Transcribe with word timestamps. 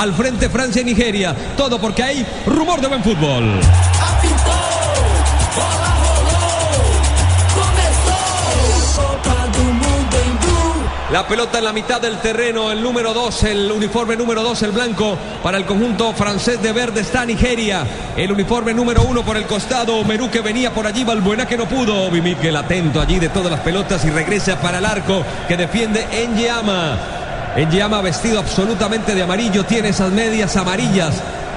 Al 0.00 0.14
frente 0.14 0.48
Francia 0.48 0.80
y 0.80 0.84
Nigeria. 0.86 1.36
Todo 1.58 1.78
porque 1.78 2.02
hay 2.02 2.26
rumor 2.46 2.80
de 2.80 2.88
buen 2.88 3.04
fútbol. 3.04 3.60
La 11.12 11.26
pelota 11.28 11.58
en 11.58 11.64
la 11.64 11.74
mitad 11.74 12.00
del 12.00 12.18
terreno, 12.20 12.72
el 12.72 12.82
número 12.82 13.12
2, 13.12 13.42
el 13.42 13.70
uniforme 13.72 14.16
número 14.16 14.42
2, 14.42 14.62
el 14.62 14.72
blanco, 14.72 15.18
para 15.42 15.58
el 15.58 15.66
conjunto 15.66 16.14
francés 16.14 16.62
de 16.62 16.72
verde 16.72 17.02
está 17.02 17.26
Nigeria. 17.26 17.86
El 18.16 18.32
uniforme 18.32 18.72
número 18.72 19.02
1 19.02 19.22
por 19.22 19.36
el 19.36 19.44
costado, 19.44 20.02
Merú 20.04 20.30
que 20.30 20.40
venía 20.40 20.72
por 20.72 20.86
allí, 20.86 21.04
Balbuena 21.04 21.46
que 21.46 21.58
no 21.58 21.68
pudo. 21.68 22.10
Miguel 22.10 22.56
atento 22.56 23.02
allí 23.02 23.18
de 23.18 23.28
todas 23.28 23.50
las 23.50 23.60
pelotas 23.60 24.02
y 24.06 24.10
regresa 24.10 24.58
para 24.62 24.78
el 24.78 24.86
arco 24.86 25.22
que 25.46 25.58
defiende 25.58 26.06
Enyama. 26.10 27.19
Enyama 27.56 28.00
vestido 28.00 28.38
absolutamente 28.38 29.14
de 29.14 29.22
amarillo, 29.22 29.64
tiene 29.64 29.88
esas 29.88 30.12
medias 30.12 30.56
amarillas 30.56 31.14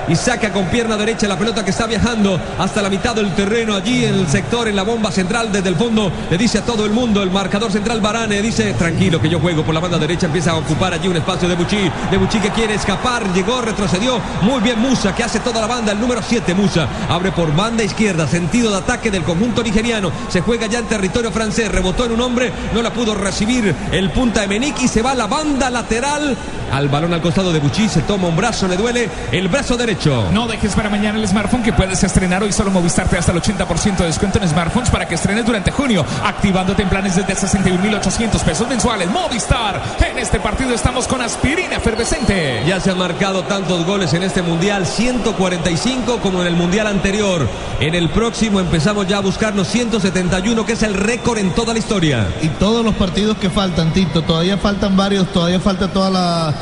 y 0.07 0.15
saca 0.15 0.51
con 0.51 0.65
pierna 0.65 0.97
derecha 0.97 1.27
la 1.27 1.37
pelota 1.37 1.63
que 1.63 1.71
está 1.71 1.85
viajando 1.85 2.39
hasta 2.57 2.81
la 2.81 2.89
mitad 2.89 3.15
del 3.15 3.33
terreno. 3.33 3.75
Allí 3.75 4.05
en 4.05 4.15
el 4.15 4.27
sector 4.27 4.67
en 4.67 4.75
la 4.75 4.83
bomba 4.83 5.11
central 5.11 5.51
desde 5.51 5.69
el 5.69 5.75
fondo 5.75 6.11
le 6.29 6.37
dice 6.37 6.59
a 6.59 6.61
todo 6.65 6.85
el 6.85 6.91
mundo 6.91 7.23
el 7.23 7.31
marcador 7.31 7.71
central 7.71 8.01
Barane 8.01 8.41
dice 8.41 8.73
tranquilo 8.73 9.21
que 9.21 9.29
yo 9.29 9.39
juego 9.39 9.63
por 9.63 9.73
la 9.73 9.79
banda 9.79 9.97
derecha 9.97 10.25
empieza 10.25 10.51
a 10.51 10.55
ocupar 10.55 10.93
allí 10.93 11.07
un 11.07 11.17
espacio 11.17 11.47
de 11.47 11.55
Buchi 11.55 11.89
de 12.11 12.17
Buchi 12.17 12.39
que 12.39 12.49
quiere 12.49 12.73
escapar 12.73 13.31
llegó 13.33 13.61
retrocedió. 13.61 14.19
Muy 14.41 14.61
bien 14.61 14.79
Musa 14.79 15.15
que 15.15 15.23
hace 15.23 15.39
toda 15.39 15.61
la 15.61 15.67
banda 15.67 15.91
el 15.91 15.99
número 15.99 16.21
7 16.21 16.53
Musa. 16.53 16.87
Abre 17.09 17.31
por 17.31 17.55
banda 17.55 17.83
izquierda 17.83 18.27
sentido 18.27 18.71
de 18.71 18.77
ataque 18.77 19.11
del 19.11 19.23
conjunto 19.23 19.63
nigeriano. 19.63 20.11
Se 20.29 20.41
juega 20.41 20.67
ya 20.67 20.79
en 20.79 20.85
territorio 20.85 21.31
francés 21.31 21.71
rebotó 21.71 22.05
en 22.05 22.13
un 22.13 22.21
hombre 22.21 22.51
no 22.73 22.81
la 22.81 22.91
pudo 22.91 23.15
recibir 23.15 23.73
el 23.91 24.09
punta 24.11 24.41
de 24.41 24.47
Menik 24.47 24.81
y 24.81 24.87
se 24.87 25.01
va 25.01 25.11
a 25.11 25.15
la 25.15 25.27
banda 25.27 25.69
lateral 25.69 26.35
al 26.71 26.89
balón 26.89 27.13
al 27.13 27.21
costado 27.21 27.53
de 27.53 27.59
Buchi 27.59 27.87
se 27.87 28.01
toma 28.01 28.27
un 28.27 28.35
brazo 28.35 28.67
le 28.67 28.77
duele 28.77 29.07
el 29.31 29.47
brazo 29.47 29.77
derecho 29.77 29.92
no 30.31 30.47
dejes 30.47 30.73
para 30.73 30.89
mañana 30.89 31.19
el 31.19 31.27
smartphone 31.27 31.61
que 31.61 31.71
puedes 31.71 32.03
estrenar 32.03 32.41
hoy 32.41 32.51
solo 32.51 32.71
Movistar 32.71 33.07
te 33.07 33.17
hasta 33.17 33.31
el 33.31 33.39
80% 33.39 33.97
de 33.97 34.05
descuento 34.05 34.39
en 34.39 34.49
smartphones 34.49 34.89
para 34.89 35.07
que 35.07 35.15
estrenes 35.15 35.45
durante 35.45 35.71
junio, 35.71 36.03
activándote 36.23 36.81
en 36.81 36.89
planes 36.89 37.15
desde 37.15 37.35
61.800 37.35 38.39
pesos 38.43 38.67
mensuales. 38.67 39.09
Movistar, 39.11 39.81
en 40.09 40.17
este 40.17 40.39
partido 40.39 40.73
estamos 40.73 41.07
con 41.07 41.21
aspirina 41.21 41.75
efervescente. 41.75 42.63
Ya 42.65 42.79
se 42.79 42.89
han 42.89 42.97
marcado 42.97 43.43
tantos 43.43 43.85
goles 43.85 44.13
en 44.13 44.23
este 44.23 44.41
mundial, 44.41 44.87
145 44.87 46.17
como 46.17 46.41
en 46.41 46.47
el 46.47 46.55
mundial 46.55 46.87
anterior. 46.87 47.47
En 47.79 47.93
el 47.93 48.09
próximo 48.09 48.59
empezamos 48.59 49.07
ya 49.07 49.17
a 49.17 49.21
buscar 49.21 49.53
los 49.55 49.67
171, 49.67 50.65
que 50.65 50.73
es 50.73 50.81
el 50.81 50.95
récord 50.95 51.37
en 51.37 51.53
toda 51.53 51.73
la 51.73 51.79
historia. 51.79 52.27
Y 52.41 52.47
todos 52.47 52.83
los 52.83 52.95
partidos 52.95 53.37
que 53.37 53.51
faltan, 53.51 53.93
Tito, 53.93 54.23
todavía 54.23 54.57
faltan 54.57 54.97
varios, 54.97 55.31
todavía 55.31 55.59
falta 55.59 55.89
toda 55.89 56.09
la 56.09 56.53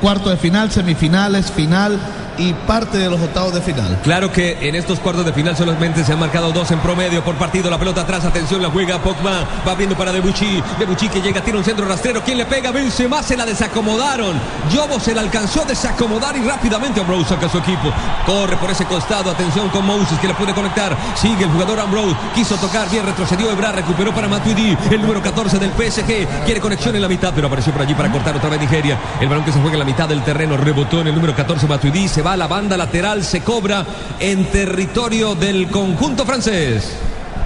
cuarto 0.00 0.30
de 0.30 0.36
final, 0.36 0.70
semifinales, 0.70 1.50
final 1.50 1.98
y 2.38 2.52
parte 2.52 2.98
de 2.98 3.10
los 3.10 3.20
octavos 3.20 3.52
de 3.52 3.60
final. 3.60 3.98
Claro 4.02 4.32
que 4.32 4.68
en 4.68 4.74
estos 4.74 5.00
cuartos 5.00 5.24
de 5.24 5.32
final 5.32 5.56
solamente 5.56 6.04
se 6.04 6.12
han 6.12 6.18
marcado 6.18 6.52
dos 6.52 6.70
en 6.70 6.78
promedio 6.80 7.22
por 7.24 7.34
partido. 7.34 7.70
La 7.70 7.78
pelota 7.78 8.02
atrás, 8.02 8.24
atención, 8.24 8.62
la 8.62 8.70
juega 8.70 8.98
Pogba. 8.98 9.44
Va 9.66 9.74
viendo 9.74 9.96
para 9.96 10.12
Debuchy. 10.12 10.62
Debuchy 10.78 11.08
que 11.08 11.20
llega, 11.20 11.42
tira 11.42 11.58
un 11.58 11.64
centro 11.64 11.86
rastrero. 11.86 12.22
¿Quién 12.22 12.38
le 12.38 12.46
pega? 12.46 12.70
Benzema 12.70 13.22
se 13.22 13.36
la 13.36 13.44
desacomodaron. 13.44 14.38
Yobo 14.72 15.00
se 15.00 15.14
la 15.14 15.22
alcanzó 15.22 15.62
a 15.62 15.64
desacomodar 15.64 16.36
y 16.36 16.40
rápidamente 16.40 17.00
Ambrose 17.00 17.30
saca 17.30 17.48
su 17.48 17.58
equipo. 17.58 17.92
Corre 18.26 18.56
por 18.56 18.70
ese 18.70 18.84
costado. 18.84 19.30
Atención 19.30 19.68
con 19.70 19.84
Moses 19.86 20.18
que 20.20 20.28
le 20.28 20.34
puede 20.34 20.54
conectar. 20.54 20.96
Sigue 21.14 21.44
el 21.44 21.50
jugador 21.50 21.80
Ambrose. 21.80 22.16
Quiso 22.34 22.56
tocar 22.56 22.88
bien, 22.90 23.04
retrocedió 23.04 23.50
Ebra, 23.50 23.72
recuperó 23.72 24.14
para 24.14 24.28
Matuidi. 24.28 24.76
El 24.90 25.02
número 25.02 25.22
14 25.22 25.58
del 25.58 25.70
PSG. 25.70 26.44
Quiere 26.44 26.60
conexión 26.60 26.94
en 26.94 27.02
la 27.02 27.08
mitad, 27.08 27.32
pero 27.34 27.48
apareció 27.48 27.72
por 27.72 27.82
allí 27.82 27.94
para 27.94 28.10
cortar 28.10 28.36
otra 28.36 28.50
vez 28.50 28.60
Nigeria. 28.60 28.98
El 29.20 29.28
balón 29.28 29.44
que 29.44 29.52
se 29.52 29.60
juega 29.60 29.74
en 29.74 29.80
la 29.80 29.84
mitad 29.84 30.08
del 30.08 30.22
terreno 30.22 30.56
rebotó 30.56 31.00
en 31.00 31.08
el 31.08 31.14
número 31.14 31.34
14 31.34 31.66
Matuidi. 31.66 32.08
Se 32.08 32.22
va 32.22 32.27
la 32.36 32.46
banda 32.46 32.76
lateral, 32.76 33.24
se 33.24 33.42
cobra 33.42 33.84
en 34.20 34.44
territorio 34.46 35.34
del 35.34 35.68
conjunto 35.68 36.24
francés. 36.24 36.96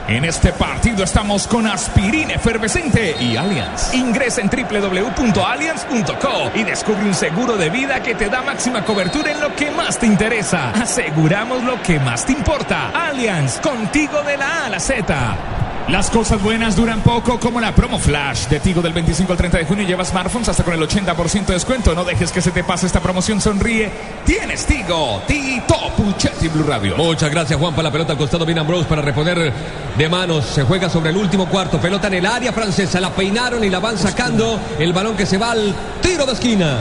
En 0.08 0.25
este 0.25 0.52
partido 0.52 1.05
estamos 1.05 1.47
con 1.47 1.64
aspirina 1.66 2.34
efervescente 2.34 3.15
y 3.21 3.37
Allianz. 3.37 3.94
Ingresa 3.94 4.41
en 4.41 4.50
www.allianz.co 4.50 6.50
y 6.54 6.65
descubre 6.65 7.04
un 7.04 7.15
seguro 7.15 7.56
de 7.56 7.71
vida 7.71 8.03
que 8.03 8.16
te 8.16 8.28
da 8.28 8.42
máxima 8.42 8.84
cobertura 8.84 9.31
en 9.31 9.41
lo 9.41 9.54
que 9.54 9.71
más 9.71 9.98
te 9.98 10.06
interesa. 10.06 10.71
Aseguramos 10.71 11.62
lo 11.62 11.81
que 11.82 12.00
más 12.00 12.26
te 12.26 12.32
importa. 12.32 12.91
Allianz, 12.91 13.60
contigo 13.60 14.22
de 14.22 14.37
la 14.37 14.62
A 14.62 14.66
a 14.66 14.71
la 14.71 14.81
Z. 14.81 15.62
Las 15.88 16.10
cosas 16.10 16.41
buenas 16.43 16.76
duran 16.76 17.00
poco, 17.00 17.38
como 17.38 17.60
la 17.60 17.75
promo 17.75 17.98
flash 17.98 18.47
de 18.47 18.60
Tigo 18.60 18.81
del 18.81 18.93
25 18.93 19.32
al 19.32 19.37
30 19.37 19.59
de 19.59 19.65
junio. 19.65 19.87
Lleva 19.87 20.04
smartphones 20.04 20.48
hasta 20.48 20.62
con 20.62 20.72
el 20.75 20.81
80% 20.81 21.47
de 21.47 21.54
descuento. 21.54 21.94
No 21.94 22.04
dejes 22.04 22.32
que 22.32 22.41
se 22.41 22.50
te 22.50 22.65
pase 22.65 22.87
esta 22.87 23.00
promoción. 23.00 23.41
Sonríe. 23.41 23.91
Tienes 24.25 24.65
Tigo. 24.65 25.22
Tito 25.26 25.75
Puchetti 25.97 26.48
Blue 26.48 26.65
Radio. 26.65 26.97
Muchas 26.97 27.31
gracias, 27.31 27.59
Juan, 27.59 27.75
para 27.75 27.84
la 27.84 27.92
pelota 27.92 28.12
al 28.12 28.19
costado. 28.19 28.47
Bien 28.47 28.60
Ambrose 28.60 28.87
para 28.87 29.03
reponer 29.03 29.53
de 29.98 30.09
manos. 30.09 30.47
Se 30.47 30.62
juega 30.62 30.88
sobre 30.88 31.10
el 31.10 31.16
último 31.16 31.47
cuarto. 31.47 31.78
Pelota 31.78 32.06
en 32.06 32.15
el 32.15 32.26
área 32.26 32.53
francesa. 32.53 33.00
La 33.00 33.10
peinaron 33.10 33.62
y 33.62 33.69
la 33.69 33.81
van 33.81 33.98
sacando. 33.98 34.59
El 34.78 34.92
balón 34.92 35.16
que 35.16 35.26
se 35.26 35.37
va 35.37 35.50
al 35.50 35.75
tiro 36.00 36.25
de 36.25 36.32
esquina. 36.32 36.78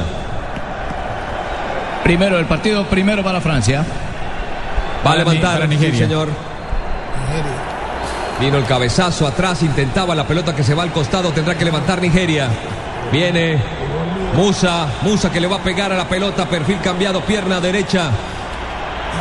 Primero 2.03 2.38
el 2.40 2.45
partido, 2.45 2.85
primero 2.85 3.23
para 3.23 3.41
Francia. 3.41 3.84
Va 5.06 5.13
a 5.13 5.16
levantar, 5.16 5.67
Nigeria. 5.67 6.00
señor. 6.07 6.50
Vino 8.41 8.57
el 8.57 8.66
cabezazo 8.66 9.28
atrás, 9.28 9.62
intentaba 9.62 10.16
la 10.16 10.25
pelota 10.25 10.56
que 10.56 10.63
se 10.63 10.74
va 10.74 10.81
al 10.81 10.91
costado, 10.91 11.31
tendrá 11.31 11.56
que 11.56 11.63
levantar 11.63 12.02
Nigeria. 12.02 12.50
Viene 13.12 13.62
Musa, 14.35 14.88
Musa 15.03 15.31
que 15.31 15.40
le 15.40 15.46
va 15.46 15.57
a 15.57 15.63
pegar 15.63 15.91
a 15.91 15.96
la 15.96 16.09
pelota, 16.09 16.50
perfil 16.50 16.79
cambiado, 16.81 17.22
pierna 17.22 17.62
derecha. 17.62 18.09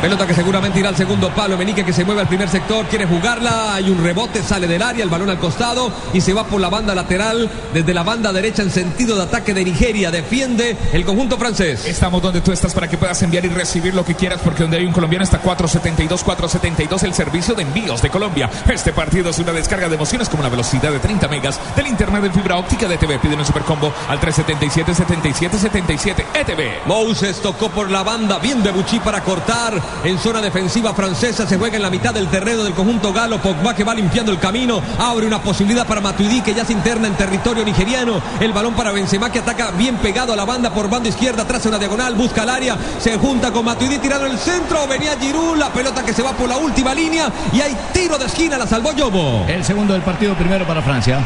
Pelota 0.01 0.25
que 0.25 0.33
seguramente 0.33 0.79
irá 0.79 0.89
al 0.89 0.95
segundo 0.95 1.29
palo. 1.29 1.57
Menique 1.57 1.85
que 1.85 1.93
se 1.93 2.05
mueve 2.05 2.21
al 2.21 2.27
primer 2.27 2.49
sector, 2.49 2.85
quiere 2.85 3.05
jugarla. 3.05 3.75
Hay 3.75 3.89
un 3.89 4.03
rebote, 4.03 4.41
sale 4.41 4.67
del 4.67 4.81
área, 4.81 5.03
el 5.03 5.09
balón 5.09 5.29
al 5.29 5.39
costado 5.39 5.91
y 6.13 6.21
se 6.21 6.33
va 6.33 6.43
por 6.45 6.59
la 6.59 6.69
banda 6.69 6.95
lateral 6.95 7.49
desde 7.73 7.93
la 7.93 8.03
banda 8.03 8.33
derecha 8.33 8.63
en 8.63 8.71
sentido 8.71 9.15
de 9.15 9.23
ataque 9.23 9.53
de 9.53 9.63
Nigeria. 9.63 10.09
Defiende 10.11 10.77
el 10.93 11.05
conjunto 11.05 11.37
francés. 11.37 11.85
Estamos 11.85 12.21
donde 12.21 12.41
tú 12.41 12.51
estás 12.51 12.73
para 12.73 12.87
que 12.87 12.97
puedas 12.97 13.21
enviar 13.21 13.45
y 13.45 13.49
recibir 13.49 13.93
lo 13.93 14.05
que 14.05 14.15
quieras, 14.15 14.41
porque 14.43 14.63
donde 14.63 14.77
hay 14.77 14.85
un 14.85 14.93
colombiano 14.93 15.23
está 15.23 15.39
472, 15.39 16.23
472, 16.23 17.03
el 17.03 17.13
servicio 17.13 17.53
de 17.53 17.63
envíos 17.63 18.01
de 18.01 18.09
Colombia. 18.09 18.49
Este 18.67 18.93
partido 18.93 19.29
es 19.29 19.39
una 19.39 19.51
descarga 19.51 19.87
de 19.87 19.95
emociones 19.95 20.29
como 20.29 20.43
la 20.43 20.49
velocidad 20.49 20.91
de 20.91 20.99
30 20.99 21.27
megas 21.27 21.59
del 21.75 21.87
internet 21.87 22.23
de 22.23 22.31
fibra 22.31 22.57
óptica 22.57 22.87
de 22.87 22.97
TV. 22.97 23.19
Piden 23.19 23.39
un 23.39 23.45
supercombo 23.45 23.93
al 24.07 24.19
377 24.19 24.93
77 24.95 25.57
77 25.57 26.25
ETV. 26.33 26.87
Moses 26.87 27.39
tocó 27.41 27.69
por 27.69 27.89
la 27.89 28.03
banda, 28.03 28.39
bien 28.39 28.63
de 28.63 28.71
Buchi 28.71 28.99
para 28.99 29.21
cortar 29.21 29.80
en 30.03 30.17
zona 30.17 30.41
defensiva 30.41 30.93
francesa. 30.93 31.47
Se 31.47 31.57
juega 31.57 31.75
en 31.75 31.81
la 31.81 31.89
mitad 31.89 32.13
del 32.13 32.27
terreno 32.27 32.63
del 32.63 32.73
conjunto 32.73 33.13
galo. 33.13 33.41
Pogba 33.41 33.75
que 33.75 33.83
va 33.83 33.93
limpiando 33.93 34.31
el 34.31 34.39
camino. 34.39 34.81
Abre 34.99 35.25
una 35.25 35.41
posibilidad 35.41 35.85
para 35.85 36.01
Matuidi 36.01 36.41
que 36.41 36.53
ya 36.53 36.65
se 36.65 36.73
interna 36.73 37.07
en 37.07 37.15
territorio 37.15 37.63
nigeriano. 37.63 38.21
El 38.39 38.53
balón 38.53 38.73
para 38.73 38.91
Benzema 38.91 39.31
que 39.31 39.39
ataca 39.39 39.71
bien 39.71 39.97
pegado 39.97 40.33
a 40.33 40.35
la 40.35 40.45
banda 40.45 40.71
por 40.71 40.89
banda 40.89 41.09
izquierda. 41.09 41.45
Traza 41.45 41.69
una 41.69 41.79
diagonal. 41.79 42.15
Busca 42.15 42.43
el 42.43 42.49
área. 42.49 42.77
Se 42.99 43.17
junta 43.17 43.51
con 43.51 43.65
Matuidi 43.65 43.97
tirando 43.97 44.25
el 44.25 44.37
centro. 44.37 44.87
Venía 44.87 45.17
Giroud. 45.19 45.57
La 45.57 45.69
pelota 45.69 46.03
que 46.03 46.13
se 46.13 46.23
va 46.23 46.31
por 46.33 46.49
la 46.49 46.57
última 46.57 46.93
línea. 46.93 47.31
Y 47.53 47.61
hay 47.61 47.77
tiro 47.93 48.17
de 48.17 48.25
esquina. 48.25 48.57
La 48.57 48.67
salvó 48.67 48.93
Yobo. 48.93 49.45
El 49.47 49.63
segundo 49.63 49.93
del 49.93 50.01
partido 50.01 50.35
primero 50.35 50.65
para 50.65 50.81
Francia. 50.81 51.19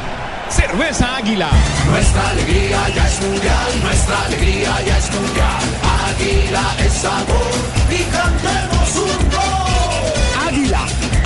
Cerveza 0.50 1.16
Águila. 1.18 1.50
Nuestra 1.90 2.30
alegría 2.30 2.90
ya 2.96 3.08
es 3.08 3.22
mundial, 3.22 3.82
nuestra 3.84 4.22
alegría 4.26 4.82
ya 4.86 4.98
es 4.98 5.12
mundial. 5.12 5.64
Águila 6.10 6.76
es 6.86 6.94
sabor 6.94 7.54
y 7.90 8.04
cantemos 8.04 8.75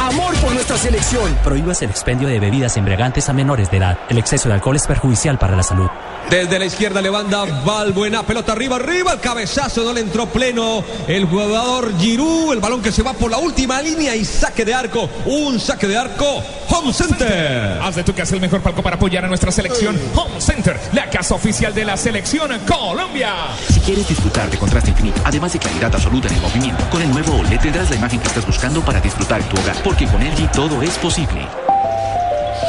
amor 0.09 0.36
por 0.36 0.53
nuestra 0.53 0.78
selección. 0.78 1.36
Prohíbas 1.44 1.81
el 1.84 1.92
expendio 1.92 2.28
de 2.28 2.40
bebidas 2.40 2.75
embriagantes 2.78 3.30
a 3.30 3.34
menores 3.34 3.70
de 3.70 3.78
edad. 3.78 4.00
El 4.09 4.18
exceso 4.18 4.50
de 4.50 4.56
alcohol 4.56 4.75
es 4.75 4.88
perjudicial 4.88 5.38
para 5.38 5.56
la 5.56 5.64
salud. 5.64 5.88
Desde 6.30 6.59
la 6.59 6.66
izquierda 6.66 7.02
levanta 7.02 7.44
Valbuena, 7.66 8.24
pelota 8.24 8.52
arriba, 8.52 8.75
arriba, 8.75 9.14
el 9.14 9.19
cabezazo 9.19 9.84
no 9.84 9.94
le 9.94 10.02
entró 10.02 10.28
pleno 10.28 10.84
el 11.08 11.25
jugador 11.25 11.98
Giroud, 11.98 12.54
el 12.54 12.60
balón 12.60 12.83
que 12.83 12.92
se 12.92 13.01
va 13.01 13.13
por 13.13 13.31
la 13.31 13.38
última 13.38 13.81
línea 13.81 14.16
y 14.16 14.24
saque 14.25 14.63
de 14.63 14.74
arco, 14.74 15.10
un 15.25 15.60
saque 15.60 15.88
de 15.88 15.98
arco, 15.98 16.44
Home 16.69 16.94
Center. 16.94 17.80
Haz 17.81 17.95
de 17.95 18.04
tu 18.04 18.13
casa 18.13 18.36
el 18.36 18.42
mejor 18.42 18.62
palco 18.62 18.83
para 18.83 18.95
apoyar 18.95 19.25
a 19.25 19.28
nuestra 19.28 19.51
selección, 19.51 20.00
Home 20.16 20.39
Center, 20.39 20.80
la 20.94 21.10
casa 21.10 21.33
oficial 21.33 21.74
de 21.74 21.86
la 21.86 21.98
selección 21.98 22.51
Colombia. 22.68 23.33
Si 23.68 23.80
quieres 23.80 24.07
disfrutar 24.07 24.51
de 24.51 24.57
contraste 24.57 24.92
infinito, 24.92 25.19
además 25.24 25.54
de 25.54 25.60
claridad 25.60 25.94
absoluta 25.95 26.28
en 26.28 26.36
el 26.36 26.42
movimiento, 26.42 26.88
con 26.92 27.01
el 27.01 27.10
nuevo 27.10 27.38
OLED 27.38 27.60
tendrás 27.60 27.89
la 27.89 27.95
imagen 27.95 28.19
que 28.19 28.28
estás 28.28 28.45
buscando 28.45 28.81
para 28.81 29.01
disfrutar 29.01 29.42
tu 29.44 29.57
hogar, 29.60 29.75
porque 30.00 30.12
con 30.12 30.22
LG 30.22 30.51
todo 30.51 30.81
es 30.81 30.98
posible. 30.98 31.58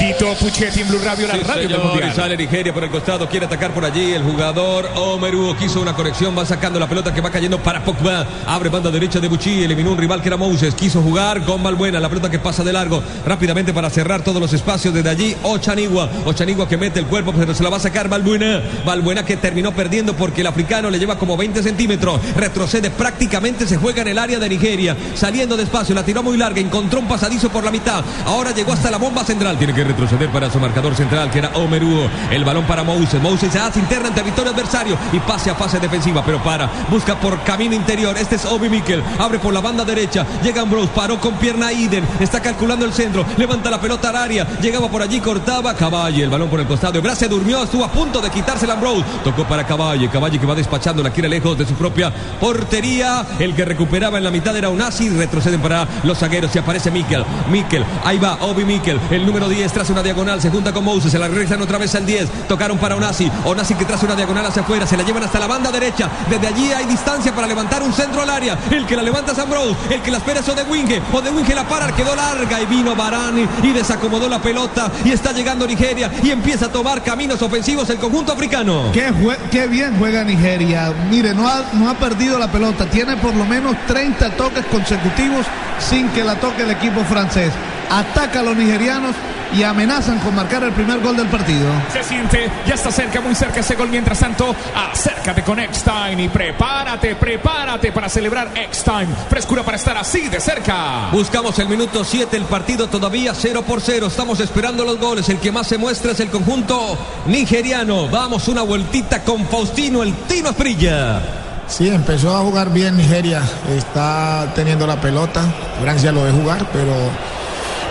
Tito 0.01 0.33
Puchetti 0.35 0.81
en 0.81 0.89
Blue 0.89 0.99
Radio, 1.05 1.27
la 1.27 1.35
Sí, 1.35 1.41
radio 1.41 1.57
del 1.61 1.69
señor, 1.73 1.85
Mundial. 1.89 2.11
y 2.11 2.17
sale 2.17 2.35
Nigeria 2.35 2.73
por 2.73 2.83
el 2.83 2.89
costado, 2.91 3.29
quiere 3.29 3.45
atacar 3.45 3.71
por 3.75 3.85
allí. 3.85 4.13
El 4.15 4.23
jugador 4.23 4.89
Omeru 4.97 5.55
quiso 5.59 5.79
una 5.83 5.93
conexión, 5.93 6.35
va 6.37 6.47
sacando 6.47 6.81
la 6.81 6.89
pelota 6.89 7.13
que 7.13 7.21
va 7.21 7.31
cayendo 7.31 7.59
para 7.63 7.85
Pogba. 7.85 8.27
Abre 8.47 8.71
banda 8.71 8.91
derecha 8.91 9.21
de 9.21 9.29
Buchi, 9.29 9.63
eliminó 9.63 9.93
un 9.93 9.99
rival 9.99 10.23
que 10.23 10.29
era 10.29 10.39
Moses. 10.39 10.75
Quiso 10.75 11.03
jugar 11.03 11.45
con 11.45 11.63
Balbuena, 11.63 12.01
la 12.01 12.09
pelota 12.09 12.31
que 12.31 12.39
pasa 12.39 12.65
de 12.65 12.73
largo 12.73 13.03
rápidamente 13.27 13.75
para 13.75 13.91
cerrar 13.91 14.23
todos 14.25 14.41
los 14.41 14.51
espacios. 14.55 14.95
Desde 14.95 15.11
allí, 15.11 15.37
Ochanigua. 15.43 16.09
Ochanigua 16.25 16.67
que 16.67 16.79
mete 16.79 16.99
el 16.99 17.05
cuerpo, 17.07 17.35
pero 17.37 17.55
se 17.55 17.63
la 17.63 17.69
va 17.69 17.77
a 17.77 17.81
sacar 17.81 18.09
Balbuena. 18.09 18.63
Balbuena 18.87 19.23
que 19.27 19.37
terminó 19.37 19.73
perdiendo 19.73 20.15
porque 20.17 20.41
el 20.41 20.47
africano 20.47 20.89
le 20.89 20.99
lleva 20.99 21.19
como 21.19 21.37
20 21.37 21.63
centímetros. 21.63 22.19
Retrocede, 22.37 22.89
prácticamente 22.91 23.67
se 23.67 23.77
juega 23.77 24.01
en 24.01 24.09
el 24.09 24.19
área 24.19 24.39
de 24.39 24.49
Nigeria. 24.49 24.97
Saliendo 25.15 25.59
despacio, 25.59 25.95
la 25.95 26.05
tiró 26.05 26.23
muy 26.23 26.39
larga, 26.39 26.59
encontró 26.59 27.01
un 27.01 27.07
pasadizo 27.07 27.51
por 27.51 27.65
la 27.65 27.71
mitad. 27.71 28.03
Ahora 28.25 28.53
llegó 28.53 28.73
hasta 28.73 28.91
la 28.91 28.97
bomba 28.97 29.23
central. 29.25 29.59
Tiene 29.59 29.75
que 29.75 29.90
retroceder 29.91 30.31
para 30.31 30.51
su 30.51 30.61
marcador 30.61 30.95
central, 30.95 31.31
que 31.31 31.41
era 31.41 31.51
Omeruo. 31.55 32.09
El 32.31 32.45
balón 32.45 32.65
para 32.65 32.85
Moses. 32.85 33.21
Moses 33.21 33.53
se 33.53 33.59
hace 33.59 33.81
interna 33.81 34.09
ante 34.09 34.23
Victoria 34.23 34.53
adversario 34.53 34.97
y 35.13 35.19
pase 35.21 35.51
a 35.51 35.55
fase 35.55 35.81
defensiva, 35.81 36.23
pero 36.25 36.43
para. 36.43 36.71
Busca 36.89 37.19
por 37.19 37.43
camino 37.43 37.75
interior. 37.75 38.17
Este 38.17 38.37
es 38.37 38.45
Obi 38.45 38.69
Mikel. 38.69 39.03
Abre 39.19 39.39
por 39.39 39.53
la 39.53 39.61
banda 39.61 39.85
derecha. 39.85 40.25
Llega 40.43 40.63
Ambrose. 40.63 40.91
Paró 40.95 41.21
con 41.21 41.35
pierna 41.35 41.73
Iden. 41.73 42.05
Está 42.21 42.41
calculando 42.41 42.85
el 42.85 42.93
centro. 42.93 43.25
Levanta 43.37 43.71
la 43.71 43.81
pelota 43.81 44.11
al 44.11 44.17
área. 44.17 44.47
Llegaba 44.61 44.89
por 44.89 45.03
allí, 45.03 45.21
cortaba. 45.21 45.75
Caballe. 45.75 46.23
El 46.23 46.31
balón 46.31 46.49
por 46.49 46.61
el 46.61 46.67
costado. 46.67 46.99
Ebra 46.99 47.15
se 47.15 47.29
durmió. 47.29 47.63
Estuvo 47.63 47.85
a 47.85 47.91
punto 47.91 48.21
de 48.21 48.31
quitársela 48.31 48.75
Ambrose. 48.75 49.05
Tocó 49.25 49.45
para 49.45 49.67
Caballe. 49.67 50.09
Caballe 50.09 50.39
que 50.39 50.47
va 50.47 50.55
despachando. 50.55 51.03
La 51.03 51.11
quiere 51.11 51.29
lejos 51.29 51.59
de 51.59 51.67
su 51.67 51.75
propia 51.75 52.13
portería. 52.41 53.27
El 53.39 53.55
que 53.55 53.65
recuperaba 53.65 54.19
en 54.19 54.25
la 54.25 54.31
mitad 54.31 54.57
era 54.57 54.69
Unasi. 54.69 55.09
Retroceden 55.11 55.61
para 55.61 55.87
los 56.05 56.19
zagueros. 56.19 56.55
Y 56.55 56.59
aparece 56.59 56.91
Mikel. 56.91 57.25
Mikel. 57.51 57.85
Ahí 58.05 58.19
va 58.19 58.39
Obi 58.43 58.65
Mikel. 58.65 59.01
El 59.11 59.27
número 59.27 59.49
10 59.49 59.73
tras 59.81 59.89
una 59.89 60.03
diagonal. 60.03 60.43
Se 60.43 60.51
junta 60.51 60.75
con 60.75 60.85
Moses. 60.85 61.11
Se 61.11 61.19
la 61.19 61.27
regresan 61.27 61.63
otra 61.63 61.79
vez 61.79 61.95
al 61.95 62.05
10. 62.05 62.47
Tocaron 62.47 62.77
para 62.77 62.97
Onasi. 62.97 63.31
Onasi 63.47 63.75
que 63.75 63.87
traza 63.87 64.05
una 64.05 64.15
diagonal 64.15 64.45
hacia 64.45 64.61
afuera. 64.61 64.87
Se 64.87 64.95
la 64.95 65.05
llevan 65.05 65.23
hasta 65.23 65.39
la 65.39 65.47
banda 65.47 65.73
derecha. 65.73 66.11
Desde 66.29 66.49
allí 66.49 66.71
hay 66.71 66.85
distancia 66.85 67.35
para 67.35 67.47
levantar 67.47 67.83
un 67.83 67.91
centro 67.91 68.21
al 68.21 68.29
área. 68.29 68.59
El 68.71 68.85
que 68.85 68.95
la 68.95 69.03
levanta 69.03 69.33
es 69.33 69.39
Ambrose. 69.39 69.75
El 69.89 70.03
que 70.03 70.11
la 70.11 70.19
espera 70.19 70.41
es 70.41 70.49
Odewinge. 70.51 71.01
Odewinge 71.11 71.55
la 71.55 71.67
para. 71.67 71.95
Quedó 71.97 72.15
larga 72.15 72.61
y 72.61 72.67
vino 72.67 72.95
Barani 72.95 73.47
y 73.63 73.73
desacomodó 73.73 74.29
la 74.29 74.39
pelota. 74.43 74.93
Y 75.03 75.13
está 75.13 75.33
llegando 75.33 75.67
Nigeria. 75.67 76.11
Y 76.23 76.31
empieza 76.31 76.67
a 76.67 76.69
tomar 76.69 77.03
caminos 77.03 77.41
ofensivos 77.41 77.89
el 77.89 77.97
conjunto 77.97 78.33
africano. 78.33 78.93
Qué, 78.93 79.11
qué 79.51 79.67
bien 79.67 79.97
juega 79.99 80.25
Nigeria. 80.25 80.93
Mire, 81.09 81.33
no 81.33 81.49
ha, 81.49 81.63
no 81.73 81.89
ha 81.89 81.95
perdido 81.95 82.39
la 82.39 82.53
pelota. 82.53 82.85
Tiene 82.85 83.17
por 83.17 83.35
lo 83.35 83.47
menos 83.47 83.75
30 83.87 84.37
toques 84.37 84.67
consecutivos 84.67 85.47
sin 85.79 86.11
que 86.11 86.23
la 86.23 86.35
toque 86.35 86.65
el 86.65 86.71
equipo 86.71 87.03
francés. 87.05 87.51
Ataca 87.91 88.41
a 88.41 88.43
los 88.43 88.57
nigerianos 88.57 89.15
y 89.53 89.63
amenazan 89.63 90.19
con 90.21 90.35
marcar 90.35 90.63
el 90.63 90.73
primer 90.73 91.01
gol 91.01 91.17
del 91.17 91.27
partido. 91.27 91.67
Se 91.93 92.05
siente, 92.05 92.51
ya 92.67 92.75
está 92.75 92.91
cerca, 92.93 93.21
muy 93.21 93.35
cerca 93.35 93.61
ese 93.61 93.75
gol. 93.75 93.89
Mientras 93.89 94.19
tanto, 94.21 94.55
acércate 94.75 95.43
con 95.43 95.59
X-Time 95.59 96.23
y 96.23 96.29
prepárate, 96.29 97.17
prepárate 97.17 97.93
para 97.93 98.09
celebrar 98.09 98.51
X-Time. 98.55 99.09
Frescura 99.29 99.63
para 99.65 99.77
estar 99.77 99.97
así 99.97 100.29
de 100.29 100.41
cerca. 100.41 101.09
Buscamos 101.13 101.59
el 101.59 101.69
minuto 101.69 102.05
7, 102.05 102.37
el 102.37 102.45
partido 102.45 102.89
todavía 102.89 103.33
0 103.35 103.65
por 103.67 103.81
0. 103.81 104.07
Estamos 104.07 104.39
esperando 104.41 104.85
los 104.85 104.99
goles. 104.99 105.29
El 105.29 105.39
que 105.39 105.51
más 105.51 105.67
se 105.67 105.79
muestra 105.79 106.13
es 106.13 106.21
el 106.21 106.31
conjunto 106.31 106.97
nigeriano. 107.27 108.09
Vamos 108.09 108.47
una 108.49 108.63
vueltita 108.63 109.23
con 109.25 109.47
Faustino, 109.49 110.03
el 110.03 110.15
Tino 110.15 110.51
Esprilla. 110.51 111.21
Sí, 111.67 111.89
empezó 111.89 112.37
a 112.37 112.41
jugar 112.41 112.73
bien 112.73 112.97
Nigeria, 112.97 113.43
está 113.77 114.53
teniendo 114.57 114.89
la 114.89 115.01
pelota, 115.01 115.45
Francia 115.81 116.11
lo 116.11 116.25
de 116.25 116.33
jugar, 116.33 116.67
pero 116.73 116.93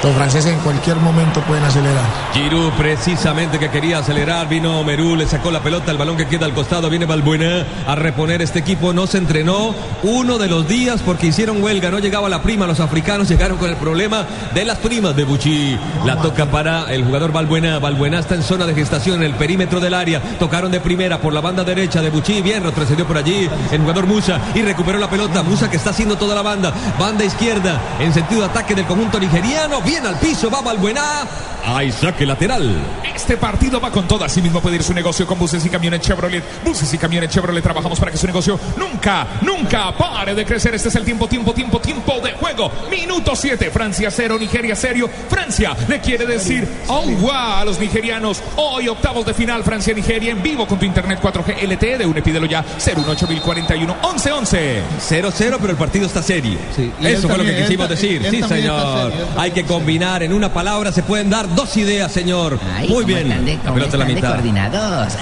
los 0.03 0.13
franceses 0.13 0.53
en 0.53 0.59
cualquier 0.59 0.95
momento 0.97 1.41
pueden 1.41 1.63
acelerar. 1.63 2.05
Giroud 2.33 2.71
precisamente 2.73 3.59
que 3.59 3.69
quería 3.69 3.99
acelerar, 3.99 4.47
vino 4.47 4.83
Merú, 4.83 5.15
le 5.15 5.27
sacó 5.27 5.51
la 5.51 5.61
pelota, 5.61 5.91
el 5.91 5.97
balón 5.97 6.15
que 6.15 6.27
queda 6.27 6.45
al 6.45 6.53
costado, 6.53 6.89
viene 6.89 7.05
Balbuena 7.05 7.65
a 7.85 7.95
reponer 7.95 8.41
este 8.41 8.59
equipo, 8.59 8.93
no 8.93 9.07
se 9.07 9.17
entrenó 9.17 9.75
uno 10.03 10.37
de 10.37 10.47
los 10.47 10.67
días 10.67 11.01
porque 11.05 11.27
hicieron 11.27 11.61
huelga, 11.61 11.91
no 11.91 11.99
llegaba 11.99 12.29
la 12.29 12.41
prima, 12.41 12.65
los 12.65 12.79
africanos 12.79 13.27
llegaron 13.27 13.57
con 13.57 13.69
el 13.69 13.75
problema 13.75 14.25
de 14.53 14.65
las 14.65 14.77
primas 14.77 15.15
de 15.15 15.25
Buchi, 15.25 15.77
la 16.05 16.15
toca 16.17 16.45
para 16.45 16.91
el 16.93 17.03
jugador 17.03 17.33
Balbuena, 17.33 17.79
Balbuena 17.79 18.19
está 18.19 18.35
en 18.35 18.43
zona 18.43 18.65
de 18.65 18.75
gestación 18.75 19.17
en 19.17 19.23
el 19.23 19.33
perímetro 19.35 19.79
del 19.79 19.93
área, 19.93 20.21
tocaron 20.39 20.71
de 20.71 20.79
primera 20.79 21.19
por 21.19 21.33
la 21.33 21.41
banda 21.41 21.63
derecha 21.63 22.01
de 22.01 22.09
Buchi, 22.09 22.41
bien, 22.41 22.63
retrocedió 22.63 23.05
por 23.05 23.17
allí 23.17 23.49
el 23.71 23.79
jugador 23.79 24.07
Musa 24.07 24.39
y 24.55 24.61
recuperó 24.61 24.97
la 24.97 25.09
pelota, 25.09 25.43
Musa 25.43 25.69
que 25.69 25.77
está 25.77 25.89
haciendo 25.89 26.17
toda 26.17 26.35
la 26.35 26.41
banda, 26.41 26.73
banda 26.97 27.25
izquierda 27.25 27.81
en 27.99 28.13
sentido 28.13 28.41
de 28.41 28.47
ataque 28.47 28.75
del 28.75 28.85
conjunto 28.85 29.19
nigeriano, 29.19 29.81
bien 29.89 30.05
al 30.05 30.19
piso, 30.19 30.51
va 30.51 30.61
Balbuena, 30.61 31.25
hay 31.65 31.91
saque 31.91 32.25
lateral. 32.25 32.75
Este 33.03 33.37
partido 33.37 33.79
va 33.81 33.91
con 33.91 34.07
todo. 34.07 34.23
Así 34.23 34.41
mismo 34.41 34.61
puede 34.61 34.77
ir 34.77 34.83
su 34.83 34.93
negocio 34.93 35.27
con 35.27 35.37
buses 35.37 35.65
y 35.65 35.69
camiones 35.69 36.01
Chevrolet. 36.01 36.43
Buses 36.63 36.91
y 36.93 36.97
camiones 36.97 37.29
Chevrolet. 37.29 37.61
Trabajamos 37.61 37.99
para 37.99 38.11
que 38.11 38.17
su 38.17 38.25
negocio 38.25 38.59
nunca, 38.77 39.27
nunca 39.41 39.91
pare 39.95 40.33
de 40.33 40.45
crecer. 40.45 40.73
Este 40.73 40.89
es 40.89 40.95
el 40.95 41.03
tiempo, 41.03 41.27
tiempo, 41.27 41.53
tiempo, 41.53 41.79
tiempo 41.79 42.19
de 42.23 42.31
juego. 42.33 42.71
Minuto 42.89 43.35
7. 43.35 43.69
Francia 43.71 44.09
0, 44.09 44.37
Nigeria 44.39 44.75
0. 44.75 45.09
Francia 45.29 45.75
le 45.87 45.99
quiere 45.99 46.25
decir 46.25 46.67
oh 46.87 47.03
wow 47.03 47.31
a 47.31 47.65
los 47.65 47.79
nigerianos. 47.79 48.41
Hoy 48.55 48.87
octavos 48.87 49.25
de 49.25 49.33
final 49.33 49.63
Francia-Nigeria 49.63 50.31
en 50.31 50.41
vivo 50.41 50.65
con 50.65 50.79
tu 50.79 50.85
internet 50.85 51.19
4G 51.21 51.67
LTE 51.67 51.97
de 51.97 52.05
UNE. 52.05 52.21
Pídelo 52.21 52.45
ya 52.45 52.63
018041 52.77 53.95
1111. 54.01 54.81
0-0, 54.99 55.57
pero 55.59 55.71
el 55.71 55.77
partido 55.77 56.05
está 56.07 56.23
serio. 56.23 56.57
Eso 57.01 57.27
fue 57.27 57.37
lo 57.37 57.43
que 57.43 57.61
quisimos 57.61 57.89
él 57.89 57.95
decir. 57.95 58.25
él 58.25 58.31
Sí, 58.31 58.41
señor. 58.43 59.11
serio, 59.11 59.27
Hay 59.37 59.51
que 59.51 59.63
combinar 59.79 60.23
en 60.23 60.33
una 60.33 60.51
palabra, 60.51 60.91
se 60.91 61.03
pueden 61.03 61.29
dar 61.29 61.53
dos 61.55 61.77
ideas, 61.77 62.11
señor. 62.11 62.59
Ay, 62.75 62.89
Muy 62.89 63.03
¿cómo 63.03 63.07
bien. 63.15 63.31
están 63.31 63.45
de- 63.45 63.59
La 63.79 63.85
están 63.85 64.07
de 64.07 64.13
mitad. 64.13 64.29
coordinados? 64.33 65.13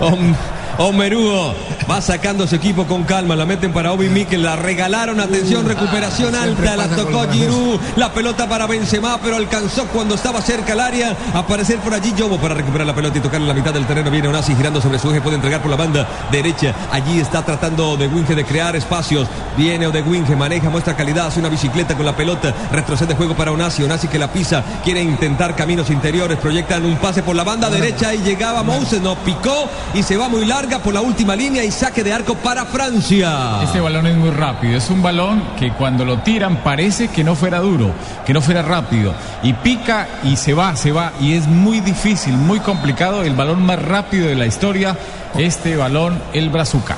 Om- 0.00 0.34
Omeruo 0.78 1.54
va 1.90 2.00
sacando 2.00 2.46
su 2.46 2.54
equipo 2.54 2.86
con 2.86 3.04
calma, 3.04 3.34
la 3.36 3.46
meten 3.46 3.72
para 3.72 3.92
Obi 3.92 4.08
Mikel, 4.08 4.42
la 4.42 4.56
regalaron, 4.56 5.20
atención, 5.20 5.66
recuperación 5.66 6.34
siempre 6.34 6.68
alta, 6.68 6.88
la 6.88 6.96
tocó. 6.96 7.26
Giroud, 7.32 7.80
la 7.96 8.12
pelota 8.12 8.48
para 8.48 8.66
Benzema, 8.66 9.18
pero 9.22 9.36
alcanzó 9.36 9.86
cuando 9.86 10.14
estaba 10.14 10.42
cerca 10.42 10.74
al 10.74 10.80
área, 10.80 11.16
aparecer 11.32 11.78
por 11.78 11.94
allí 11.94 12.12
Yobo 12.14 12.38
para 12.38 12.54
recuperar 12.54 12.86
la 12.86 12.94
pelota 12.94 13.18
y 13.18 13.20
tocar 13.20 13.40
en 13.40 13.48
la 13.48 13.54
mitad 13.54 13.72
del 13.72 13.86
terreno, 13.86 14.10
viene 14.10 14.28
Onasi 14.28 14.54
girando 14.54 14.80
sobre 14.80 14.98
su 14.98 15.10
eje, 15.10 15.20
puede 15.20 15.36
entregar 15.36 15.62
por 15.62 15.70
la 15.70 15.76
banda 15.76 16.06
derecha, 16.30 16.74
allí 16.92 17.20
está 17.20 17.42
tratando 17.42 17.96
de 17.96 18.06
Winge 18.08 18.34
de 18.34 18.44
crear 18.44 18.76
espacios, 18.76 19.28
viene 19.56 19.90
de 19.90 20.02
Winge, 20.02 20.36
maneja, 20.36 20.68
muestra 20.68 20.96
calidad, 20.96 21.26
hace 21.26 21.40
una 21.40 21.48
bicicleta 21.48 21.94
con 21.94 22.04
la 22.04 22.16
pelota, 22.16 22.52
retrocede 22.70 23.14
juego 23.14 23.34
para 23.34 23.52
Onasi, 23.52 23.82
Onasi 23.82 24.08
que 24.08 24.18
la 24.18 24.32
pisa, 24.32 24.62
quiere 24.84 25.00
intentar 25.00 25.56
caminos 25.56 25.90
interiores, 25.90 26.38
proyectan 26.38 26.84
un 26.84 26.96
pase 26.96 27.22
por 27.22 27.34
la 27.34 27.44
banda 27.44 27.70
derecha 27.70 28.12
y 28.14 28.18
llegaba 28.18 28.62
Moses, 28.62 29.00
no 29.00 29.14
picó 29.16 29.68
y 29.94 30.02
se 30.02 30.16
va 30.16 30.28
muy 30.28 30.44
larga 30.66 30.82
por 30.82 30.92
la 30.94 31.00
última 31.00 31.36
línea 31.36 31.62
y 31.64 31.70
saque 31.70 32.02
de 32.02 32.12
arco 32.12 32.34
para 32.34 32.64
Francia. 32.66 33.60
Este 33.62 33.78
balón 33.80 34.06
es 34.06 34.16
muy 34.16 34.30
rápido, 34.30 34.76
es 34.76 34.90
un 34.90 35.00
balón 35.00 35.40
que 35.58 35.70
cuando 35.72 36.04
lo 36.04 36.18
tiran 36.18 36.56
parece 36.56 37.06
que 37.08 37.22
no 37.22 37.36
fuera 37.36 37.60
duro, 37.60 37.92
que 38.24 38.32
no 38.34 38.40
fuera 38.40 38.62
rápido. 38.62 39.14
Y 39.44 39.52
pica 39.52 40.08
y 40.24 40.36
se 40.36 40.54
va, 40.54 40.74
se 40.74 40.90
va. 40.90 41.12
Y 41.20 41.34
es 41.34 41.46
muy 41.46 41.78
difícil, 41.80 42.34
muy 42.34 42.58
complicado. 42.60 43.22
El 43.22 43.34
balón 43.34 43.64
más 43.64 43.80
rápido 43.80 44.26
de 44.26 44.34
la 44.34 44.46
historia, 44.46 44.96
este 45.38 45.76
balón, 45.76 46.20
el 46.32 46.50
Brazuca. 46.50 46.96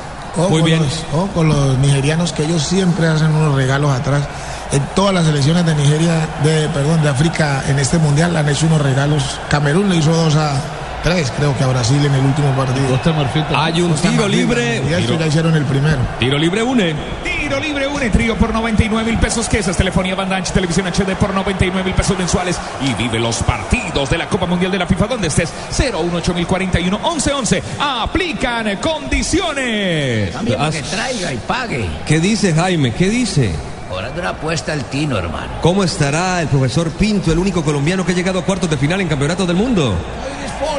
Muy 0.48 0.62
bien. 0.62 0.80
los- 0.82 1.28
con 1.34 1.48
los 1.48 1.76
nigerianos 1.78 2.32
que 2.32 2.44
ellos 2.44 2.62
siempre 2.62 3.06
hacen 3.08 3.32
unos 3.34 3.54
regalos 3.54 3.90
atrás. 3.90 4.22
En 4.72 4.80
todas 4.94 5.12
las 5.14 5.26
selecciones 5.26 5.66
de 5.66 5.74
Nigeria, 5.74 6.26
de 6.44 6.68
perdón, 6.68 7.02
de 7.02 7.08
África 7.10 7.64
en 7.68 7.78
este 7.78 7.98
mundial 7.98 8.34
han 8.36 8.48
hecho 8.48 8.66
unos 8.66 8.80
regalos. 8.80 9.38
Camerún 9.50 9.88
le 9.90 9.96
hizo 9.96 10.12
dos 10.12 10.36
a 10.36 10.52
tres, 11.02 11.32
creo 11.36 11.56
que 11.56 11.64
a 11.64 11.66
Brasil 11.68 12.04
en 12.04 12.14
el 12.14 12.24
último 12.24 12.50
partido. 12.52 12.88
Costa 12.88 13.10
de 13.10 13.16
Marfil 13.16 13.42
también. 13.42 13.60
Hay 13.62 13.80
un 13.82 13.90
Costa 13.92 14.10
tiro 14.10 14.22
Marfil, 14.22 14.38
libre. 14.38 14.76
Y 14.76 14.92
esto 14.92 14.98
Tiro, 14.98 15.18
ya 15.18 15.26
hicieron 15.26 15.54
el 15.54 15.64
primero. 15.64 15.98
tiro 16.18 16.38
libre 16.38 16.62
une. 16.62 16.94
Tiro 17.24 17.60
libre 17.60 17.86
une 17.86 18.10
trío 18.10 18.36
por 18.36 18.52
99 18.52 19.10
mil 19.10 19.18
pesos. 19.18 19.48
Que 19.48 19.58
es 19.58 19.76
telefonía 19.76 20.14
banda 20.14 20.36
ancha, 20.36 20.52
televisión 20.52 20.86
HD 20.86 21.16
por 21.16 21.32
99 21.34 21.84
mil 21.84 21.94
pesos 21.94 22.18
mensuales. 22.18 22.58
Y 22.80 22.94
vive 22.94 23.18
los 23.18 23.42
partidos 23.42 24.10
de 24.10 24.18
la 24.18 24.28
Copa 24.28 24.46
Mundial 24.46 24.70
de 24.72 24.78
la 24.78 24.86
FIFA 24.86 25.06
donde 25.06 25.28
estés. 25.28 25.52
018041 25.70 26.98
1111. 26.98 27.62
Aplican 27.80 28.76
condiciones. 28.76 30.30
Cambie 30.32 30.56
para 30.56 30.70
que 30.70 30.82
traiga 30.82 31.32
y 31.32 31.36
pague. 31.38 31.88
¿Qué 32.06 32.20
dice 32.20 32.54
Jaime? 32.54 32.92
¿Qué 32.92 33.08
dice? 33.08 33.52
Hora 33.90 34.10
de 34.10 34.20
una 34.20 34.30
apuesta 34.30 34.74
al 34.74 34.84
Tino, 34.84 35.16
hermano. 35.16 35.48
¿Cómo 35.62 35.82
estará 35.82 36.42
el 36.42 36.48
profesor 36.48 36.90
Pinto, 36.90 37.32
el 37.32 37.38
único 37.38 37.64
colombiano 37.64 38.04
que 38.04 38.12
ha 38.12 38.14
llegado 38.14 38.38
a 38.38 38.44
cuartos 38.44 38.68
de 38.68 38.76
final 38.76 39.00
en 39.00 39.08
campeonato 39.08 39.46
del 39.46 39.56
mundo? 39.56 39.94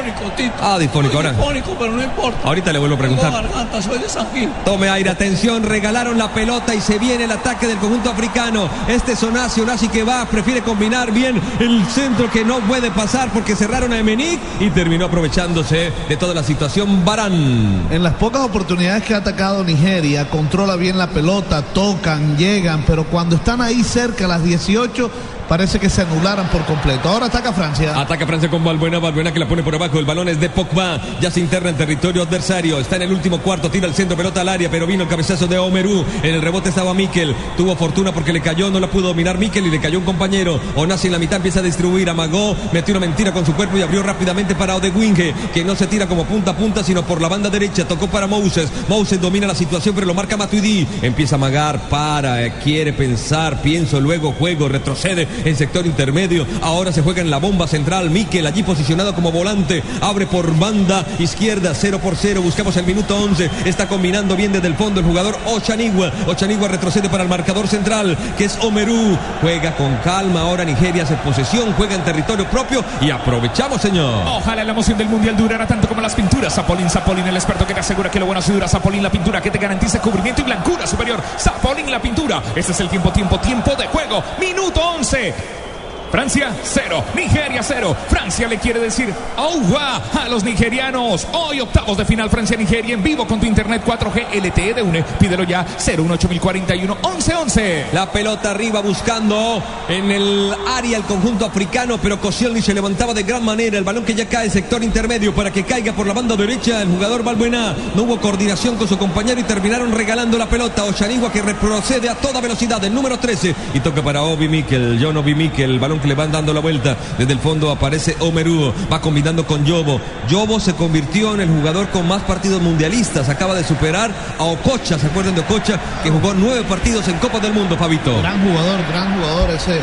Disfónico, 0.02 0.34
Tito. 0.36 0.54
Ah, 0.60 0.78
disfónico, 0.78 1.14
Soy 1.14 1.26
ahora. 1.26 1.36
disfónico, 1.36 1.76
pero 1.78 1.92
no 1.92 2.02
importa. 2.02 2.38
Ahorita 2.44 2.72
le 2.72 2.78
vuelvo 2.78 2.96
a 2.96 2.98
Tengo 2.98 3.16
preguntar. 3.16 3.42
garganta, 3.44 3.82
soy 3.82 3.98
de 3.98 4.08
San 4.08 4.26
Gil. 4.32 4.48
Tome 4.64 4.88
aire, 4.88 5.10
atención, 5.10 5.62
regalaron 5.62 6.18
la 6.18 6.32
pelota 6.32 6.74
y 6.74 6.80
se 6.80 6.98
viene 6.98 7.24
el 7.24 7.32
ataque 7.32 7.66
del 7.66 7.78
conjunto 7.78 8.10
africano. 8.10 8.68
Este 8.88 9.12
es 9.12 9.22
Onasi, 9.22 9.60
Onasi 9.60 9.88
que 9.88 10.02
va, 10.02 10.24
prefiere 10.26 10.62
combinar 10.62 11.12
bien 11.12 11.40
el 11.58 11.84
centro 11.86 12.30
que 12.30 12.44
no 12.44 12.58
puede 12.60 12.90
pasar 12.90 13.30
porque 13.30 13.56
cerraron 13.56 13.92
a 13.92 13.98
Emenic 13.98 14.40
y 14.60 14.70
terminó 14.70 15.06
aprovechándose 15.06 15.92
de 16.08 16.16
toda 16.16 16.34
la 16.34 16.42
situación 16.42 17.04
Barán. 17.04 17.88
En 17.90 18.02
las 18.02 18.14
pocas 18.14 18.42
oportunidades 18.42 19.04
que 19.04 19.14
ha 19.14 19.18
atacado 19.18 19.64
Nigeria, 19.64 20.28
controla 20.28 20.76
bien 20.76 20.98
la 20.98 21.08
pelota, 21.08 21.62
tocan, 21.62 22.36
llegan, 22.36 22.84
pero 22.86 23.04
cuando 23.04 23.36
están 23.36 23.60
ahí 23.60 23.82
cerca, 23.82 24.24
a 24.24 24.28
las 24.28 24.42
18, 24.44 25.10
parece 25.50 25.80
que 25.80 25.90
se 25.90 26.02
anularan 26.02 26.48
por 26.48 26.64
completo. 26.64 27.08
Ahora 27.08 27.26
ataca 27.26 27.52
Francia. 27.52 28.00
Ataca 28.00 28.24
Francia 28.24 28.48
con 28.48 28.62
Valbuena, 28.62 29.00
Valbuena 29.00 29.32
que 29.32 29.40
la 29.40 29.48
pone 29.48 29.64
por 29.64 29.74
abajo. 29.74 29.98
El 29.98 30.04
balón 30.04 30.28
es 30.28 30.38
de 30.38 30.48
Pogba. 30.48 31.00
Ya 31.20 31.28
se 31.28 31.40
interna 31.40 31.70
en 31.70 31.76
territorio 31.76 32.22
adversario. 32.22 32.78
Está 32.78 32.94
en 32.94 33.02
el 33.02 33.12
último 33.12 33.40
cuarto. 33.40 33.68
Tira 33.68 33.88
el 33.88 33.94
centro, 33.94 34.16
pelota 34.16 34.42
al 34.42 34.48
área. 34.48 34.70
Pero 34.70 34.86
vino 34.86 35.02
el 35.02 35.08
cabezazo 35.08 35.48
de 35.48 35.58
Omerú. 35.58 36.04
En 36.22 36.36
el 36.36 36.40
rebote 36.40 36.68
estaba 36.68 36.94
Mikel. 36.94 37.34
Tuvo 37.56 37.74
fortuna 37.74 38.12
porque 38.12 38.32
le 38.32 38.40
cayó. 38.40 38.70
No 38.70 38.78
la 38.78 38.86
pudo 38.86 39.08
dominar 39.08 39.38
Mikel 39.38 39.66
y 39.66 39.72
le 39.72 39.80
cayó 39.80 39.98
un 39.98 40.04
compañero. 40.04 40.60
Onasi 40.76 41.08
en 41.08 41.14
la 41.14 41.18
mitad 41.18 41.38
empieza 41.38 41.58
a 41.58 41.64
distribuir. 41.64 42.08
Amagó. 42.08 42.56
Metió 42.72 42.94
una 42.94 43.04
mentira 43.04 43.32
con 43.32 43.44
su 43.44 43.52
cuerpo 43.52 43.76
y 43.76 43.82
abrió 43.82 44.04
rápidamente 44.04 44.54
para 44.54 44.76
Odewinge. 44.76 45.34
Que 45.52 45.64
no 45.64 45.74
se 45.74 45.88
tira 45.88 46.06
como 46.06 46.26
punta 46.26 46.52
a 46.52 46.56
punta, 46.56 46.84
sino 46.84 47.02
por 47.02 47.20
la 47.20 47.26
banda 47.26 47.50
derecha. 47.50 47.88
Tocó 47.88 48.06
para 48.06 48.28
Moses. 48.28 48.70
Moses 48.88 49.20
domina 49.20 49.48
la 49.48 49.56
situación, 49.56 49.96
pero 49.96 50.06
lo 50.06 50.14
marca 50.14 50.36
Matuidi. 50.36 50.86
Empieza 51.02 51.34
a 51.34 51.38
amagar. 51.38 51.88
Para. 51.88 52.60
Quiere 52.60 52.92
pensar. 52.92 53.60
Pienso. 53.62 54.00
Luego 54.00 54.30
juego. 54.30 54.68
Retrocede 54.68 55.39
en 55.44 55.56
sector 55.56 55.86
intermedio. 55.86 56.46
Ahora 56.62 56.92
se 56.92 57.02
juega 57.02 57.20
en 57.20 57.30
la 57.30 57.38
bomba 57.38 57.66
central. 57.66 58.10
Mikel 58.10 58.46
allí 58.46 58.62
posicionado 58.62 59.14
como 59.14 59.32
volante. 59.32 59.82
Abre 60.00 60.26
por 60.26 60.56
banda 60.58 61.04
izquierda. 61.18 61.72
0 61.74 62.00
por 62.02 62.16
0. 62.16 62.42
Buscamos 62.42 62.76
el 62.76 62.86
minuto 62.86 63.16
11. 63.16 63.50
Está 63.64 63.88
combinando 63.88 64.36
bien 64.36 64.52
desde 64.52 64.68
el 64.68 64.74
fondo 64.74 65.00
el 65.00 65.06
jugador 65.06 65.38
Ochanigua. 65.46 66.12
Ochanigua 66.26 66.68
retrocede 66.68 67.08
para 67.08 67.22
el 67.22 67.28
marcador 67.28 67.68
central, 67.68 68.16
que 68.36 68.44
es 68.44 68.58
Omerú. 68.62 69.18
Juega 69.40 69.76
con 69.76 69.96
calma. 69.96 70.40
Ahora 70.40 70.64
Nigeria 70.64 71.04
hace 71.04 71.14
posesión. 71.16 71.72
Juega 71.74 71.94
en 71.94 72.04
territorio 72.04 72.48
propio. 72.48 72.84
Y 73.00 73.10
aprovechamos, 73.10 73.80
señor. 73.80 74.24
Ojalá 74.26 74.64
la 74.64 74.72
emoción 74.72 74.98
del 74.98 75.08
mundial 75.08 75.36
durara 75.36 75.66
tanto 75.66 75.88
como 75.88 76.00
las 76.00 76.14
pinturas. 76.14 76.54
Zapolín, 76.54 76.90
Zapolín, 76.90 77.26
el 77.26 77.36
experto 77.36 77.66
que 77.66 77.74
te 77.74 77.80
asegura 77.80 78.10
que 78.10 78.18
lo 78.18 78.26
bueno 78.26 78.42
se 78.42 78.52
dura. 78.52 78.68
Zapolín, 78.68 79.02
la 79.02 79.10
pintura 79.10 79.40
que 79.40 79.50
te 79.50 79.58
garantiza 79.58 80.00
cubrimiento 80.00 80.42
y 80.42 80.44
blancura 80.44 80.86
superior. 80.86 81.20
Zapolín, 81.38 81.90
la 81.90 82.00
pintura. 82.00 82.42
Este 82.54 82.72
es 82.72 82.80
el 82.80 82.88
tiempo, 82.88 83.10
tiempo, 83.10 83.38
tiempo 83.38 83.74
de 83.76 83.86
juego. 83.86 84.22
Minuto 84.38 84.80
11. 84.80 85.29
escape. 85.30 85.69
Francia 86.10 86.52
0, 86.62 87.04
Nigeria 87.14 87.62
0. 87.62 87.96
Francia 88.08 88.48
le 88.48 88.58
quiere 88.58 88.80
decir 88.80 89.14
¡Auwa! 89.36 90.02
a 90.12 90.28
los 90.28 90.42
nigerianos. 90.42 91.26
Hoy 91.32 91.60
octavos 91.60 91.96
de 91.96 92.04
final 92.04 92.28
Francia-Nigeria 92.28 92.94
en 92.94 93.02
vivo 93.02 93.26
con 93.26 93.38
tu 93.38 93.46
internet 93.46 93.82
4G 93.86 94.42
LTE 94.42 94.74
de 94.74 94.82
UNE. 94.82 95.04
Pídelo 95.18 95.44
ya 95.44 95.64
018041 95.78 96.94
1111. 96.94 97.86
La 97.92 98.10
pelota 98.10 98.50
arriba 98.50 98.80
buscando 98.80 99.62
en 99.88 100.10
el 100.10 100.52
área 100.68 100.96
el 100.96 101.04
conjunto 101.04 101.46
africano, 101.46 101.98
pero 101.98 102.20
Koscielny 102.20 102.60
se 102.60 102.74
levantaba 102.74 103.14
de 103.14 103.22
gran 103.22 103.44
manera. 103.44 103.78
El 103.78 103.84
balón 103.84 104.04
que 104.04 104.14
ya 104.14 104.28
cae 104.28 104.50
sector 104.50 104.82
intermedio 104.82 105.34
para 105.34 105.52
que 105.52 105.64
caiga 105.64 105.92
por 105.92 106.06
la 106.06 106.12
banda 106.12 106.36
derecha 106.36 106.82
el 106.82 106.88
jugador 106.88 107.22
Balbuena. 107.22 107.74
No 107.94 108.02
hubo 108.02 108.20
coordinación 108.20 108.76
con 108.76 108.88
su 108.88 108.98
compañero 108.98 109.40
y 109.40 109.44
terminaron 109.44 109.92
regalando 109.92 110.36
la 110.36 110.48
pelota. 110.48 110.84
Ochanigua 110.84 111.30
que 111.30 111.42
retrocede 111.42 112.08
a 112.08 112.14
toda 112.16 112.40
velocidad, 112.40 112.82
el 112.84 112.94
número 112.94 113.18
13. 113.18 113.54
Y 113.74 113.80
toca 113.80 114.02
para 114.02 114.22
Obi 114.22 114.48
Mikel, 114.48 114.98
John 115.00 115.16
Obi 115.16 115.34
Mikel. 115.34 115.70
El 115.70 115.78
balón 116.00 116.02
que 116.02 116.08
le 116.08 116.14
van 116.14 116.32
dando 116.32 116.52
la 116.52 116.60
vuelta. 116.60 116.96
Desde 117.18 117.32
el 117.32 117.38
fondo 117.38 117.70
aparece 117.70 118.16
Omeru. 118.20 118.72
Va 118.92 119.00
combinando 119.00 119.46
con 119.46 119.64
Yobo. 119.64 120.00
Yobo 120.28 120.58
se 120.60 120.74
convirtió 120.74 121.34
en 121.34 121.40
el 121.42 121.48
jugador 121.48 121.88
con 121.90 122.06
más 122.08 122.22
partidos 122.22 122.60
mundialistas. 122.62 123.28
Acaba 123.28 123.54
de 123.54 123.64
superar 123.64 124.10
a 124.38 124.44
Ococha. 124.44 124.98
¿Se 124.98 125.06
acuerdan 125.06 125.34
de 125.34 125.42
Ococha? 125.42 125.78
Que 126.02 126.10
jugó 126.10 126.32
nueve 126.34 126.62
partidos 126.68 127.06
en 127.08 127.18
Copa 127.18 127.38
del 127.40 127.52
Mundo, 127.52 127.76
Fabito. 127.76 128.18
Gran 128.20 128.40
jugador, 128.42 128.80
gran 128.90 129.14
jugador 129.20 129.50
ese 129.50 129.80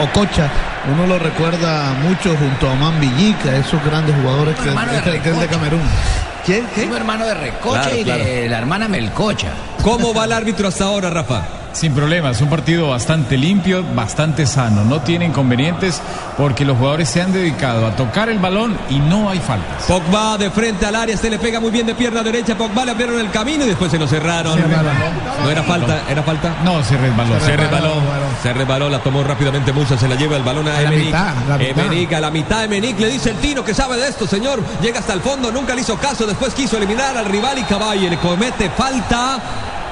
Ococha. 0.00 0.48
Uno 0.92 1.06
lo 1.06 1.18
recuerda 1.18 1.94
mucho 2.02 2.36
junto 2.36 2.70
a 2.70 2.74
Man 2.74 3.00
Villica, 3.00 3.56
esos 3.56 3.82
grandes 3.84 4.14
jugadores 4.16 4.54
que, 4.56 4.70
que- 5.10 5.20
que 5.20 5.30
es 5.30 5.40
de. 5.40 5.46
Camerún. 5.48 5.80
¿Quién? 6.44 6.64
¿Qué? 6.74 6.82
Tengo 6.82 6.96
hermano 6.96 7.26
de 7.26 7.34
Recocha 7.34 7.80
Claro, 7.82 7.96
y 7.96 8.04
claro. 8.04 8.22
de 8.24 8.48
la 8.48 8.58
hermana 8.58 8.86
Melcocha. 8.86 9.48
¿Cómo 9.82 10.14
va 10.14 10.26
el 10.26 10.32
árbitro 10.32 10.68
hasta 10.68 10.84
ahora, 10.84 11.10
Rafa? 11.10 11.42
Sin 11.76 11.92
problemas, 11.92 12.40
un 12.40 12.48
partido 12.48 12.88
bastante 12.88 13.36
limpio, 13.36 13.84
bastante 13.94 14.46
sano. 14.46 14.82
No 14.82 15.02
tiene 15.02 15.26
inconvenientes 15.26 16.00
porque 16.38 16.64
los 16.64 16.78
jugadores 16.78 17.06
se 17.10 17.20
han 17.20 17.34
dedicado 17.34 17.86
a 17.86 17.90
tocar 17.94 18.30
el 18.30 18.38
balón 18.38 18.78
y 18.88 18.98
no 18.98 19.28
hay 19.28 19.38
faltas. 19.40 19.82
Pogba 19.86 20.38
de 20.38 20.50
frente 20.50 20.86
al 20.86 20.96
área, 20.96 21.14
se 21.18 21.28
le 21.28 21.38
pega 21.38 21.60
muy 21.60 21.70
bien 21.70 21.86
de 21.86 21.94
pierna 21.94 22.22
derecha. 22.22 22.56
Pogba 22.56 22.86
le 22.86 22.92
abrieron 22.92 23.20
el 23.20 23.30
camino 23.30 23.64
y 23.66 23.68
después 23.68 23.90
se 23.90 23.98
lo 23.98 24.06
cerraron. 24.06 24.58
No 24.58 25.50
era 25.50 25.62
falta, 25.64 26.00
era 26.08 26.22
falta. 26.22 26.56
No, 26.64 26.82
se 26.82 26.96
resbaló. 26.96 27.38
Se 27.40 27.54
resbaló, 27.54 27.92
se 28.42 28.52
resbaló, 28.54 28.88
la 28.88 29.00
tomó 29.00 29.22
rápidamente 29.22 29.70
Musa, 29.74 29.98
se 29.98 30.08
la 30.08 30.14
lleva 30.14 30.36
el 30.38 30.44
balón 30.44 30.66
a, 30.68 30.78
A 30.78 30.80
la 30.80 30.88
Emenick. 30.88 31.06
mitad, 31.08 31.34
la 31.46 31.58
mitad. 31.58 31.84
Emenick, 31.84 32.12
a 32.14 32.20
la 32.20 32.30
mitad 32.30 32.64
Emenick, 32.64 32.98
le 33.00 33.08
dice 33.10 33.30
el 33.32 33.36
Tino 33.36 33.62
que 33.62 33.74
sabe 33.74 33.98
de 33.98 34.08
esto, 34.08 34.26
señor. 34.26 34.62
Llega 34.80 35.00
hasta 35.00 35.12
el 35.12 35.20
fondo, 35.20 35.52
nunca 35.52 35.74
le 35.74 35.82
hizo 35.82 35.98
caso, 35.98 36.26
después 36.26 36.54
quiso 36.54 36.78
eliminar 36.78 37.18
al 37.18 37.26
rival 37.26 37.58
y 37.58 37.64
Caballo 37.64 38.08
le 38.08 38.16
comete 38.16 38.70
falta. 38.70 39.38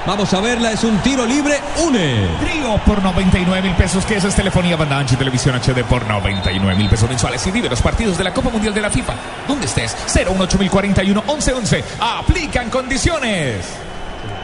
Vamos 0.05 0.31
a 0.35 0.39
verla, 0.39 0.71
es 0.71 0.83
un 0.83 0.97
tiro 0.99 1.25
libre, 1.25 1.55
une. 1.83 2.27
Trío 2.39 2.77
por 2.85 3.01
99 3.01 3.61
mil 3.63 3.75
pesos, 3.75 4.05
que 4.05 4.15
eso 4.17 4.27
es 4.27 4.35
telefonía, 4.35 4.75
banda 4.75 4.99
ancha 4.99 5.15
y 5.15 5.17
televisión 5.17 5.55
HD 5.59 5.83
por 5.83 6.05
99 6.07 6.75
mil 6.77 6.87
pesos 6.87 7.09
mensuales 7.09 7.45
y 7.47 7.51
vive 7.51 7.69
los 7.69 7.81
partidos 7.81 8.15
de 8.17 8.23
la 8.23 8.31
Copa 8.33 8.51
Mundial 8.51 8.73
de 8.73 8.81
la 8.81 8.91
FIFA. 8.91 9.13
Donde 9.47 9.65
estés, 9.65 9.95
018041 10.13 11.23
1111. 11.23 11.83
Aplican 11.99 12.69
condiciones. 12.69 13.65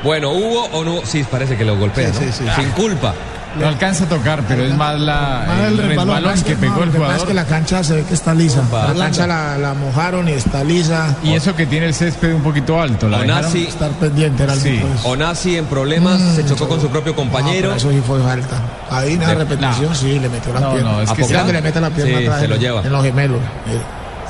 Bueno, 0.03 0.31
hubo 0.31 0.63
o 0.65 0.83
no, 0.83 1.05
sí, 1.05 1.23
parece 1.29 1.55
que 1.55 1.63
lo 1.63 1.77
golpea, 1.77 2.11
Sí, 2.11 2.25
¿no? 2.25 2.31
sí, 2.31 2.43
sí. 2.43 2.49
Sin 2.55 2.71
culpa. 2.71 3.13
Lo 3.59 3.67
alcanza 3.67 4.05
a 4.05 4.07
tocar, 4.07 4.43
pero 4.47 4.63
es 4.63 4.73
más 4.75 4.99
la, 4.99 5.43
Más 5.47 5.59
el 5.67 5.79
el 5.79 5.87
resbalón, 5.89 6.41
que 6.41 6.55
pegó 6.55 6.77
no, 6.77 6.83
el 6.83 6.91
jugador. 6.91 7.17
Es 7.17 7.23
que 7.23 7.33
la 7.33 7.45
cancha 7.45 7.83
se 7.83 7.95
ve 7.95 8.03
que 8.05 8.13
está 8.13 8.33
lisa. 8.33 8.61
La 8.71 8.93
cancha 9.05 9.27
la, 9.27 9.57
la 9.57 9.73
mojaron 9.73 10.29
y 10.29 10.31
está 10.33 10.63
lisa. 10.63 11.15
Y 11.23 11.33
eso 11.33 11.53
que 11.55 11.65
tiene 11.65 11.87
el 11.87 11.93
césped 11.93 12.33
un 12.33 12.41
poquito 12.43 12.81
alto. 12.81 13.09
La 13.09 13.19
Onasi, 13.19 13.65
Estar 13.67 13.91
pendiente 13.91 14.43
era 14.43 14.53
el 14.53 14.59
Sí. 14.59 14.81
Onasi 15.03 15.57
en 15.57 15.65
problemas, 15.65 16.21
se 16.35 16.45
chocó 16.45 16.67
con 16.69 16.79
su 16.79 16.87
propio 16.89 17.15
compañero. 17.15 17.69
No, 17.69 17.75
pero 17.75 17.75
eso 17.75 17.91
sí 17.91 18.01
fue 18.07 18.21
falta. 18.21 18.55
Ahí 18.89 19.13
en 19.13 19.19
la 19.21 19.27
De- 19.29 19.35
repetición 19.35 19.89
no. 19.89 19.95
sí 19.95 20.19
le 20.19 20.29
metió 20.29 20.53
la 20.53 20.59
No, 20.61 20.71
pierna. 20.73 20.91
no, 20.93 21.01
es 21.01 21.09
¿A 21.09 21.13
que 21.15 21.21
poco? 21.21 21.27
se- 21.27 21.33
Grande 21.33 21.53
le 21.53 21.61
mete 21.61 21.81
la 21.81 21.89
pierna 21.89 22.17
Sí, 22.19 22.23
atrás 22.25 22.39
se 22.41 22.47
lo 22.47 22.55
lleva. 22.55 22.81
En 22.81 22.91
los 22.91 23.03
gemelos. 23.03 23.39
Mire. 23.67 23.79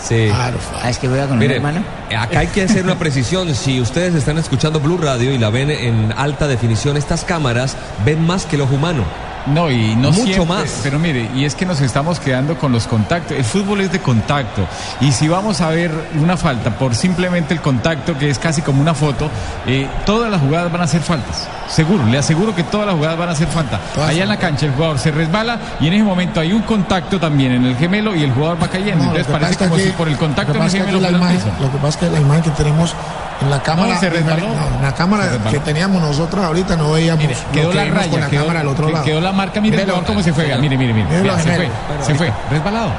Sí. 0.04 0.30
Ah, 0.34 0.52
es 0.90 0.98
que 0.98 1.08
juega 1.08 1.28
con 1.28 1.38
Mire, 1.38 1.60
un 1.60 1.66
hermano. 1.66 1.86
acá 2.18 2.40
hay 2.40 2.48
que 2.48 2.64
hacer 2.64 2.84
una 2.84 2.98
precisión. 2.98 3.54
Si 3.62 3.80
ustedes 3.80 4.16
están 4.16 4.38
escuchando 4.38 4.80
Blue 4.80 4.98
Radio 4.98 5.32
y 5.32 5.38
la 5.38 5.50
ven 5.50 5.70
en 5.70 6.12
alta 6.18 6.48
definición, 6.48 6.98
estas 6.98 7.24
cámaras 7.24 7.78
ven 8.06 8.26
más 8.26 8.46
que 8.46 8.56
el 8.56 8.64
ojo 8.64 8.76
humano. 8.76 9.04
No, 9.48 9.72
y 9.72 9.96
no 9.96 10.12
Mucho 10.12 10.24
siempre, 10.24 10.46
más. 10.46 10.82
Pero 10.84 11.00
mire, 11.00 11.30
y 11.36 11.46
es 11.46 11.56
que 11.56 11.66
nos 11.66 11.82
estamos 11.82 12.20
quedando 12.20 12.58
con 12.58 12.72
los 12.72 12.88
contactos. 12.88 13.38
El 13.38 13.44
fútbol 13.44 13.82
es 13.82 13.92
de 13.92 14.00
contacto. 14.00 14.68
Y 15.00 15.12
si 15.12 15.28
vamos 15.28 15.62
a 15.62 15.70
ver 15.70 15.92
una 16.20 16.38
falta 16.38 16.72
por 16.72 16.96
simplemente 16.96 17.54
el 17.54 17.62
contacto, 17.62 18.18
que 18.18 18.30
es 18.30 18.40
casi 18.40 18.62
como 18.62 18.82
una 18.82 18.94
foto, 18.94 19.30
eh, 19.66 19.88
todas 20.06 20.30
las 20.32 20.42
jugadas 20.42 20.72
van 20.72 20.82
a 20.82 20.88
ser 20.88 21.02
faltas. 21.02 21.48
Seguro, 21.68 22.06
le 22.06 22.18
aseguro 22.18 22.54
que 22.54 22.64
todas 22.64 22.86
las 22.86 22.96
jugadas 22.96 23.18
van 23.18 23.30
a 23.30 23.36
ser 23.36 23.48
falta. 23.48 23.80
Allá 24.06 24.24
en 24.24 24.30
la 24.30 24.38
cancha 24.38 24.66
el 24.66 24.74
jugador 24.74 25.00
se 25.00 25.12
resbala 25.12 25.60
y 25.80 25.88
en 25.88 25.94
ese 25.94 26.04
momento 26.04 26.40
hay 26.40 26.52
un 26.54 26.62
contacto 26.64 27.20
también 27.20 27.54
en 27.54 27.66
el 27.66 27.76
gemelo 27.78 28.16
y 28.16 28.24
el 28.24 28.32
jugador 28.32 28.62
va 28.62 28.68
cayendo. 28.68 29.06
No, 29.06 29.16
Entonces 29.16 29.32
parece 29.32 29.56
como 29.56 29.76
que 29.76 29.84
si 29.84 29.92
por 29.92 30.08
el 30.08 30.18
contacto 30.18 30.54
en 30.54 30.62
el 30.64 30.72
que 30.72 30.78
gemelo 30.80 31.00
la 31.00 31.12
imagen-. 31.12 31.42
Lo 31.60 31.72
que 31.72 31.78
pasa 31.78 31.90
es 31.90 31.98
que 31.98 32.10
la 32.10 32.20
imagen 32.20 32.44
que 32.44 32.50
tenemos 32.52 32.96
en 33.42 33.50
la 33.50 33.62
cámara, 33.64 33.98
se 34.00 34.10
resbaló. 34.10 34.48
no, 34.48 34.76
en 34.78 34.82
la 34.82 34.94
cámara 34.94 35.24
Se 35.26 35.30
resbaló. 35.32 35.52
que 35.52 35.60
teníamos 35.60 36.02
nosotros 36.02 36.44
ahorita 36.46 36.76
no 36.76 36.92
veíamos. 36.92 37.24
Mire, 37.26 37.38
quedó 37.52 37.70
que 37.72 37.76
la 37.76 37.86
raya, 37.86 38.12
con 38.12 38.20
la 38.22 38.30
quedó, 38.30 38.42
cámara 38.42 38.60
al 38.62 38.68
otro 38.68 38.90
lado. 38.90 39.06
quedó 39.06 39.22
la 39.22 39.32
marca. 39.32 39.60
Mire 39.62 39.76
el 39.76 39.82
Mírelo. 39.82 39.94
jugador 40.00 40.08
cómo 40.08 40.24
se 40.24 40.34
fue. 40.34 40.58
Mire, 40.60 40.78
mire, 40.78 40.94
mire. 40.94 41.22
Vea, 41.22 41.40
se 41.40 41.52
fue, 41.56 41.70
se 42.06 42.16
fue, 42.16 42.32
resbalado. 42.50 42.92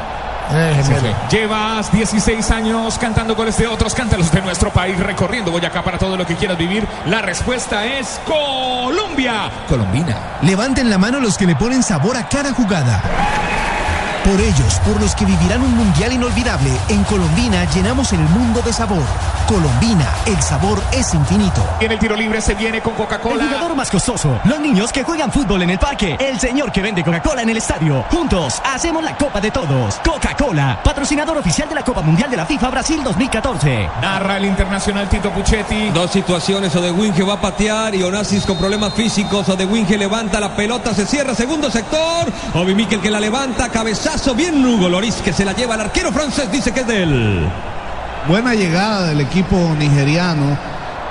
Eh, 0.50 0.72
Se 0.76 0.82
gemelo. 0.82 1.00
fue. 1.00 1.38
Llevas 1.38 1.92
16 1.92 2.50
años 2.50 2.99
cantando 2.99 3.34
goles 3.34 3.56
de 3.56 3.66
otros, 3.68 3.94
cántalos 3.94 4.30
de 4.32 4.42
nuestro 4.42 4.70
país, 4.70 4.99
recorriendo 4.99 5.50
Boyacá 5.50 5.82
para 5.82 5.99
todo 5.99 6.16
lo 6.16 6.26
que 6.26 6.34
quieras 6.34 6.58
vivir. 6.58 6.87
La 7.06 7.22
respuesta 7.22 7.87
es 7.87 8.20
Colombia. 8.26 9.50
Colombina. 9.68 10.16
Levanten 10.42 10.90
la 10.90 10.99
mano 10.99 11.20
los 11.20 11.38
que 11.38 11.46
le 11.46 11.54
ponen 11.56 11.82
sabor 11.82 12.16
a 12.16 12.28
cada 12.28 12.52
jugada. 12.52 13.00
Por 14.25 14.41
ellos, 14.41 14.81
por 14.85 15.00
los 15.00 15.17
que 15.17 15.25
vivirán 15.25 15.62
un 15.62 15.76
mundial 15.76 16.12
inolvidable, 16.12 16.71
en 16.88 17.02
Colombina 17.05 17.64
llenamos 17.75 18.12
el 18.12 18.21
mundo 18.21 18.62
de 18.62 18.73
sabor. 18.73 19.02
Colombina, 19.49 20.09
el 20.26 20.41
sabor 20.41 20.81
es 20.93 21.12
infinito. 21.12 21.61
En 21.81 21.91
el 21.91 21.99
tiro 21.99 22.14
libre 22.14 22.41
se 22.41 22.55
viene 22.55 22.81
con 22.81 22.93
El 22.93 22.99
Coca-Cola. 23.00 23.45
jugador 23.45 23.75
más 23.75 23.91
costoso, 23.91 24.41
los 24.45 24.61
niños 24.61 24.93
que 24.93 25.02
juegan 25.02 25.33
fútbol 25.33 25.62
en 25.62 25.71
el 25.71 25.79
parque, 25.79 26.17
el 26.21 26.38
señor 26.38 26.71
que 26.71 26.81
vende 26.83 27.02
Coca-Cola 27.02 27.43
en 27.43 27.49
el 27.49 27.57
estadio. 27.57 28.05
Juntos 28.12 28.62
hacemos 28.64 29.02
la 29.02 29.17
Copa 29.17 29.41
de 29.41 29.50
Todos. 29.50 29.97
Coca-Cola, 30.05 30.81
patrocinador 30.85 31.37
oficial 31.38 31.69
de 31.69 31.75
la 31.75 31.83
Copa 31.83 32.00
Mundial 32.02 32.31
de 32.31 32.37
la 32.37 32.47
FIFA 32.47 32.71
Brasil 32.71 33.02
2014. 33.02 33.88
Narra 34.00 34.37
el 34.37 34.45
internacional 34.45 35.09
Tito 35.09 35.31
Puchetti. 35.31 35.91
Dos 35.91 36.12
situaciones, 36.12 36.75
Odewinge 36.76 37.25
va 37.25 37.35
a 37.35 37.41
patear 37.41 37.93
y 37.97 38.05
Onassis 38.05 38.47
con 38.47 38.57
problemas 38.57 38.95
físicos. 38.95 39.49
Odewinge 39.49 39.99
levanta 39.99 40.38
la 40.38 40.55
pelota, 40.55 40.95
se 40.95 41.07
cierra, 41.07 41.35
segundo 41.35 41.73
sector. 41.73 42.33
Obi 42.55 42.76
Mikel 42.76 43.00
que 43.00 43.11
la 43.11 43.19
levanta, 43.19 43.69
cabezazo, 44.12 44.35
bien 44.35 44.64
Hugo 44.64 44.88
Loris 44.88 45.16
que 45.16 45.33
se 45.33 45.45
la 45.45 45.52
lleva 45.52 45.75
al 45.75 45.83
arquero 45.83 46.12
francés, 46.12 46.50
dice 46.50 46.73
que 46.73 46.81
es 46.81 46.87
de 46.87 47.02
él. 47.02 47.49
Buena 48.28 48.54
llegada 48.54 49.09
del 49.09 49.21
equipo 49.21 49.57
nigeriano. 49.78 50.57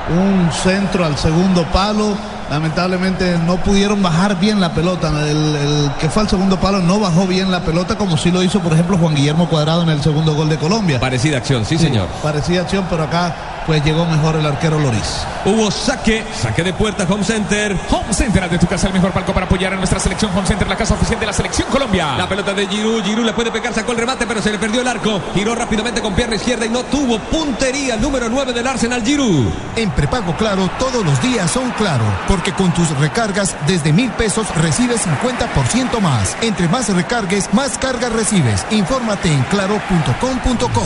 Un 0.10 0.50
centro 0.52 1.06
al 1.06 1.18
segundo 1.18 1.66
palo. 1.72 2.16
Lamentablemente 2.50 3.38
no 3.46 3.58
pudieron 3.58 4.02
bajar 4.02 4.40
bien 4.40 4.60
la 4.60 4.74
pelota. 4.74 5.10
El, 5.22 5.56
el 5.56 5.92
que 6.00 6.10
fue 6.10 6.24
al 6.24 6.30
segundo 6.30 6.60
palo 6.60 6.80
no 6.80 7.00
bajó 7.00 7.26
bien 7.26 7.50
la 7.50 7.62
pelota 7.62 7.98
como 7.98 8.18
sí 8.18 8.32
lo 8.32 8.44
hizo, 8.44 8.60
por 8.60 8.74
ejemplo, 8.74 8.98
Juan 8.98 9.16
Guillermo 9.16 9.48
Cuadrado 9.48 9.84
en 9.84 9.90
el 9.90 10.02
segundo 10.02 10.34
gol 10.34 10.50
de 10.50 10.58
Colombia. 10.58 11.00
Parecida 11.00 11.38
acción, 11.38 11.66
sí, 11.66 11.78
señor. 11.78 12.08
Parecida 12.22 12.62
acción, 12.62 12.86
pero 12.90 13.04
acá 13.04 13.34
pues 13.66 13.84
llegó 13.84 14.06
mejor 14.06 14.36
el 14.36 14.46
arquero 14.46 14.80
Loris. 14.80 15.26
Hubo 15.46 15.72
saque, 15.72 16.24
saque 16.36 16.64
de 16.64 16.74
puerta, 16.74 17.06
Home 17.10 17.24
Center. 17.24 17.76
Home 17.90 18.14
Center, 18.14 18.50
de 18.50 18.58
tu 18.58 18.68
casa, 18.68 18.88
el 18.88 18.94
mejor 18.94 19.12
palco 19.12 19.34
para 19.34 19.46
apoyar 19.46 19.74
a 19.74 19.76
nuestra 19.76 20.00
selección. 20.00 20.32
Home 20.36 20.48
Center, 20.48 20.68
la 20.68 20.76
casa 20.76 20.94
oficial 20.94 21.20
de 21.20 21.26
la 21.26 21.34
selección 21.34 21.68
Colombia. 21.70 22.16
La 22.18 22.28
pelota 22.28 22.54
de 22.54 22.68
Giroud, 22.68 23.04
Giroud 23.04 23.26
le 23.26 23.34
puede 23.34 23.52
pegar, 23.52 23.74
sacó 23.74 23.92
el 23.92 24.00
remate, 24.00 24.26
pero 24.28 24.42
se 24.42 24.52
le 24.52 24.60
perdió 24.60 24.82
el 24.82 24.88
arco. 24.88 25.22
Giró 25.34 25.56
rápidamente 25.56 26.02
con 26.02 26.14
pierna 26.14 26.36
izquierda 26.36 26.66
y 26.66 26.70
no 26.70 26.84
tuvo 26.84 27.20
puntería. 27.20 27.98
Número 27.98 28.30
9 28.30 28.54
del 28.54 28.68
Arsenal, 28.68 29.04
Giroud. 29.04 29.48
En 29.76 29.92
prepago 29.92 30.36
claro, 30.36 30.70
todos 30.80 31.06
los 31.06 31.22
días 31.22 31.50
son 31.50 31.72
claro, 31.72 32.04
porque 32.28 32.52
con 32.54 32.74
tus 32.74 32.90
recargas 33.00 33.56
desde 33.68 33.94
mil 33.94 34.12
pesos 34.12 34.48
recibes 34.56 35.02
50% 35.06 36.00
más. 36.00 36.36
Entre 36.42 36.68
más 36.68 36.90
recargues, 36.90 37.54
más 37.54 37.78
cargas 37.78 38.12
recibes. 38.12 38.66
Infórmate 38.72 39.32
en 39.32 39.44
claro.com.co. 39.44 40.84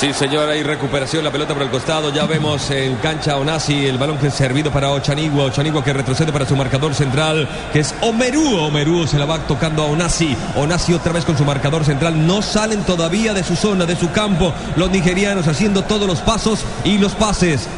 Sí, 0.00 0.14
señora, 0.14 0.52
hay 0.52 0.62
recuperación, 0.62 1.22
la 1.22 1.30
pelota 1.30 1.52
por 1.52 1.62
el 1.62 1.68
costado. 1.68 2.10
Ya 2.10 2.24
vemos 2.24 2.70
en 2.70 2.96
cancha 2.96 3.36
Onasi 3.36 3.84
el 3.84 3.98
balón 3.98 4.16
que 4.16 4.28
es 4.28 4.34
servido 4.34 4.70
para 4.70 4.92
Ochanigua. 4.92 5.44
Ochanigua 5.44 5.84
que 5.84 5.92
retrocede 5.92 6.32
para 6.32 6.46
su 6.46 6.56
marcador 6.56 6.94
central, 6.94 7.46
que 7.70 7.80
es 7.80 7.94
Omerú. 8.00 8.56
Omerú 8.60 9.06
se 9.06 9.18
la 9.18 9.26
va 9.26 9.46
tocando 9.46 9.82
a 9.82 9.86
Onasi. 9.88 10.34
Onasi 10.56 10.94
otra 10.94 11.12
vez 11.12 11.26
con 11.26 11.36
su 11.36 11.44
marcador 11.44 11.84
central. 11.84 12.26
No 12.26 12.40
salen 12.40 12.82
todavía 12.84 13.34
de 13.34 13.44
su 13.44 13.56
zona, 13.56 13.84
de 13.84 13.94
su 13.94 14.10
campo. 14.10 14.54
Los 14.74 14.90
nigerianos 14.90 15.46
haciendo 15.48 15.84
todos 15.84 16.06
los 16.06 16.20
pasos 16.20 16.60
y 16.82 16.96
los 16.96 17.12
pases. 17.12 17.68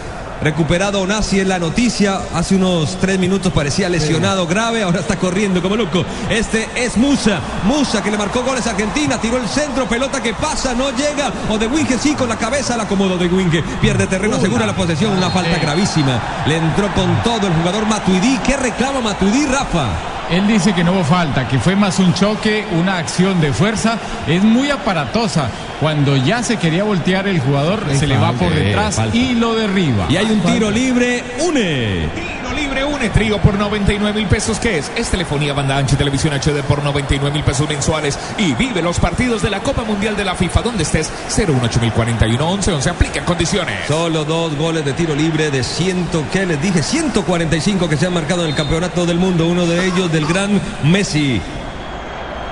Recuperado 0.43 1.01
Onasi 1.01 1.39
en 1.39 1.49
la 1.49 1.59
noticia. 1.59 2.21
Hace 2.35 2.57
unos 2.57 2.99
tres 3.01 3.19
minutos 3.19 3.53
parecía 3.53 3.89
lesionado 3.89 4.47
grave. 4.47 4.83
Ahora 4.83 5.01
está 5.01 5.17
corriendo 5.17 5.63
como 5.63 5.77
loco. 5.77 6.05
Este 6.29 6.69
es 6.75 6.97
Musa. 6.97 7.41
Musa 7.65 8.03
que 8.03 8.11
le 8.11 8.19
marcó 8.19 8.43
goles 8.43 8.67
a 8.67 8.71
Argentina. 8.71 9.21
Tiró 9.21 9.39
el 9.39 9.49
centro. 9.49 9.89
Pelota 9.89 10.21
que 10.21 10.35
pasa. 10.35 10.75
No 10.75 10.91
llega. 10.91 11.33
O 11.49 11.59
de 11.59 11.69
Winge 11.69 11.97
sí 11.99 12.15
con 12.15 12.29
la 12.29 12.37
cabeza. 12.37 12.77
La 12.77 12.85
acomodo 12.85 13.17
de 13.17 13.29
Winge. 13.29 13.63
Pierde 13.81 14.07
terreno. 14.09 14.41
Segura 14.41 14.67
la 14.67 14.75
posesión. 14.75 15.17
Una 15.17 15.31
falta 15.31 15.59
gravísima. 15.59 16.21
Le 16.47 16.57
entró 16.57 16.93
con 16.95 17.23
todo 17.23 17.47
el 17.47 17.55
jugador 17.55 17.87
Matuidi. 17.87 18.39
¿Qué 18.39 18.57
reclama 18.57 19.01
Matuidi, 19.01 19.47
Rafa? 19.47 20.12
Él 20.31 20.47
dice 20.47 20.73
que 20.73 20.85
no 20.85 20.93
hubo 20.93 21.05
falta, 21.05 21.47
que 21.49 21.59
fue 21.59 21.77
más 21.77 21.99
un 21.99 22.15
choque, 22.15 22.65
una 22.73 22.99
acción 22.99 23.41
de 23.41 23.53
fuerza. 23.53 23.99
Es 24.27 24.43
muy 24.43 24.71
aparatosa. 24.71 25.49
Cuando 25.81 26.17
ya 26.17 26.43
se 26.43 26.57
quería 26.57 26.85
voltear 26.85 27.27
el 27.27 27.41
jugador, 27.41 27.85
se 27.99 28.07
le 28.07 28.17
va 28.17 28.33
por 28.33 28.55
detrás 28.55 29.01
y 29.13 29.35
lo 29.35 29.55
derriba. 29.55 30.07
Y 30.09 30.17
hay 30.17 30.27
un 30.27 30.41
tiro 30.41 30.71
libre, 30.71 31.25
une. 31.47 32.09
Tiro 32.53 32.65
libre, 32.65 32.85
une 32.85 33.09
trío 33.09 33.39
por 33.39 33.55
99 33.55 34.19
mil 34.19 34.29
pesos. 34.29 34.59
¿Qué 34.59 34.79
es? 34.79 34.91
Es 34.95 35.11
telefonía, 35.11 35.55
banda 35.55 35.79
ancha 35.79 35.95
y 35.95 35.99
televisión 35.99 36.35
HD 36.35 36.63
por 36.63 36.83
99 36.83 37.33
mil 37.33 37.43
pesos 37.45 37.67
mensuales. 37.69 38.19
Y 38.37 38.55
vive 38.55 38.83
los 38.83 38.99
partidos 38.99 39.43
de 39.43 39.49
la 39.51 39.61
Copa 39.61 39.85
Mundial 39.85 40.17
de 40.17 40.25
la 40.25 40.35
FIFA 40.35 40.63
donde 40.63 40.83
estés. 40.83 41.11
01841 41.37 42.47
11 42.47 42.73
11. 42.73 42.91
Aplica 42.91 43.19
en 43.21 43.25
condiciones. 43.25 43.87
Solo 43.89 44.25
dos 44.25 44.55
goles 44.57 44.85
de 44.85 44.93
tiro 44.93 45.15
libre 45.15 45.51
de 45.51 45.63
ciento, 45.63 46.25
¿qué 46.31 46.45
les 46.45 46.61
dije? 46.61 46.83
145 46.83 47.89
que 47.89 47.97
se 47.97 48.07
han 48.07 48.15
marcado 48.15 48.43
en 48.43 48.51
el 48.51 48.55
campeonato 48.55 49.07
del 49.07 49.19
mundo. 49.19 49.47
Uno 49.47 49.67
de 49.67 49.87
ellos 49.87 50.13
del 50.13 50.27
gran 50.27 50.61
Messi. 50.85 51.41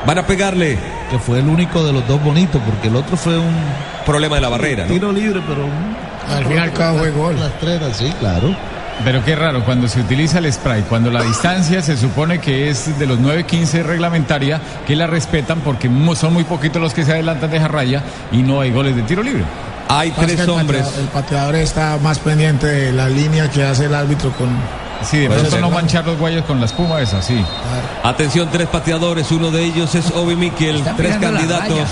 Van 0.07 0.19
a 0.19 0.26
pegarle. 0.26 0.78
Que 1.11 1.19
fue 1.19 1.40
el 1.40 1.49
único 1.49 1.83
de 1.85 1.92
los 1.92 2.07
dos 2.07 2.23
bonitos, 2.23 2.62
porque 2.64 2.87
el 2.87 2.95
otro 2.95 3.16
fue 3.16 3.37
un 3.37 3.54
Problema 4.07 4.37
de 4.37 4.40
la 4.40 4.49
barrera. 4.49 4.85
¿no? 4.87 4.92
tiro 4.92 5.12
libre, 5.12 5.42
pero. 5.47 5.69
Al 6.28 6.47
final 6.47 6.73
cada 6.73 6.99
fue 6.99 7.11
gol. 7.11 7.38
Las 7.38 7.59
tres, 7.59 7.80
sí, 7.97 8.12
claro. 8.19 8.54
Pero 9.04 9.25
qué 9.25 9.35
raro, 9.35 9.64
cuando 9.64 9.88
se 9.88 10.00
utiliza 10.00 10.38
el 10.38 10.52
spray, 10.52 10.83
cuando 10.83 11.11
la 11.11 11.23
distancia 11.23 11.80
se 11.83 11.97
supone 11.97 12.38
que 12.38 12.69
es 12.69 12.99
de 12.99 13.07
los 13.07 13.19
9.15 13.19 13.83
reglamentaria, 13.83 14.61
que 14.87 14.95
la 14.95 15.07
respetan 15.07 15.61
porque 15.61 15.90
son 16.16 16.35
muy 16.35 16.45
poquitos 16.45 16.83
los 16.83 16.92
que 16.92 17.04
se 17.04 17.12
adelantan 17.12 17.50
de 17.50 17.57
esa 17.57 17.69
raya 17.69 18.02
y 18.30 18.42
no 18.42 18.61
hay 18.61 18.71
goles 18.73 18.95
de 18.97 19.02
tiro 19.02 19.23
libre. 19.23 19.45
Hay 19.88 20.11
tres 20.12 20.38
el 20.40 20.50
hombres. 20.50 20.83
pateador- 20.85 20.99
El 21.00 21.07
pateador 21.09 21.54
está 21.57 21.99
más 22.02 22.19
pendiente 22.19 22.66
de 22.66 22.92
la 22.92 23.09
línea 23.09 23.50
que 23.50 23.64
hace 23.64 23.87
el 23.87 23.95
árbitro 23.95 24.30
con. 24.33 24.49
Sí, 25.02 25.19
de 25.21 25.30
pronto 25.30 25.59
no 25.59 25.71
manchar 25.71 26.04
los 26.04 26.19
guayos 26.19 26.45
con 26.45 26.61
la 26.61 26.66
espuma 26.66 27.00
esa, 27.00 27.23
sí. 27.23 27.42
Atención, 28.04 28.50
tres 28.52 28.69
pateadores. 28.69 29.33
Uno 29.33 29.50
de 29.50 29.64
ellos 29.64 29.95
es 29.95 30.11
Obi 30.14 30.37
Mikel. 30.37 30.85
Tres 30.97 31.16
candidatos. 31.16 31.88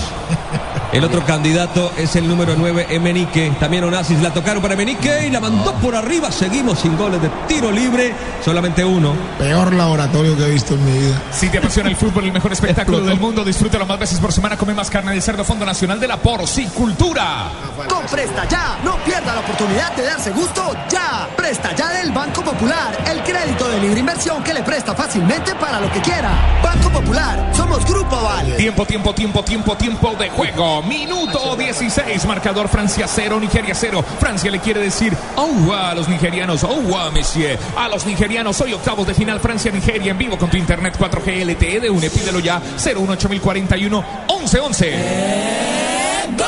El 0.91 1.03
otro 1.03 1.23
candidato 1.23 1.91
es 1.97 2.15
el 2.15 2.27
número 2.27 2.55
9, 2.57 2.87
Emenique. 2.89 3.51
También 3.59 3.83
Onassis 3.83 4.19
la 4.21 4.33
tocaron 4.33 4.59
para 4.59 4.73
Emenique 4.73 5.27
y 5.27 5.29
la 5.29 5.39
mandó 5.39 5.71
por 5.75 5.95
arriba. 5.95 6.31
Seguimos 6.31 6.79
sin 6.79 6.97
goles 6.97 7.21
de 7.21 7.29
tiro 7.47 7.71
libre. 7.71 8.11
Solamente 8.43 8.83
uno. 8.83 9.13
Peor 9.37 9.71
laboratorio 9.73 10.35
que 10.35 10.45
he 10.45 10.49
visto 10.49 10.73
en 10.73 10.85
mi 10.85 10.97
vida. 10.97 11.21
Si 11.31 11.47
te 11.49 11.59
apasiona 11.59 11.89
el 11.89 11.95
fútbol, 11.95 12.23
el 12.23 12.31
mejor 12.31 12.51
espectáculo 12.53 13.01
del 13.01 13.19
mundo, 13.19 13.45
disfrútalo 13.45 13.85
más 13.85 13.99
veces 13.99 14.19
por 14.19 14.31
semana. 14.33 14.57
Come 14.57 14.73
más 14.73 14.89
carne 14.89 15.13
de 15.13 15.21
cerdo, 15.21 15.43
Fondo 15.43 15.63
Nacional 15.63 15.99
de 15.99 16.07
la 16.07 16.17
Porcicultura. 16.17 17.51
Con 17.87 18.05
Presta 18.07 18.45
Ya, 18.49 18.79
no 18.83 18.97
pierda 19.05 19.35
la 19.35 19.41
oportunidad 19.41 19.95
de 19.95 20.03
darse 20.03 20.31
gusto 20.31 20.75
ya. 20.89 21.29
Presta 21.35 21.75
Ya 21.75 21.89
del 21.93 22.11
Banco 22.11 22.41
Popular, 22.41 22.97
el 23.11 23.21
crédito 23.21 23.69
de 23.69 23.79
libre 23.79 23.99
inversión 23.99 24.43
que 24.43 24.55
le 24.55 24.63
presta 24.63 24.95
fácilmente 24.95 25.53
para 25.53 25.79
lo 25.79 25.91
que 25.91 26.01
quiera. 26.01 26.31
Banco 26.63 26.89
Popular, 26.89 27.51
somos 27.55 27.85
Grupo 27.85 28.15
Aval. 28.15 28.55
Tiempo, 28.55 28.85
tiempo, 28.87 29.13
tiempo, 29.13 29.43
tiempo, 29.43 29.77
tiempo 29.77 30.15
de 30.17 30.29
juego. 30.29 30.78
Minuto 30.81 31.55
16, 31.55 32.25
marcador 32.25 32.67
Francia 32.67 33.05
0, 33.07 33.39
Nigeria 33.39 33.73
0. 33.75 34.03
Francia 34.19 34.49
le 34.51 34.59
quiere 34.59 34.81
decir, 34.81 35.15
oh, 35.35 35.73
a 35.73 35.93
los 35.93 36.07
nigerianos, 36.09 36.63
oh, 36.63 36.97
a 36.97 37.09
monsieur. 37.11 37.57
A 37.77 37.87
los 37.87 38.05
nigerianos, 38.05 38.59
hoy 38.61 38.73
octavos 38.73 39.05
de 39.07 39.13
final 39.13 39.39
Francia-Nigeria 39.39 40.11
en 40.11 40.17
vivo 40.17 40.37
con 40.37 40.49
tu 40.49 40.57
internet 40.57 40.95
4G 40.99 41.45
LTE 41.45 41.79
de 41.81 41.89
UNE. 41.89 42.09
Pídelo 42.09 42.39
ya, 42.39 42.61
018041 42.77 44.03
1111. 44.27 45.69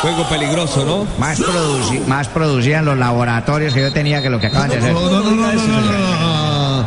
Juego 0.01 0.23
peligroso, 0.29 0.85
¿no? 0.85 1.07
Más, 1.19 1.39
produci- 1.39 2.05
más 2.05 2.27
producían 2.29 2.85
los 2.85 2.97
laboratorios 2.97 3.73
que 3.73 3.81
yo 3.81 3.91
tenía 3.91 4.21
que 4.21 4.29
lo 4.29 4.39
que 4.39 4.47
acaban 4.47 4.69
de 4.69 4.77
hacer. 4.77 4.93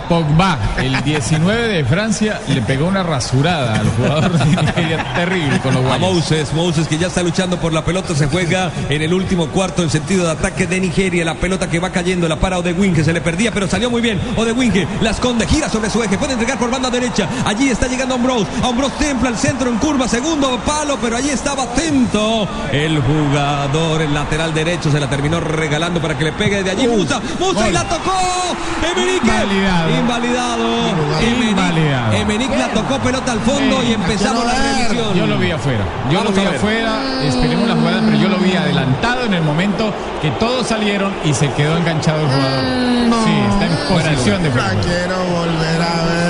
Pogba, 0.09 0.59
el 0.79 1.03
19 1.03 1.69
de 1.69 1.85
Francia, 1.85 2.41
le 2.49 2.63
pegó 2.63 2.87
una 2.87 3.03
rasurada 3.03 3.75
al 3.81 3.89
jugador 3.91 4.33
de 4.33 4.45
Nigeria 4.63 5.15
terrible 5.15 5.61
con 5.61 5.75
los 5.75 5.85
A. 5.87 5.99
Moses, 5.99 6.53
Moses 6.53 6.89
que 6.89 6.99
ya 6.99 7.07
está 7.07 7.23
luchando 7.23 7.59
por 7.59 7.73
la 7.73 7.85
pelota, 7.85 8.15
se 8.15 8.27
juega 8.27 8.71
en 8.89 9.03
el 9.03 9.13
último 9.15 9.49
cuarto 9.49 9.83
en 9.83 9.91
sentido 9.91 10.25
de 10.27 10.33
ataque 10.33 10.67
de 10.67 10.81
Nigeria. 10.81 11.25
La 11.25 11.35
pelota 11.35 11.69
que 11.69 11.79
va 11.79 11.91
cayendo, 11.91 12.29
la 12.29 12.37
para 12.37 12.59
Odewin, 12.59 12.95
que 12.95 13.05
se 13.05 13.13
le 13.13 13.21
perdía, 13.21 13.53
pero 13.53 13.69
salió 13.69 13.91
muy 13.91 14.03
bien. 14.03 14.21
Odewin 14.37 14.73
la 15.01 15.11
esconde, 15.11 15.47
gira 15.47 15.69
sobre 15.69 15.91
su 15.91 16.03
eje, 16.03 16.19
puede 16.19 16.33
entregar 16.33 16.59
por 16.59 16.71
banda 16.71 16.91
derecha. 16.91 17.29
Allí 17.45 17.69
está 17.71 17.87
llegando 17.87 18.15
Ambrose. 18.15 18.47
Ambrose 18.63 18.95
templa 18.99 19.29
el 19.29 19.37
centro 19.37 19.71
en 19.71 19.79
curva, 19.79 20.09
segundo 20.09 20.59
palo, 20.65 20.99
pero 21.01 21.17
allí 21.17 21.31
estaba 21.31 21.65
atento. 21.65 22.49
El 22.73 23.01
jugador, 23.01 24.03
el 24.03 24.15
lateral 24.15 24.53
derecho, 24.55 24.91
se 24.91 25.01
la 25.01 25.09
terminó 25.09 25.41
regalando 25.41 26.01
para 26.01 26.17
que 26.17 26.25
le 26.25 26.33
pegue 26.33 26.63
de 26.63 26.71
allí. 26.71 26.89
Musa, 26.89 27.21
Musa 27.39 27.69
y 27.69 27.73
la 27.73 27.85
tocó. 27.85 28.13
Emenique. 28.83 29.31
Invalidado. 29.91 30.89
Invalidado. 31.21 32.17
Invalidado. 32.17 32.57
La 32.59 32.69
tocó 32.69 32.99
pelota 32.99 33.33
al 33.33 33.41
fondo 33.41 33.83
y 33.83 33.93
empezamos 33.93 34.45
la 34.45 34.55
revisión. 34.55 35.15
Yo 35.15 35.27
lo 35.27 35.39
vi 35.39 35.51
afuera. 35.51 35.85
Yo 36.11 36.19
Vamos 36.19 36.35
lo 36.35 36.41
vi 36.43 36.47
afuera. 36.57 36.93
Esperemos 37.23 37.69
la 37.69 37.75
jugada, 37.75 38.03
pero 38.05 38.17
yo 38.19 38.29
lo 38.29 38.39
vi 38.39 38.57
adelantado 38.57 39.25
en 39.25 39.35
el 39.35 39.43
momento 39.43 39.93
que 40.23 40.31
todos 40.33 40.67
salieron 40.67 41.13
y 41.25 41.35
se 41.35 41.51
quedó 41.53 41.77
enganchado 41.77 42.21
el 42.21 42.27
jugador. 42.27 42.65
Sí, 43.25 43.33
está 43.51 43.67
en 43.67 43.89
posición 43.89 44.43
de 44.43 44.49
La 44.49 44.55
fuera. 44.55 44.81
quiero 44.81 45.17
volver 45.25 45.83
a 45.83 46.05
ver. 46.05 46.24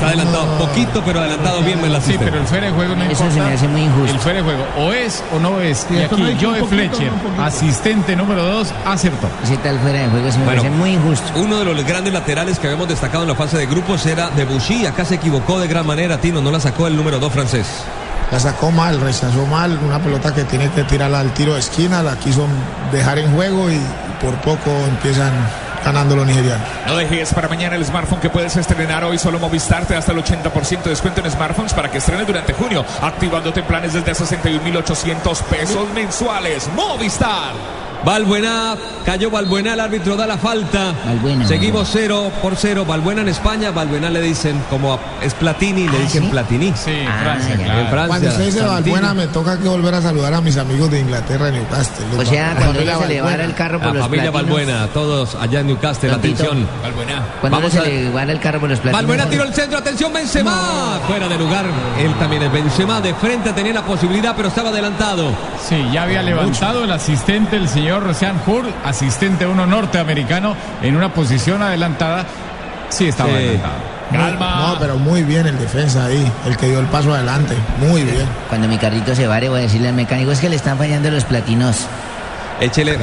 Está 0.00 0.08
adelantado. 0.08 0.46
Poquito, 0.58 1.02
pero 1.04 1.20
adelantado 1.20 1.60
bien 1.60 1.78
me 1.82 1.88
la 1.90 2.00
Sí, 2.00 2.16
pero 2.18 2.38
el 2.38 2.46
fuera 2.46 2.66
de 2.68 2.72
juego 2.72 2.96
no 2.96 3.02
Eso 3.04 3.24
importa. 3.24 3.34
se 3.34 3.40
me 3.40 3.52
hace 3.54 3.68
muy 3.68 3.82
injusto. 3.82 4.14
El 4.14 4.18
fuera 4.18 4.38
de 4.38 4.44
juego 4.44 4.64
o 4.78 4.92
es 4.94 5.22
o 5.34 5.38
no 5.38 5.60
es. 5.60 5.86
y 5.90 5.98
aquí 5.98 6.16
no 6.22 6.26
Joe 6.40 6.60
poquito, 6.60 6.66
Fletcher, 6.68 7.10
asistente 7.38 8.16
número 8.16 8.42
2, 8.42 8.72
acertó. 8.86 9.28
Ese 9.44 9.58
tal 9.58 9.78
fuera 9.80 9.98
de 10.00 10.08
juego 10.08 10.32
se 10.32 10.38
me 10.38 10.44
Bueno. 10.46 10.62
parece 10.62 10.76
muy 10.78 10.90
injusto. 10.92 11.30
Uno 11.36 11.58
de 11.58 11.64
los 11.66 11.84
grandes 11.84 12.14
laterales 12.14 12.58
que 12.58 12.66
habíamos 12.68 12.88
destacado 12.88 13.24
en 13.24 13.28
la 13.28 13.34
fase 13.34 13.58
de 13.58 13.66
grupos 13.66 14.06
era 14.06 14.30
Debussy. 14.30 14.86
Acá 14.86 15.04
se 15.04 15.16
equivocó 15.16 15.60
de 15.60 15.68
gran 15.68 15.86
manera, 15.86 16.18
Tino. 16.18 16.40
No 16.40 16.50
la 16.50 16.60
sacó 16.60 16.86
el 16.86 16.96
número 16.96 17.18
2 17.18 17.30
francés. 17.32 17.66
La 18.32 18.40
sacó 18.40 18.70
mal, 18.70 19.00
rechazó 19.02 19.44
mal. 19.46 19.78
Una 19.84 19.98
pelota 19.98 20.32
que 20.32 20.44
tiene 20.44 20.70
que 20.70 20.84
tirarla 20.84 21.20
al 21.20 21.34
tiro 21.34 21.54
de 21.54 21.60
esquina. 21.60 22.02
La 22.02 22.16
quiso 22.16 22.46
dejar 22.90 23.18
en 23.18 23.30
juego 23.34 23.70
y 23.70 23.78
por 24.22 24.34
poco 24.36 24.70
empiezan 24.88 25.32
ganando 25.84 26.16
los. 26.16 26.30
No 26.86 26.96
dejes 26.96 27.34
para 27.34 27.48
mañana 27.48 27.76
el 27.76 27.84
smartphone 27.84 28.20
que 28.20 28.30
puedes 28.30 28.56
estrenar 28.56 29.04
hoy. 29.04 29.18
Solo 29.18 29.38
Movistar 29.38 29.84
te 29.86 29.94
da 29.94 29.98
hasta 29.98 30.12
el 30.12 30.18
80% 30.18 30.82
de 30.84 30.90
descuento 30.90 31.20
en 31.20 31.30
smartphones 31.30 31.74
para 31.74 31.90
que 31.90 31.98
estrenes 31.98 32.26
durante 32.26 32.52
junio, 32.52 32.84
activándote 33.02 33.60
en 33.60 33.66
planes 33.66 33.92
desde 33.92 34.12
61.800 34.12 35.42
pesos 35.44 35.88
mensuales. 35.92 36.68
Movistar. 36.74 37.79
Balbuena, 38.04 38.76
cayó 39.04 39.30
Balbuena, 39.30 39.74
el 39.74 39.80
árbitro 39.80 40.16
da 40.16 40.26
la 40.26 40.38
falta. 40.38 40.94
Seguimos 41.46 41.88
cero 41.92 42.30
por 42.40 42.56
cero. 42.56 42.84
Balbuena 42.86 43.20
en 43.22 43.28
España, 43.28 43.70
Balbuena 43.70 44.08
le 44.08 44.22
dicen, 44.22 44.60
como 44.70 44.98
es 45.20 45.34
Platini, 45.34 45.86
le 45.86 45.98
dicen 46.00 46.30
Platini. 46.30 46.72
Sí, 46.76 46.90
en 46.92 47.08
Ah, 47.08 47.18
Francia, 47.22 47.54
En 47.54 47.60
claro. 47.62 47.80
Francia. 47.90 48.06
Cuando 48.06 48.30
se 48.32 48.44
dice. 48.46 48.60
Balbuena, 48.62 49.14
me 49.14 49.26
toca 49.26 49.58
que 49.58 49.68
volver 49.68 49.94
a 49.94 50.02
saludar 50.02 50.32
a 50.34 50.40
mis 50.40 50.56
amigos 50.56 50.90
de 50.90 51.00
Inglaterra 51.00 51.48
y 51.50 51.52
Newcastle. 51.52 52.06
O 52.18 52.24
sea, 52.24 52.54
cuando 52.56 52.78
se 52.80 52.84
le 52.84 52.92
va 52.92 52.98
Balbuena. 52.98 53.44
el 53.44 53.54
carro 53.54 53.78
por 53.78 53.88
La 53.88 53.94
los 53.94 54.02
familia 54.02 54.32
platinos. 54.32 54.56
Balbuena, 54.58 54.86
todos 54.88 55.34
allá 55.34 55.60
en 55.60 55.66
Newcastle, 55.66 56.10
Don 56.10 56.20
Tito. 56.22 56.42
atención. 56.44 56.68
Cuando 57.40 57.58
uno 57.58 57.66
Vamos 57.68 57.72
se 57.72 57.78
a- 57.78 57.82
le 57.82 58.10
va 58.10 58.22
el 58.22 58.40
carro 58.40 58.60
por 58.60 58.68
los 58.70 58.78
platinos. 58.78 59.00
Balbuena 59.02 59.26
tiró 59.28 59.44
el 59.44 59.52
centro, 59.54 59.78
atención 59.78 60.12
Benzema. 60.12 61.00
Fuera 61.06 61.28
de 61.28 61.36
lugar, 61.38 61.66
él 61.98 62.14
también 62.14 62.42
es 62.44 62.52
Benzema, 62.52 63.00
de 63.00 63.12
frente 63.14 63.52
tenía 63.52 63.74
la 63.74 63.82
posibilidad, 63.82 64.34
pero 64.36 64.48
estaba 64.48 64.70
adelantado. 64.70 65.30
Sí, 65.68 65.76
ya 65.92 66.04
había 66.04 66.22
levantado 66.22 66.84
el 66.84 66.90
asistente, 66.92 67.56
el 67.56 67.68
señor 67.68 67.89
Roshan 67.98 68.40
Hur, 68.46 68.64
asistente 68.84 69.46
uno 69.46 69.66
norteamericano, 69.66 70.54
en 70.82 70.96
una 70.96 71.12
posición 71.12 71.62
adelantada. 71.62 72.24
Sí, 72.90 73.08
estaba 73.08 73.30
Sí. 73.30 73.36
adelantado. 73.36 73.72
No, 74.12 74.76
pero 74.80 74.96
muy 74.98 75.22
bien 75.22 75.46
el 75.46 75.56
defensa 75.58 76.06
ahí, 76.06 76.30
el 76.46 76.56
que 76.56 76.66
dio 76.66 76.80
el 76.80 76.86
paso 76.86 77.14
adelante. 77.14 77.54
Muy 77.78 78.02
bien. 78.02 78.26
Cuando 78.48 78.66
mi 78.68 78.76
carrito 78.76 79.14
se 79.14 79.26
vare, 79.26 79.48
voy 79.48 79.60
a 79.60 79.62
decirle 79.62 79.88
al 79.88 79.94
mecánico, 79.94 80.32
es 80.32 80.40
que 80.40 80.48
le 80.48 80.56
están 80.56 80.76
fallando 80.78 81.10
los 81.10 81.24
platinos. 81.24 81.86
Échele 82.60 82.98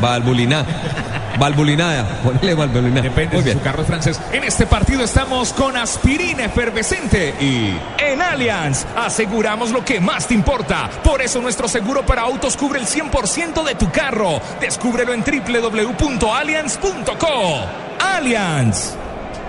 valvulina. 0.00 0.64
Valvulina, 1.38 2.04
ponele 2.22 2.54
valvulina. 2.54 3.02
Depende 3.02 3.42
si 3.42 3.52
su 3.52 3.60
carro 3.60 3.82
es 3.82 3.88
francés. 3.88 4.18
En 4.32 4.44
este 4.44 4.66
partido 4.66 5.04
estamos 5.04 5.52
con 5.52 5.76
aspirina 5.76 6.44
efervescente 6.44 7.34
y 7.40 7.76
en 7.98 8.22
Allianz 8.22 8.86
aseguramos 8.96 9.70
lo 9.70 9.84
que 9.84 10.00
más 10.00 10.26
te 10.26 10.32
importa. 10.34 10.88
Por 11.04 11.20
eso 11.20 11.40
nuestro 11.40 11.68
seguro 11.68 12.06
para 12.06 12.22
autos 12.22 12.56
cubre 12.56 12.80
el 12.80 12.86
100% 12.86 13.64
de 13.64 13.74
tu 13.74 13.90
carro. 13.90 14.40
Descúbrelo 14.60 15.12
en 15.12 15.22
www.allianz.co. 15.22 17.60
Allianz. 18.00 18.94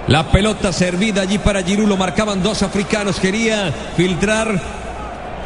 La 0.08 0.32
pelota 0.32 0.71
servida 0.71 1.23
allí 1.23 1.38
para 1.38 1.62
Giroud, 1.62 1.88
lo 1.88 1.97
marcaban 1.97 2.41
dos 2.41 2.63
africanos. 2.63 3.19
Quería 3.19 3.73
filtrar 3.97 4.58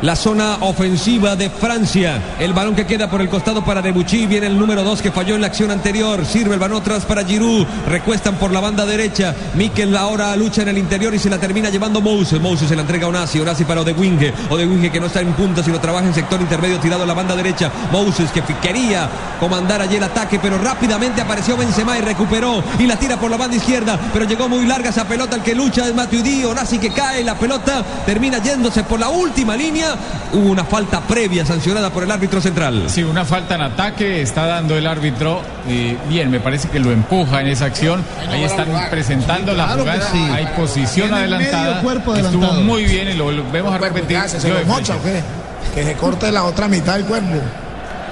la 0.02 0.16
zona 0.16 0.58
ofensiva 0.62 1.36
de 1.36 1.50
Francia. 1.50 2.22
El 2.40 2.54
balón 2.54 2.76
que 2.76 2.86
queda 2.86 3.10
por 3.10 3.22
el 3.22 3.30
costado 3.30 3.64
para 3.64 3.82
Debuchy. 3.82 4.26
Viene 4.26 4.48
el 4.48 4.58
número 4.58 4.84
dos 4.84 5.02
que 5.02 5.12
falló 5.12 5.36
en 5.36 5.42
la 5.42 5.48
acción 5.48 5.70
anterior. 5.70 6.26
Sirve 6.26 6.56
el 6.56 6.60
balón 6.60 6.82
atrás 6.82 7.06
para 7.06 7.24
Giroud. 7.24 7.66
Recuestan 7.88 8.36
por 8.36 8.52
la 8.52 8.60
banda 8.60 8.86
derecha. 8.86 9.36
Mikel 9.56 9.96
ahora 9.96 10.36
lucha 10.36 10.64
en 10.64 10.70
el 10.70 10.78
interior 10.78 11.14
y 11.14 11.20
se 11.20 11.30
la 11.30 11.38
termina 11.38 11.70
llevando 11.70 12.02
Moses. 12.02 12.42
Moses 12.42 12.70
se 12.70 12.76
la 12.76 12.82
entrega 12.82 13.06
a 13.06 13.10
Onasi. 13.10 13.40
Onasi 13.40 13.64
para 13.64 13.82
Odewinge. 13.82 14.34
Odewinge 14.50 14.92
que 14.92 15.00
no 15.00 15.06
está 15.06 15.22
en 15.22 15.34
punta 15.34 15.64
sino 15.64 15.80
trabaja 15.80 16.08
en 16.08 16.14
sector 16.14 16.42
intermedio 16.42 16.80
tirado 16.80 17.04
a 17.04 17.06
la 17.06 17.14
banda 17.14 17.36
derecha. 17.36 17.72
Moses 17.92 18.32
que 18.32 18.42
quería 18.62 19.10
comandar 19.40 19.82
allí 19.82 19.98
el 19.98 20.04
ataque 20.04 20.40
pero 20.40 20.58
rápidamente 20.58 21.22
apareció 21.22 21.58
Benzema 21.58 21.98
y 21.98 22.02
recuperó 22.02 22.64
y 22.80 22.88
la 22.88 22.98
tira 22.98 23.20
por 23.20 23.30
la 23.30 23.38
banda 23.38 23.56
izquierda. 23.56 24.00
Pero 24.14 24.26
llegó 24.26 24.50
muy 24.50 24.66
larga 24.66 24.90
esa 24.90 25.08
pelota. 25.08 25.36
El 25.36 25.44
que 25.44 25.54
lucha 25.54 25.88
es 25.88 25.94
Matuidi. 25.94 26.44
Onasi 26.46 26.80
que 26.80 26.92
cae. 26.92 27.24
La 27.24 27.36
pelota 27.36 27.84
termina 28.06 28.40
yéndose 28.40 28.84
por 28.84 29.00
la 29.00 29.10
última 29.10 29.56
línea. 29.56 29.90
Hubo 30.34 30.49
una 30.49 30.63
falta 30.63 31.01
previa 31.01 31.45
sancionada 31.45 31.89
por 31.89 32.04
el 32.04 32.12
árbitro 32.12 32.39
central. 32.41 32.84
Sí, 32.88 33.04
una 33.04 33.25
falta 33.25 33.56
en 33.56 33.62
ataque 33.62 34.21
está 34.21 34.45
dando 34.45 34.77
el 34.77 34.88
árbitro. 34.88 35.41
eh, 35.67 35.97
bien, 36.10 36.30
me 36.32 36.39
parece 36.39 36.69
que 36.69 36.80
lo 36.80 36.91
empuja 36.91 37.41
en 37.41 37.47
esa 37.47 37.65
acción. 37.65 38.04
Ahí 38.30 38.43
están 38.43 38.67
presentando 38.89 39.54
la 39.54 39.65
Claro 39.65 39.84
que 39.86 39.91
jugada. 39.91 40.12
sí. 40.12 40.19
Hay 40.34 40.45
posición 40.56 41.13
adelantada. 41.13 41.82
cuerpo 41.82 42.15
Estuvo 42.15 42.54
muy 42.54 42.86
bien 42.86 43.10
y 43.10 43.13
lo 43.13 43.25
volvemos 43.25 43.73
a 43.73 43.77
repetir. 43.77 44.08
¿Qué 44.10 44.17
hace? 44.17 44.39
¿Se 44.39 44.49
lo 44.49 44.56
de 44.56 44.65
mocha 44.65 44.95
o 44.95 44.99
frente. 44.99 45.23
qué? 45.73 45.82
Que 45.82 45.86
se 45.86 45.93
corte 45.95 46.32
la 46.32 46.43
otra 46.43 46.67
mitad 46.67 46.93
del 46.95 47.06
cuerpo. 47.06 47.36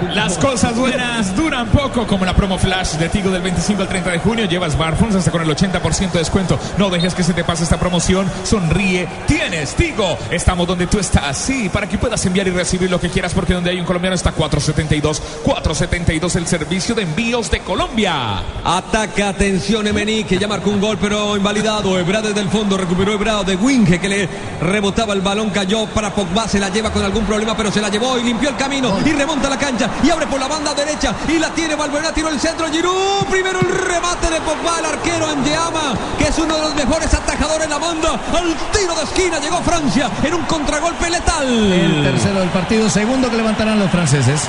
Las 0.07 0.37
cosas 0.37 0.77
buenas 0.77 1.35
duran 1.35 1.67
poco, 1.67 2.07
como 2.07 2.23
la 2.23 2.33
promo 2.33 2.57
flash 2.57 2.93
de 2.93 3.09
Tigo 3.09 3.29
del 3.31 3.41
25 3.41 3.81
al 3.81 3.87
30 3.89 4.11
de 4.11 4.19
junio. 4.19 4.45
Lleva 4.45 4.69
smartphones 4.69 5.15
hasta 5.15 5.29
con 5.29 5.41
el 5.41 5.49
80% 5.49 6.11
de 6.11 6.19
descuento. 6.19 6.57
No 6.77 6.89
dejes 6.89 7.13
que 7.13 7.21
se 7.21 7.33
te 7.33 7.43
pase 7.43 7.63
esta 7.63 7.77
promoción. 7.77 8.25
Sonríe. 8.45 9.07
Tienes 9.27 9.75
Tigo. 9.75 10.17
Estamos 10.31 10.67
donde 10.67 10.87
tú 10.87 10.99
estás. 10.99 11.37
Sí, 11.37 11.67
para 11.67 11.87
que 11.87 11.97
puedas 11.97 12.25
enviar 12.25 12.47
y 12.47 12.51
recibir 12.51 12.89
lo 12.89 12.99
que 12.99 13.09
quieras, 13.09 13.33
porque 13.33 13.53
donde 13.53 13.71
hay 13.71 13.79
un 13.79 13.85
colombiano 13.85 14.15
está 14.15 14.31
472. 14.31 15.21
472 15.43 16.35
el 16.37 16.47
servicio 16.47 16.95
de 16.95 17.03
envíos 17.03 17.51
de 17.51 17.59
Colombia. 17.59 18.41
Ataca, 18.63 19.29
atención, 19.29 19.85
Emení, 19.85 20.23
que 20.23 20.37
ya 20.37 20.47
marcó 20.47 20.69
un 20.69 20.79
gol, 20.79 20.97
pero 20.99 21.35
invalidado. 21.35 21.99
Ebra 21.99 22.21
desde 22.21 22.39
el 22.39 22.49
fondo, 22.49 22.77
recuperó 22.77 23.13
Ebra 23.13 23.43
de 23.43 23.57
Winge, 23.57 23.99
que 23.99 24.07
le 24.07 24.29
rebotaba 24.61 25.13
el 25.13 25.21
balón, 25.21 25.49
cayó 25.49 25.87
para 25.87 26.13
Pogba, 26.15 26.47
se 26.47 26.59
la 26.59 26.69
lleva 26.69 26.89
con 26.89 27.03
algún 27.03 27.25
problema, 27.25 27.55
pero 27.57 27.69
se 27.69 27.81
la 27.81 27.89
llevó 27.89 28.17
y 28.17 28.23
limpió 28.23 28.49
el 28.49 28.55
camino 28.55 28.97
y 29.05 29.11
remonta 29.11 29.49
la 29.49 29.57
cancha 29.57 29.88
y 30.03 30.09
abre 30.09 30.27
por 30.27 30.39
la 30.39 30.47
banda 30.47 30.73
derecha 30.73 31.13
y 31.27 31.39
la 31.39 31.49
tiene 31.49 31.75
Valbuena, 31.75 32.11
tiró 32.11 32.29
el 32.29 32.39
centro, 32.39 32.67
Giroud, 32.71 33.25
primero 33.29 33.59
el 33.59 33.69
remate 33.69 34.29
de 34.29 34.41
Pogba, 34.41 34.79
el 34.79 34.85
arquero 34.85 35.29
en 35.31 35.43
Llama, 35.43 35.93
que 36.17 36.27
es 36.27 36.37
uno 36.37 36.55
de 36.55 36.61
los 36.61 36.75
mejores 36.75 37.13
atajadores 37.13 37.65
en 37.65 37.69
la 37.69 37.77
banda. 37.77 38.11
Al 38.11 38.55
tiro 38.71 38.95
de 38.95 39.03
esquina 39.03 39.39
llegó 39.39 39.57
Francia 39.61 40.09
en 40.23 40.33
un 40.33 40.43
contragolpe 40.43 41.09
letal. 41.09 41.47
El 41.47 42.03
tercero 42.03 42.39
del 42.39 42.49
partido, 42.49 42.89
segundo 42.89 43.29
que 43.29 43.37
levantarán 43.37 43.79
los 43.79 43.89
franceses. 43.91 44.41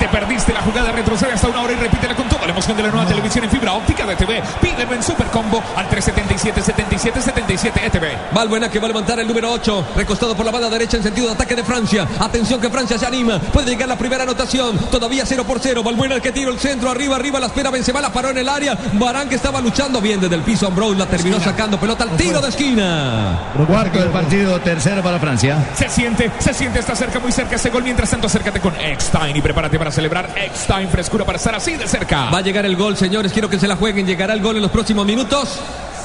perdiste 0.11 0.53
la 0.53 0.61
jugada, 0.61 0.91
retrocede 0.91 1.33
hasta 1.33 1.47
una 1.47 1.61
hora 1.61 1.73
y 1.73 1.75
repítela 1.75 2.15
con 2.15 2.27
toda 2.27 2.45
la 2.45 2.51
emoción 2.51 2.77
de 2.77 2.83
la 2.83 2.89
nueva 2.89 3.07
televisión 3.07 3.45
en 3.45 3.49
fibra 3.49 3.73
óptica 3.73 4.05
de 4.05 4.15
TV. 4.15 4.41
Pídelo 4.61 4.93
en 4.93 5.01
Supercombo 5.01 5.63
al 5.75 5.87
377 5.87 6.61
77 6.61 7.21
77 7.21 7.85
ETV. 7.85 8.33
Valbuena 8.33 8.69
que 8.69 8.79
va 8.79 8.85
a 8.85 8.87
levantar 8.89 9.19
el 9.19 9.27
número 9.27 9.51
8, 9.51 9.87
recostado 9.95 10.35
por 10.35 10.45
la 10.45 10.51
banda 10.51 10.69
derecha 10.69 10.97
en 10.97 11.03
sentido 11.03 11.27
de 11.27 11.33
ataque 11.33 11.55
de 11.55 11.63
Francia. 11.63 12.07
Atención 12.19 12.59
que 12.59 12.69
Francia 12.69 12.97
se 12.97 13.05
anima, 13.05 13.39
puede 13.39 13.71
llegar 13.71 13.87
la 13.87 13.97
primera 13.97 14.23
anotación, 14.23 14.77
todavía 14.91 15.23
0 15.25 15.43
por 15.45 15.59
0. 15.59 15.83
Valbuena 15.83 16.15
el 16.15 16.21
que 16.21 16.31
tira 16.31 16.51
el 16.51 16.59
centro, 16.59 16.89
arriba, 16.89 17.15
arriba, 17.15 17.39
la 17.39 17.47
espera 17.47 17.71
Benzema, 17.71 18.01
la 18.01 18.11
paró 18.11 18.29
en 18.29 18.37
el 18.37 18.49
área. 18.49 18.77
Barán 18.93 19.29
que 19.29 19.35
estaba 19.35 19.61
luchando 19.61 20.01
bien 20.01 20.19
desde 20.19 20.35
el 20.35 20.41
piso, 20.41 20.67
Ambrose 20.67 20.97
la 20.97 21.05
terminó 21.05 21.39
sacando, 21.39 21.79
pelota 21.79 22.03
al 22.03 22.11
tiro 22.17 22.41
de 22.41 22.49
esquina. 22.49 23.39
Cuarto 23.67 23.99
del 23.99 24.09
partido, 24.09 24.59
tercero 24.59 25.01
para 25.01 25.19
Francia. 25.19 25.57
Se 25.75 25.87
siente, 25.89 26.29
se 26.39 26.53
siente, 26.53 26.79
está 26.79 26.95
cerca, 26.95 27.19
muy 27.19 27.31
cerca 27.31 27.55
ese 27.55 27.69
gol. 27.69 27.83
Mientras 27.83 28.09
tanto, 28.09 28.27
acércate 28.27 28.59
con 28.59 28.75
Eckstein 28.75 29.35
y 29.35 29.41
prepárate 29.41 29.77
para 29.77 29.91
celebrar 30.01 30.33
Eckstein 30.35 30.89
frescura 30.89 31.23
para 31.25 31.37
estar 31.37 31.53
así 31.53 31.75
de 31.75 31.87
cerca. 31.87 32.31
Va 32.31 32.39
a 32.39 32.41
llegar 32.41 32.65
el 32.65 32.75
gol, 32.75 32.97
señores, 32.97 33.31
quiero 33.31 33.47
que 33.51 33.59
se 33.59 33.67
la 33.67 33.75
jueguen, 33.75 34.07
llegará 34.07 34.33
el 34.33 34.41
gol 34.41 34.55
en 34.55 34.63
los 34.63 34.71
próximos 34.71 35.05
minutos. 35.05 35.59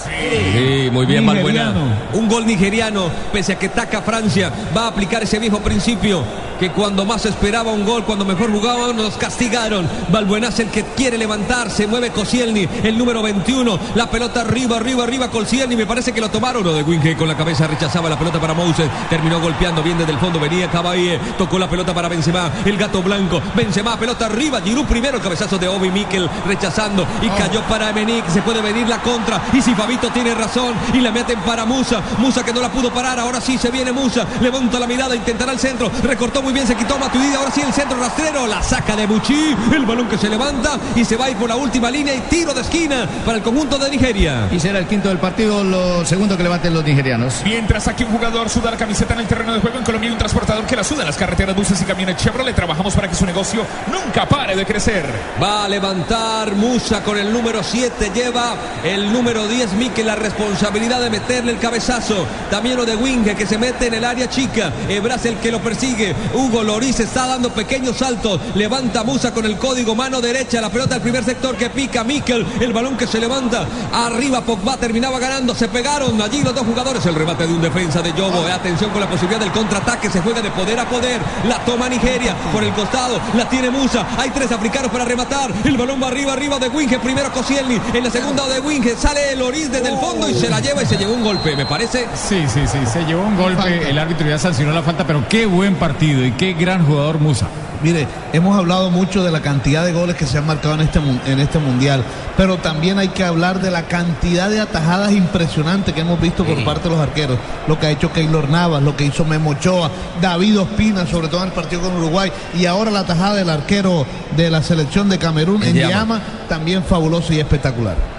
Sí, 0.07 0.89
muy 0.91 1.07
bien, 1.07 1.27
Valbuena. 1.27 1.73
Un 2.13 2.29
gol 2.29 2.47
nigeriano, 2.47 3.11
pese 3.33 3.53
a 3.53 3.59
que 3.59 3.69
taca 3.69 4.03
Francia, 4.03 4.51
va 4.77 4.85
a 4.85 4.89
aplicar 4.89 5.23
ese 5.23 5.39
viejo 5.39 5.61
principio 5.61 6.25
que 6.59 6.71
cuando 6.71 7.05
más 7.05 7.27
esperaba 7.27 7.71
un 7.73 7.85
gol, 7.85 8.05
cuando 8.05 8.25
mejor 8.25 8.51
jugaban, 8.51 8.97
nos 8.97 9.17
castigaron. 9.17 9.89
Valbuena 10.09 10.49
es 10.49 10.59
el 10.61 10.69
que 10.69 10.85
quiere 10.85 11.19
levantar, 11.19 11.71
se 11.71 11.87
mueve 11.87 12.11
Koscielny, 12.11 12.69
el 12.83 12.97
número 12.97 13.23
21, 13.23 13.79
la 13.95 14.11
pelota 14.11 14.41
arriba, 14.41 14.77
arriba, 14.77 15.05
arriba, 15.05 15.29
Koscielny, 15.29 15.77
me 15.77 15.87
parece 15.87 16.13
que 16.13 16.21
lo 16.21 16.31
tomaron, 16.31 16.67
o 16.67 16.73
de 16.73 16.83
Winke 16.83 17.17
con 17.17 17.29
la 17.29 17.37
cabeza 17.37 17.67
rechazaba 17.67 18.09
la 18.09 18.19
pelota 18.19 18.41
para 18.41 18.55
Moses, 18.55 18.89
terminó 19.11 19.41
golpeando 19.41 19.83
bien 19.83 19.99
desde 19.99 20.13
el 20.13 20.19
fondo, 20.19 20.41
venía 20.41 20.71
Cabaye, 20.71 21.19
tocó 21.37 21.59
la 21.59 21.69
pelota 21.69 21.93
para 21.93 22.09
Benzema, 22.09 22.51
el 22.65 22.77
gato 22.77 23.03
blanco, 23.03 23.43
Benzema, 23.55 23.99
pelota 23.99 24.27
arriba, 24.27 24.61
Giroud 24.63 24.87
primero, 24.87 25.21
cabezazo 25.21 25.59
de 25.59 25.69
Obi 25.69 25.91
Mikel 25.91 26.29
rechazando 26.47 27.07
y 27.21 27.29
cayó 27.31 27.61
para 27.63 27.91
Emenick, 27.91 28.29
se 28.29 28.43
puede 28.43 28.63
venir 28.63 28.89
la 28.89 29.03
contra, 29.03 29.43
y 29.53 29.61
si 29.61 29.75
Tiene 30.13 30.35
razón, 30.35 30.75
y 30.95 31.01
la 31.01 31.11
meten 31.11 31.39
para 31.41 31.65
Musa, 31.65 32.01
Musa 32.19 32.45
que 32.45 32.53
no 32.53 32.61
la 32.61 32.71
pudo 32.71 32.93
parar, 32.93 33.19
ahora 33.19 33.41
sí 33.41 33.59
se 33.59 33.71
viene 33.71 33.93
Musa, 33.93 34.27
levanta 34.41 34.79
la 34.79 34.87
mirada, 34.87 35.15
intentará 35.15 35.53
el 35.53 35.59
centro, 35.59 35.91
recortó 36.03 36.43
muy 36.43 36.53
bien, 36.53 36.67
se 36.67 36.75
quitó 36.75 36.99
Matuidi, 36.99 37.35
ahora 37.35 37.51
sí 37.51 37.61
el 37.61 37.73
centro 37.73 37.99
rastrero, 37.99 38.47
la 38.47 38.63
saca 38.63 38.95
de 38.95 39.07
Buchi, 39.07 39.55
el 39.75 39.85
balón 39.85 40.09
que 40.09 40.17
se 40.17 40.29
levanta 40.29 40.79
y 40.95 41.05
se 41.05 41.17
va 41.17 41.27
a 41.27 41.31
ir 41.31 41.37
por 41.37 41.49
la 41.49 41.57
última 41.57 41.91
línea 41.91 42.15
y 42.15 42.21
tiro 42.21 42.55
de 42.55 42.61
esquina 42.61 43.07
para 43.25 43.39
el 43.39 43.43
conjunto 43.43 43.79
de 43.79 43.91
Nigeria. 43.91 44.49
Y 44.51 44.61
será 44.61 44.79
el 44.79 44.87
quinto 44.87 45.09
del 45.09 45.19
partido, 45.19 45.65
lo 45.65 46.05
segundo 46.05 46.37
que 46.37 46.43
levanten 46.43 46.73
los 46.73 46.85
nigerianos. 46.85 47.43
Mientras 47.45 47.89
aquí 47.89 48.05
un 48.05 48.13
jugador 48.13 48.49
suda 48.49 48.71
la 48.71 48.77
camiseta 48.77 49.15
en 49.15 49.21
el 49.21 49.27
terreno 49.27 49.53
de 49.55 49.61
juego, 49.61 49.79
en 49.79 49.85
Colombia 49.85 50.09
hay 50.09 50.13
un 50.13 50.19
transportador 50.19 50.65
que 50.65 50.77
la 50.77 50.85
suda 50.85 51.01
en 51.01 51.07
las 51.07 51.17
carreteras, 51.17 51.55
buses 51.55 51.81
y 51.83 51.85
camiones 51.85 52.17
Chevrolet. 52.17 52.55
Trabajamos 52.55 52.95
para 52.95 53.09
que 53.09 53.15
su 53.15 53.27
negocio 53.27 53.67
nunca 53.91 54.27
pare 54.27 54.57
de 54.57 54.65
crecer. 54.65 55.05
Va 55.43 55.65
a 55.65 55.69
levantar 55.69 56.55
Musa 56.55 57.03
con 57.03 57.19
el 57.19 57.33
número 57.33 57.63
7. 57.63 58.13
Lleva 58.15 58.55
el 58.85 59.13
número 59.13 59.47
10, 59.47 59.73
Mikel, 59.87 60.07
la 60.07 60.17
responsabilidad 60.17 61.01
de 61.01 61.11
meterle 61.11 61.53
el 61.53 61.61
cabezazo. 61.61 62.27
También 62.51 62.77
lo 62.77 62.85
de 62.85 62.97
Winge 62.97 63.37
que 63.37 63.47
se 63.47 63.57
mete 63.57 63.87
en 63.87 63.95
el 63.95 64.05
área 64.05 64.29
chica. 64.29 64.73
Ebras 64.89 65.25
el 65.27 65.37
que 65.37 65.53
lo 65.53 65.61
persigue. 65.61 66.13
Hugo 66.35 66.65
Loris 66.65 66.99
está 66.99 67.29
dando 67.29 67.51
pequeños 67.51 67.99
saltos. 67.99 68.41
Levanta 68.57 69.05
Musa 69.05 69.33
con 69.33 69.45
el 69.45 69.57
código 69.59 69.95
mano 69.95 70.21
derecha. 70.21 70.61
La 70.61 70.71
pelota 70.71 70.95
del 70.95 71.03
primer 71.03 71.23
sector 71.23 71.57
que 71.57 71.71
pica 71.71 72.03
Mikel. 72.03 72.45
El 72.59 72.73
balón 72.73 72.97
que 72.97 73.07
se 73.07 73.21
levanta. 73.21 73.65
Arriba 73.93 74.41
Pogba 74.41 74.77
terminaba 74.77 75.21
ganando. 75.21 75.55
Se 75.55 75.69
pegaron 75.69 76.21
allí 76.21 76.43
los 76.43 76.53
dos 76.53 76.67
jugadores. 76.67 77.07
El 77.07 77.15
remate 77.15 77.47
de 77.47 77.53
un 77.53 77.63
defensa 77.63 78.03
de 78.03 78.13
Yobo. 78.13 78.45
Atención 78.53 78.91
con 78.91 79.01
la 79.01 79.09
posibilidad 79.09 79.39
del 79.39 79.53
contraataque. 79.53 80.11
Se 80.11 80.21
juega 80.21 80.43
de 80.43 80.51
poder 80.51 80.81
a 80.81 80.89
poder. 80.89 81.21
La 81.49 81.65
toma 81.65 81.89
Nigeria 81.89 82.35
por 82.53 82.65
el 82.65 82.73
costado. 82.73 83.21
La 83.37 83.49
tiene 83.49 83.71
Musa. 83.71 84.05
Hay 84.19 84.31
tres 84.31 84.51
africanos 84.51 84.91
para 84.91 85.05
rematar. 85.05 85.53
El 85.63 85.77
balón 85.77 86.03
va 86.03 86.09
arriba, 86.09 86.33
arriba 86.33 86.59
de 86.59 86.71
Winge. 86.71 86.99
Primero 86.99 87.33
Koscielny. 87.33 87.81
En 87.95 88.03
la 88.03 88.11
segunda 88.11 88.49
de 88.49 88.59
Winge. 88.59 88.97
Sale 88.97 89.37
Loris 89.37 89.66
Desde 89.71 89.89
el 89.89 89.99
fondo 89.99 90.29
y 90.29 90.35
se 90.35 90.49
la 90.49 90.61
lleva 90.61 90.83
y 90.83 90.87
se 90.87 90.97
llevó 90.97 91.15
un 91.15 91.25
golpe, 91.25 91.57
me 91.57 91.67
parece. 91.67 92.07
Sí, 92.15 92.45
sí, 92.47 92.61
sí, 92.67 92.79
se 92.87 93.05
llevó 93.05 93.23
un 93.23 93.37
golpe, 93.37 93.91
el 93.91 93.99
árbitro 93.99 94.29
ya 94.29 94.39
sancionó 94.39 94.73
la 94.73 94.83
falta, 94.83 95.07
pero 95.07 95.27
qué 95.29 95.47
buen 95.47 95.75
partido 95.75 96.25
y 96.25 96.33
qué 96.33 96.53
gran 96.53 96.87
jugador 96.87 97.19
Musa. 97.19 97.47
Mire, 97.83 98.07
hemos 98.33 98.57
hablado 98.57 98.91
mucho 98.91 99.23
de 99.23 99.31
la 99.31 99.43
cantidad 99.43 99.85
de 99.85 99.93
goles 99.93 100.17
que 100.17 100.27
se 100.27 100.39
han 100.39 100.47
marcado 100.47 100.75
en 100.75 100.81
este, 100.81 100.99
en 101.27 101.41
este 101.41 101.59
mundial, 101.59 102.03
pero 102.37 102.57
también 102.57 102.99
hay 102.99 103.09
que 103.09 103.23
hablar 103.23 103.61
de 103.61 103.71
la 103.71 103.83
cantidad 103.83 104.49
de 104.49 104.61
atajadas 104.61 105.13
impresionantes 105.13 105.95
que 105.95 106.01
hemos 106.01 106.21
visto 106.21 106.45
por 106.45 106.65
parte 106.65 106.85
de 106.85 106.95
los 106.95 107.01
arqueros. 107.01 107.39
Lo 107.69 107.79
que 107.79 107.87
ha 107.87 107.91
hecho 107.91 108.13
Keylor 108.13 108.49
Navas, 108.49 108.83
lo 108.83 108.97
que 108.97 109.05
hizo 109.05 109.25
Memo 109.25 109.51
Ochoa, 109.51 109.91
David 110.23 110.61
Ospina, 110.61 111.07
sobre 111.07 111.29
todo 111.29 111.43
en 111.43 111.49
el 111.49 111.53
partido 111.53 111.83
con 111.83 111.97
Uruguay, 111.97 112.33
y 112.59 112.67
ahora 112.67 112.91
la 112.91 113.05
tajada 113.05 113.35
del 113.35 113.51
arquero 113.51 114.07
de 114.37 114.51
la 114.51 114.63
selección 114.63 115.09
de 115.09 115.19
Camerún 115.19 115.63
en. 115.63 115.77
Llama, 115.77 116.21
también 116.49 116.83
fabuloso 116.83 117.33
y 117.33 117.41
espectacular. 117.41 118.16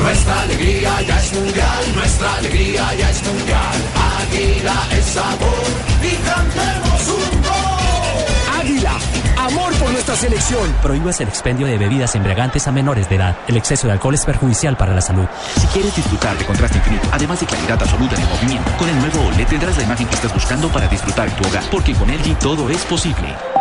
Nuestra 0.00 0.42
alegría 0.42 1.02
ya 1.02 1.18
es 1.20 1.32
mundial, 1.32 1.94
nuestra 1.94 2.34
alegría 2.34 2.94
ya 2.94 3.10
es 3.10 3.22
mundial. 3.24 3.76
Águila 4.20 4.86
es 4.92 5.04
sabor 5.04 5.66
y 6.02 6.14
cantemos 6.24 7.08
un 7.08 7.42
gol. 7.42 8.60
Águila, 8.60 8.92
amor 9.38 9.72
por 9.74 9.90
nuestra 9.90 10.14
selección. 10.14 10.72
Prohíbas 10.82 11.20
el 11.20 11.28
expendio 11.28 11.66
de 11.66 11.78
bebidas 11.78 12.14
embriagantes 12.14 12.66
a 12.68 12.72
menores 12.72 13.08
de 13.08 13.16
edad. 13.16 13.36
El 13.48 13.56
exceso 13.56 13.86
de 13.88 13.94
alcohol 13.94 14.14
es 14.14 14.24
perjudicial 14.24 14.76
para 14.76 14.94
la 14.94 15.00
salud. 15.00 15.26
Si 15.60 15.66
quieres 15.68 15.94
disfrutar 15.94 16.36
de 16.38 16.44
contraste 16.44 16.78
infinito, 16.78 17.08
además 17.12 17.40
de 17.40 17.46
claridad 17.46 17.82
absoluta 17.82 18.14
en 18.14 18.22
el 18.22 18.28
movimiento, 18.28 18.70
con 18.78 18.88
el 18.88 18.98
nuevo 18.98 19.20
OLED 19.28 19.46
tendrás 19.48 19.76
la 19.76 19.82
imagen 19.82 20.06
que 20.06 20.14
estás 20.14 20.32
buscando 20.32 20.68
para 20.68 20.86
disfrutar 20.88 21.28
en 21.28 21.36
tu 21.36 21.48
hogar, 21.48 21.64
porque 21.70 21.94
con 21.94 22.08
LG 22.08 22.38
todo 22.38 22.70
es 22.70 22.84
posible. 22.84 23.57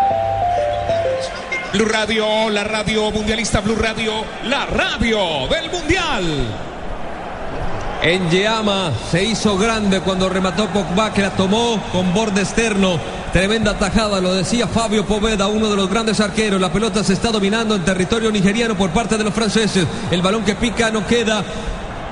Blue 1.74 1.86
Radio, 1.86 2.50
la 2.50 2.64
radio 2.64 3.12
mundialista 3.12 3.60
Blue 3.60 3.76
Radio, 3.76 4.24
la 4.46 4.66
radio 4.66 5.48
del 5.50 5.70
mundial. 5.70 6.24
En 8.02 8.30
Yeama 8.30 8.92
se 9.12 9.24
hizo 9.24 9.58
grande 9.58 10.00
cuando 10.00 10.30
remató 10.30 10.68
Pogba 10.68 11.14
que 11.14 11.22
la 11.22 11.32
tomó 11.32 11.82
con 11.92 12.14
borde 12.14 12.42
externo. 12.42 13.00
Tremenda 13.34 13.78
tajada, 13.78 14.22
lo 14.22 14.34
decía 14.34 14.68
Fabio 14.68 15.06
Poveda, 15.06 15.48
uno 15.48 15.70
de 15.70 15.76
los 15.76 15.90
grandes 15.90 16.22
arqueros. 16.22 16.62
La 16.62 16.72
pelota 16.72 17.04
se 17.04 17.14
está 17.14 17.32
dominando 17.32 17.76
en 17.76 17.84
territorio 17.84 18.32
nigeriano 18.32 18.78
por 18.78 18.92
parte 18.92 19.18
de 19.18 19.26
los 19.26 19.34
franceses. 19.34 19.86
El 20.10 20.22
balón 20.22 20.46
que 20.46 20.56
pica 20.56 20.90
no 20.90 21.06
queda 21.06 21.44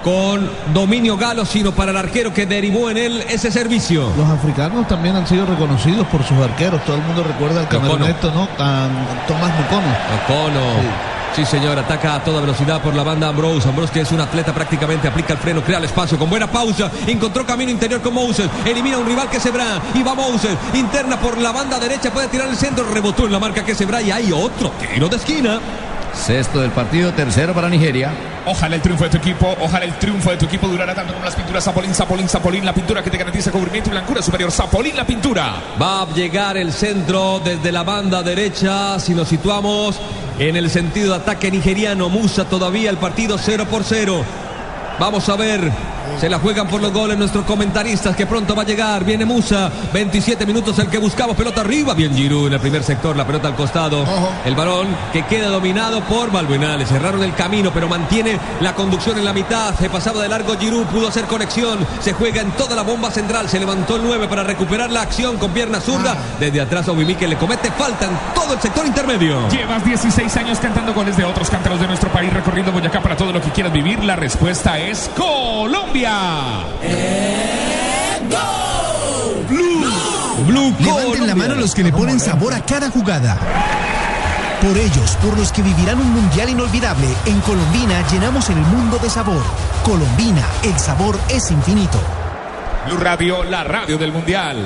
con 0.06 0.48
dominio 0.72 1.18
galo, 1.18 1.46
sino 1.46 1.72
para 1.72 1.90
el 1.90 1.98
arquero 1.98 2.32
que 2.32 2.46
derivó 2.46 2.92
en 2.92 2.98
él 2.98 3.26
ese 3.28 3.52
servicio. 3.52 4.12
Los 4.16 4.30
africanos 4.30 4.88
también 4.88 5.16
han 5.16 5.26
sido 5.26 5.48
reconocidos 5.48 6.06
por 6.10 6.24
sus 6.24 6.38
arqueros. 6.38 6.86
Todo 6.86 6.98
el 6.98 7.02
mundo 7.02 7.24
recuerda 7.24 7.62
al 7.62 7.68
cameruneto, 7.68 8.32
¿no? 8.32 8.48
A 8.60 8.88
Tomás 9.28 9.52
Nucono. 9.60 9.88
Ocono. 10.24 11.16
Sí, 11.36 11.44
señor, 11.44 11.80
ataca 11.80 12.14
a 12.14 12.24
toda 12.24 12.40
velocidad 12.40 12.84
por 12.84 12.96
la 12.96 13.02
banda 13.02 13.30
Ambrose. 13.30 13.68
Ambrose 13.68 13.92
que 13.92 14.02
es 14.02 14.12
un 14.12 14.22
atleta 14.22 14.54
prácticamente, 14.54 15.08
aplica 15.08 15.34
el 15.34 15.40
freno, 15.40 15.64
crea 15.64 15.80
el 15.80 15.86
espacio 15.86 16.20
con 16.20 16.30
buena 16.30 16.46
pausa. 16.46 16.92
Encontró 17.08 17.44
camino 17.44 17.72
interior 17.72 18.00
con 18.00 18.14
Moses. 18.14 18.48
Elimina 18.64 18.98
a 18.98 19.00
un 19.00 19.08
rival 19.08 19.28
que 19.28 19.40
Sebra. 19.40 19.82
Y 19.96 20.04
va 20.04 20.14
Moses. 20.14 20.56
Interna 20.76 21.20
por 21.20 21.40
la 21.40 21.52
banda 21.52 21.80
derecha, 21.80 22.12
puede 22.14 22.28
tirar 22.28 22.48
el 22.48 22.56
centro. 22.56 22.86
Rebotó 22.94 23.26
en 23.26 23.32
la 23.32 23.40
marca 23.40 23.66
que 23.66 23.74
Sebra 23.74 24.04
y 24.04 24.12
hay 24.12 24.32
otro 24.32 24.72
tiro 24.80 25.10
de 25.10 25.16
esquina. 25.16 25.60
Sexto 26.16 26.62
del 26.62 26.72
partido, 26.72 27.14
tercero 27.14 27.54
para 27.54 27.70
Nigeria. 27.70 28.12
Ojalá 28.46 28.76
el 28.76 28.82
triunfo 28.82 29.04
de 29.04 29.10
tu 29.12 29.18
equipo, 29.18 29.56
ojalá 29.62 29.86
el 29.86 29.94
triunfo 30.00 30.32
de 30.32 30.38
tu 30.38 30.46
equipo 30.46 30.68
durara 30.68 30.96
tanto 30.96 31.14
como 31.14 31.26
las 31.26 31.36
pinturas 31.36 31.64
Zapolín, 31.64 31.94
Zapolín, 31.94 32.30
Zapolín, 32.30 32.66
la 32.66 32.74
pintura 32.74 33.04
que 33.04 33.10
te 33.10 33.18
garantiza 33.18 33.52
cubrimiento 33.52 33.90
y 33.90 33.92
blancura 33.92 34.22
superior. 34.22 34.52
Zapolín, 34.52 34.96
la 34.96 35.06
pintura. 35.06 35.56
Va 35.80 36.02
a 36.02 36.14
llegar 36.14 36.58
el 36.58 36.72
centro 36.72 37.40
desde 37.44 37.72
la 37.72 37.84
banda 37.84 38.24
derecha. 38.24 39.00
Si 39.00 39.14
nos 39.14 39.28
situamos 39.28 40.00
en 40.40 40.56
el 40.56 40.70
sentido 40.70 41.10
de 41.10 41.22
ataque 41.22 41.52
nigeriano, 41.52 42.10
Musa 42.10 42.46
todavía 42.46 42.90
el 42.90 42.98
partido 42.98 43.38
0 43.38 43.68
por 43.70 43.84
0. 43.84 44.24
Vamos 45.00 45.28
a 45.30 45.36
ver. 45.36 45.95
Se 46.20 46.30
la 46.30 46.40
juegan 46.40 46.68
por 46.68 46.82
los 46.82 46.94
goles 46.94 47.18
nuestros 47.18 47.46
comentaristas 47.46 48.16
que 48.16 48.26
pronto 48.26 48.56
va 48.56 48.64
a 48.64 48.66
llegar. 48.66 49.04
Viene 49.04 49.26
Musa. 49.26 49.72
27 49.94 50.46
minutos 50.46 50.78
el 50.80 50.88
que 50.88 50.98
buscamos. 50.98 51.36
Pelota 51.36 51.62
arriba. 51.62 51.94
Bien 51.94 52.16
Giroud 52.16 52.48
en 52.48 52.54
el 52.54 52.60
primer 52.60 52.84
sector. 52.84 53.16
La 53.16 53.26
pelota 53.26 53.48
al 53.48 53.56
costado. 53.56 54.06
El 54.46 54.56
balón 54.56 54.88
que 55.12 55.26
queda 55.26 55.50
dominado 55.50 56.02
por 56.02 56.32
Balbuena. 56.32 56.78
Le 56.78 56.86
cerraron 56.86 57.24
el 57.24 57.34
camino 57.34 57.72
pero 57.74 57.88
mantiene 57.88 58.40
la 58.62 58.74
conducción 58.74 59.18
en 59.18 59.26
la 59.26 59.34
mitad. 59.34 59.76
Se 59.76 59.90
pasaba 59.90 60.22
de 60.22 60.30
largo 60.30 60.58
Giroud. 60.58 60.86
Pudo 60.86 61.08
hacer 61.08 61.26
conexión. 61.26 61.80
Se 62.00 62.14
juega 62.14 62.42
en 62.42 62.52
toda 62.52 62.76
la 62.76 62.84
bomba 62.84 63.12
central. 63.12 63.50
Se 63.50 63.60
levantó 63.60 63.98
el 63.98 64.04
9 64.04 64.28
para 64.28 64.44
recuperar 64.44 64.92
la 64.92 65.02
acción 65.02 65.38
con 65.38 65.52
pierna 65.52 65.80
zurda. 65.80 66.16
Desde 66.40 66.62
atrás 66.62 66.88
Obimique 66.88 67.28
le 67.28 67.38
comete 67.38 67.72
falta 67.72 68.06
en 68.06 68.18
todo 68.34 68.54
el 68.54 68.62
sector 68.62 68.86
intermedio. 68.86 69.48
Llevas 69.50 69.84
16 69.84 70.38
años 70.38 70.60
cantando 70.60 70.94
goles 70.94 71.18
de 71.18 71.26
otros 71.26 71.50
canteros 71.50 71.80
de 71.80 71.88
nuestro 71.88 72.10
país, 72.12 72.32
recorriendo 72.32 72.72
Boyacá 72.72 73.02
para 73.02 73.18
todo 73.18 73.32
lo 73.32 73.42
que 73.42 73.50
quieras 73.50 73.74
vivir. 73.74 74.04
La 74.04 74.16
respuesta 74.16 74.80
es 74.80 75.10
Colombia. 75.16 75.95
Blue 80.46 80.76
Levanten 80.80 81.28
la 81.28 81.36
mano 81.36 81.56
los 81.56 81.74
que 81.74 81.84
le 81.84 81.92
ponen 81.94 82.20
sabor 82.20 82.54
a 82.54 82.60
cada 82.62 82.90
jugada. 82.90 83.38
Por 84.62 84.78
ellos, 84.78 85.18
por 85.22 85.38
los 85.38 85.54
que 85.54 85.62
vivirán 85.62 86.00
un 86.00 86.12
mundial 86.12 86.50
inolvidable, 86.50 87.08
en 87.26 87.40
Colombina 87.42 88.06
llenamos 88.12 88.50
el 88.50 88.58
mundo 88.58 88.98
de 88.98 89.10
sabor. 89.10 89.42
Colombina, 89.84 90.44
el 90.64 90.78
sabor 90.80 91.18
es 91.30 91.50
infinito. 91.52 92.00
Blue 92.88 92.98
Radio, 92.98 93.44
la 93.46 93.64
radio 93.64 93.98
del 93.98 94.12
mundial. 94.12 94.58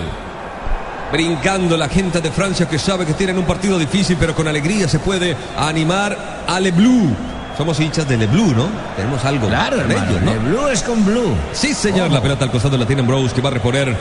Brincando 1.11 1.77
la 1.77 1.89
gente 1.89 2.21
de 2.21 2.31
Francia 2.31 2.67
que 2.67 2.79
sabe 2.79 3.05
que 3.05 3.13
tienen 3.13 3.37
un 3.37 3.45
partido 3.45 3.77
difícil, 3.77 4.17
pero 4.19 4.33
con 4.33 4.47
alegría 4.47 4.87
se 4.87 4.97
puede 4.97 5.37
animar 5.57 6.45
a 6.47 6.59
Le 6.59 6.71
Blue. 6.71 7.15
Somos 7.57 7.79
hinchas 7.79 8.07
de 8.07 8.15
Le 8.17 8.27
Blue, 8.27 8.53
¿no? 8.55 8.67
Tenemos 8.95 9.23
algo 9.25 9.47
Claro, 9.47 9.81
hermano. 9.81 10.09
ellos, 10.09 10.21
¿no? 10.21 10.31
Le 10.31 10.37
Blue 10.39 10.67
es 10.69 10.81
con 10.83 11.03
Blue. 11.05 11.35
Sí, 11.51 11.73
señor. 11.73 12.09
La 12.11 12.21
pelota 12.21 12.45
al 12.45 12.51
costado 12.51 12.77
la 12.77 12.85
tiene 12.85 13.01
Ambrose 13.01 13.33
que 13.35 13.41
va 13.41 13.49
a 13.49 13.53
reponer 13.53 13.95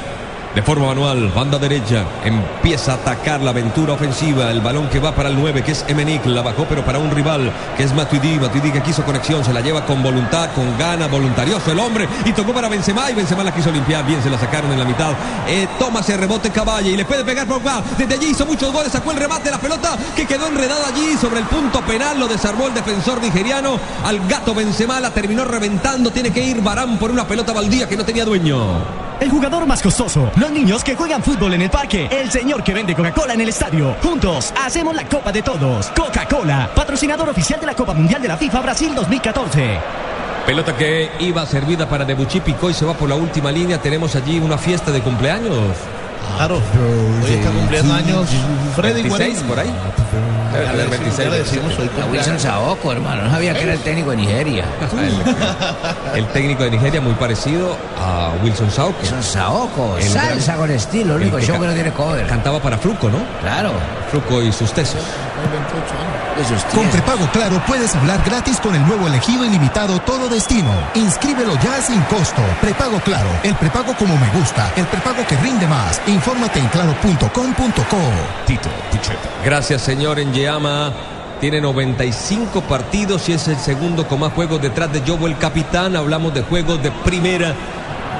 de 0.54 0.62
forma 0.62 0.86
manual. 0.86 1.30
Banda 1.34 1.58
derecha. 1.58 2.04
Empieza 2.24 2.92
a 2.92 2.94
atacar 2.96 3.40
la 3.40 3.50
aventura 3.50 3.92
ofensiva. 3.92 4.50
El 4.50 4.60
balón 4.60 4.88
que 4.88 4.98
va 4.98 5.14
para 5.14 5.28
el 5.28 5.36
9, 5.36 5.62
que 5.62 5.72
es 5.72 5.84
Emenick. 5.88 6.24
La 6.26 6.42
bajó, 6.42 6.66
pero 6.68 6.84
para 6.84 6.98
un 6.98 7.10
rival, 7.10 7.52
que 7.76 7.84
es 7.84 7.94
Matuidi. 7.94 8.38
Matuidi 8.38 8.72
que 8.72 8.82
quiso 8.82 9.04
conexión. 9.04 9.44
Se 9.44 9.52
la 9.52 9.60
lleva 9.60 9.84
con 9.84 10.02
voluntad, 10.02 10.50
con 10.54 10.76
gana, 10.78 11.06
voluntarioso 11.06 11.72
el 11.72 11.78
hombre. 11.78 12.08
Y 12.24 12.32
tocó 12.32 12.52
para 12.52 12.68
Benzema. 12.68 13.10
Y 13.10 13.14
Benzema 13.14 13.44
la 13.44 13.54
quiso 13.54 13.70
limpiar. 13.70 14.04
Bien, 14.06 14.22
se 14.22 14.30
la 14.30 14.38
sacaron 14.38 14.72
en 14.72 14.78
la 14.78 14.84
mitad. 14.84 15.12
Eh, 15.46 15.68
toma 15.78 16.00
ese 16.00 16.16
rebote 16.16 16.50
Caballe. 16.50 16.90
Y 16.90 16.96
le 16.96 17.04
puede 17.04 17.24
pegar 17.24 17.46
Pogba. 17.46 17.82
Desde 17.96 18.14
allí 18.14 18.26
hizo 18.30 18.46
muchos 18.46 18.72
goles. 18.72 18.92
Sacó 18.92 19.12
el 19.12 19.18
remate. 19.18 19.50
La 19.50 19.58
pelota 19.58 19.96
que 20.16 20.26
quedó 20.26 20.46
enredada 20.48 20.88
allí 20.88 21.16
sobre 21.20 21.40
el 21.40 21.46
punto 21.46 21.80
penal. 21.82 22.18
Lo 22.18 22.26
desarmó 22.26 22.66
el 22.66 22.74
defensor 22.74 23.20
nigeriano. 23.22 23.78
Al 24.04 24.26
gato 24.26 24.54
Benzema 24.54 25.00
la 25.00 25.10
terminó 25.10 25.44
reventando. 25.44 26.10
Tiene 26.10 26.30
que 26.30 26.42
ir 26.42 26.62
Barán 26.62 26.98
por 26.98 27.10
una 27.10 27.26
pelota 27.26 27.52
baldía 27.52 27.88
que 27.88 27.96
no 27.96 28.04
tenía 28.04 28.24
dueño. 28.24 29.07
El 29.20 29.30
jugador 29.30 29.66
más 29.66 29.82
costoso, 29.82 30.30
los 30.36 30.50
niños 30.52 30.84
que 30.84 30.94
juegan 30.94 31.22
fútbol 31.22 31.52
en 31.54 31.62
el 31.62 31.70
parque, 31.70 32.08
el 32.08 32.30
señor 32.30 32.62
que 32.62 32.72
vende 32.72 32.94
Coca-Cola 32.94 33.34
en 33.34 33.40
el 33.40 33.48
estadio. 33.48 33.96
Juntos 34.00 34.54
hacemos 34.64 34.94
la 34.94 35.08
Copa 35.08 35.32
de 35.32 35.42
Todos. 35.42 35.88
Coca-Cola, 35.88 36.70
patrocinador 36.72 37.28
oficial 37.28 37.58
de 37.58 37.66
la 37.66 37.74
Copa 37.74 37.94
Mundial 37.94 38.22
de 38.22 38.28
la 38.28 38.36
FIFA 38.36 38.60
Brasil 38.60 38.94
2014. 38.94 39.80
Pelota 40.46 40.76
que 40.76 41.10
iba 41.18 41.44
servida 41.46 41.88
para 41.88 42.04
Debuchy 42.04 42.40
picó 42.40 42.70
y 42.70 42.74
se 42.74 42.84
va 42.84 42.94
por 42.94 43.08
la 43.08 43.16
última 43.16 43.50
línea. 43.50 43.82
Tenemos 43.82 44.14
allí 44.14 44.38
una 44.38 44.56
fiesta 44.56 44.92
de 44.92 45.00
cumpleaños. 45.00 45.74
Claro, 46.36 46.56
hoy 47.24 47.32
está 47.32 47.50
cumpliendo 47.50 47.94
años 47.94 48.28
Freddy 48.76 49.02
26 49.02 49.46
Guarín. 49.46 49.48
por 49.48 49.58
ahí. 49.58 49.70
Debe 50.52 50.64
Ya 50.66 50.72
le 50.72 50.84
tener 50.84 50.90
decimos, 50.90 51.16
26. 51.16 51.18
ya 51.18 51.30
le 51.30 51.38
decimos, 51.38 51.78
hoy 51.78 51.86
A 51.86 51.90
cumpleaños. 51.90 52.12
Wilson 52.12 52.38
Saoko, 52.40 52.92
hermano. 52.92 53.22
No 53.24 53.30
sabía 53.30 53.54
que 53.54 53.62
era 53.62 53.72
el 53.74 53.80
técnico 53.80 54.10
de 54.10 54.16
Nigeria. 54.16 54.64
El 56.14 56.26
técnico 56.28 56.62
de 56.64 56.70
Nigeria 56.70 57.00
muy 57.00 57.14
parecido 57.14 57.76
a 58.00 58.30
Wilson 58.42 58.70
Saoko. 58.70 58.98
Wilson 59.00 59.22
Saoko. 59.22 59.96
El 59.98 60.04
Salsa 60.08 60.46
gran- 60.52 60.58
con 60.58 60.70
estilo. 60.70 61.16
El 61.16 61.22
único 61.22 61.36
que 61.36 61.46
show 61.46 61.60
que 61.60 61.66
no 61.66 61.74
tiene 61.74 61.92
cover. 61.92 62.26
Cantaba 62.26 62.58
para 62.60 62.78
Fruco, 62.78 63.08
¿no? 63.10 63.18
Claro. 63.40 63.72
Fruco 64.10 64.40
y 64.42 64.50
sus 64.52 64.72
tesos. 64.72 65.00
Esos 66.40 66.64
Con 66.74 66.86
prepago 66.88 67.28
Claro 67.32 67.62
puedes 67.66 67.94
hablar 67.94 68.20
gratis 68.24 68.58
con 68.60 68.74
el 68.74 68.84
nuevo 68.86 69.06
elegido 69.06 69.44
ilimitado 69.44 69.98
Todo 70.00 70.28
Destino. 70.28 70.70
Inscríbelo 70.94 71.54
ya 71.62 71.80
sin 71.82 72.00
costo. 72.02 72.42
Prepago 72.60 72.98
Claro, 73.00 73.28
el 73.42 73.54
prepago 73.56 73.94
como 73.96 74.16
me 74.16 74.28
gusta, 74.30 74.70
el 74.76 74.86
prepago 74.86 75.24
que 75.28 75.36
rinde 75.36 75.66
más. 75.66 76.00
Infórmate 76.06 76.58
en 76.58 76.66
claro.com.co. 76.68 77.98
Tito 78.46 78.68
Pucheta. 78.90 79.18
Gracias, 79.44 79.82
señor 79.82 79.97
Enyama. 80.00 80.92
Tiene 81.40 81.60
95 81.60 82.62
partidos 82.62 83.28
y 83.28 83.32
es 83.32 83.48
el 83.48 83.58
segundo 83.58 84.06
con 84.06 84.20
más 84.20 84.32
juegos 84.32 84.62
detrás 84.62 84.92
de 84.92 85.00
Jobo, 85.00 85.26
el 85.26 85.36
capitán. 85.38 85.96
Hablamos 85.96 86.34
de 86.34 86.42
juegos 86.42 86.82
de 86.82 86.90
primera 86.90 87.54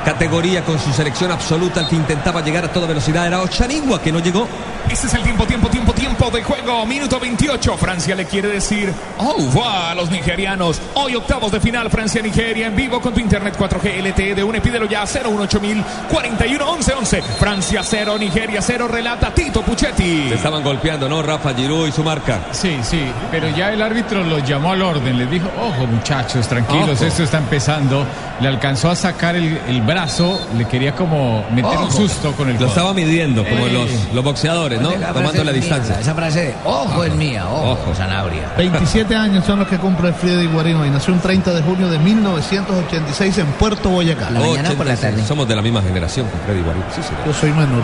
categoría 0.05 0.65
con 0.65 0.79
su 0.79 0.93
selección 0.93 1.31
absoluta, 1.31 1.81
el 1.81 1.89
que 1.89 1.97
intentaba 1.97 2.41
llegar 2.41 2.65
a 2.65 2.73
toda 2.73 2.87
velocidad 2.87 3.27
era 3.27 3.43
Ochanigua, 3.43 4.01
que 4.01 4.13
no 4.13 4.21
llegó. 4.21 4.49
Este 4.91 5.07
es 5.07 5.15
el 5.15 5.23
tiempo, 5.23 5.47
tiempo, 5.47 5.69
tiempo, 5.69 5.88
tiempo 6.19 6.37
de 6.37 6.43
juego, 6.43 6.85
minuto 6.87 7.21
28. 7.21 7.77
Francia 7.77 8.15
le 8.17 8.25
quiere 8.27 8.49
decir, 8.49 8.93
oh, 9.19 9.35
wow, 9.53 9.65
a 9.91 9.95
los 9.95 10.11
nigerianos. 10.11 10.81
Hoy 10.95 11.15
octavos 11.15 11.53
de 11.53 11.61
final, 11.61 11.89
Francia-Nigeria 11.91 12.67
en 12.67 12.75
vivo 12.77 13.01
con 13.01 13.15
tu 13.15 13.21
internet 13.21 13.57
4G 13.57 14.03
LTE 14.03 14.35
de 14.35 14.43
UNE. 14.43 14.61
Pídelo 14.61 14.87
ya 14.87 15.07
018000 15.07 15.85
41 16.11 16.71
11 16.71 16.93
11. 16.95 17.23
Francia 17.23 17.83
0, 17.85 18.17
Nigeria 18.19 18.61
0, 18.61 18.89
relata 18.89 19.33
Tito 19.33 19.63
Puchetti. 19.63 20.29
Se 20.29 20.35
estaban 20.35 20.63
golpeando, 20.65 21.09
¿no? 21.09 21.23
Rafa 21.23 21.55
Giroud 21.55 21.89
y 21.89 21.93
su 21.93 22.03
marca. 22.03 22.41
Sí, 22.51 22.77
sí, 22.83 23.01
pero 23.31 23.49
ya 23.51 23.73
el 23.73 23.81
árbitro 23.83 24.25
los 24.25 24.43
llamó 24.47 24.73
al 24.73 24.83
orden, 24.83 25.19
les 25.19 25.31
dijo, 25.31 25.49
ojo 25.61 25.87
muchachos, 25.87 26.49
tranquilos, 26.49 26.97
Ojo. 26.99 27.05
esto 27.05 27.23
está 27.23 27.39
empezando. 27.39 28.05
Le 28.41 28.49
alcanzó 28.49 28.91
a 28.91 28.97
sacar 28.97 29.35
el, 29.37 29.59
el 29.69 29.83
brazo, 29.83 30.41
le 30.57 30.65
quería 30.67 30.95
como 30.95 31.45
meter 31.51 31.77
un 31.79 31.91
susto 31.91 32.33
con 32.33 32.49
el 32.49 32.57
Lo 32.59 32.67
estaba 32.67 32.95
midiendo, 32.95 33.45
como 33.45 33.67
Eh. 33.67 33.73
los, 33.73 34.15
los 34.15 34.25
boxeadores, 34.25 34.81
¿no? 34.81 34.91
Tomando 34.91 35.45
la 35.45 35.53
distancia. 35.53 35.97
Esa 36.09 36.15
frase 36.15 36.41
de 36.41 36.55
ojo 36.65 37.05
es 37.05 37.15
mía, 37.15 37.47
ojo, 37.47 37.95
Sanabria. 37.95 38.51
27 38.57 39.15
años 39.15 39.45
son 39.45 39.59
los 39.59 39.69
que 39.69 39.77
cumple 39.77 40.11
Freddy 40.15 40.47
Guarino 40.47 40.87
y 40.87 40.89
nació 40.89 41.13
un 41.13 41.21
30 41.21 41.53
de 41.53 41.61
junio 41.61 41.87
de 41.91 41.99
1986 41.99 43.37
en 43.37 43.47
Puerto 43.49 43.91
Boyacá. 43.91 44.31
86. 44.35 45.27
Somos 45.27 45.47
de 45.47 45.55
la 45.55 45.61
misma 45.61 45.83
generación 45.83 46.27
con 46.29 46.41
Freddy 46.41 46.63
Guarín. 46.63 46.83
Sí, 46.97 47.03
señor. 47.03 47.27
Yo 47.27 47.35
soy 47.35 47.51
menor. 47.51 47.83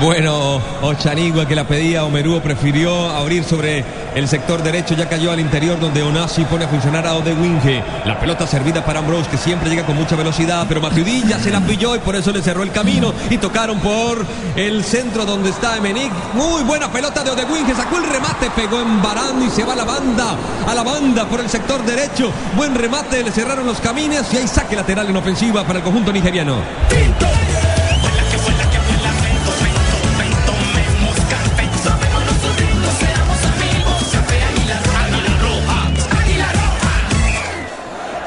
Bueno, 0.00 0.60
Ochanigua 0.82 1.48
que 1.48 1.54
la 1.54 1.66
pedía, 1.66 2.04
Omerúo 2.04 2.42
prefirió 2.42 3.08
abrir 3.10 3.44
sobre 3.44 3.82
el 4.14 4.28
sector 4.28 4.62
derecho, 4.62 4.94
ya 4.94 5.08
cayó 5.08 5.32
al 5.32 5.40
interior 5.40 5.80
donde 5.80 6.02
Onasi 6.02 6.44
pone 6.44 6.66
a 6.66 6.68
funcionar 6.68 7.06
a 7.06 7.14
Odewinge. 7.14 7.82
La 8.04 8.20
pelota 8.20 8.46
servida 8.46 8.84
para 8.84 8.98
Ambrose 8.98 9.30
que 9.30 9.38
siempre 9.38 9.70
llega 9.70 9.86
con 9.86 9.96
mucha 9.96 10.14
velocidad, 10.14 10.66
pero 10.68 10.82
Matuidi 10.82 11.22
ya 11.26 11.38
se 11.38 11.50
la 11.50 11.60
pilló 11.60 11.96
y 11.96 12.00
por 12.00 12.14
eso 12.14 12.30
le 12.30 12.42
cerró 12.42 12.62
el 12.62 12.72
camino 12.72 13.14
y 13.30 13.38
tocaron 13.38 13.80
por 13.80 14.24
el 14.54 14.84
centro 14.84 15.24
donde 15.24 15.48
está 15.48 15.78
Emenick. 15.78 16.12
Muy 16.34 16.62
buena 16.64 16.92
pelota 16.92 17.24
de 17.24 17.30
Odewinge, 17.30 17.74
sacó 17.74 17.96
el 17.96 18.04
remate, 18.04 18.50
pegó 18.54 18.82
en 18.82 19.02
Barán 19.02 19.42
y 19.42 19.48
se 19.48 19.64
va 19.64 19.72
a 19.72 19.76
la 19.76 19.84
banda, 19.84 20.36
a 20.66 20.74
la 20.74 20.82
banda 20.82 21.24
por 21.24 21.40
el 21.40 21.48
sector 21.48 21.82
derecho. 21.86 22.30
Buen 22.54 22.74
remate, 22.74 23.22
le 23.22 23.32
cerraron 23.32 23.64
los 23.64 23.80
caminos 23.80 24.26
y 24.34 24.36
hay 24.36 24.46
saque 24.46 24.76
lateral 24.76 25.08
en 25.08 25.16
ofensiva 25.16 25.64
para 25.64 25.78
el 25.78 25.84
conjunto 25.84 26.12
nigeriano. 26.12 26.56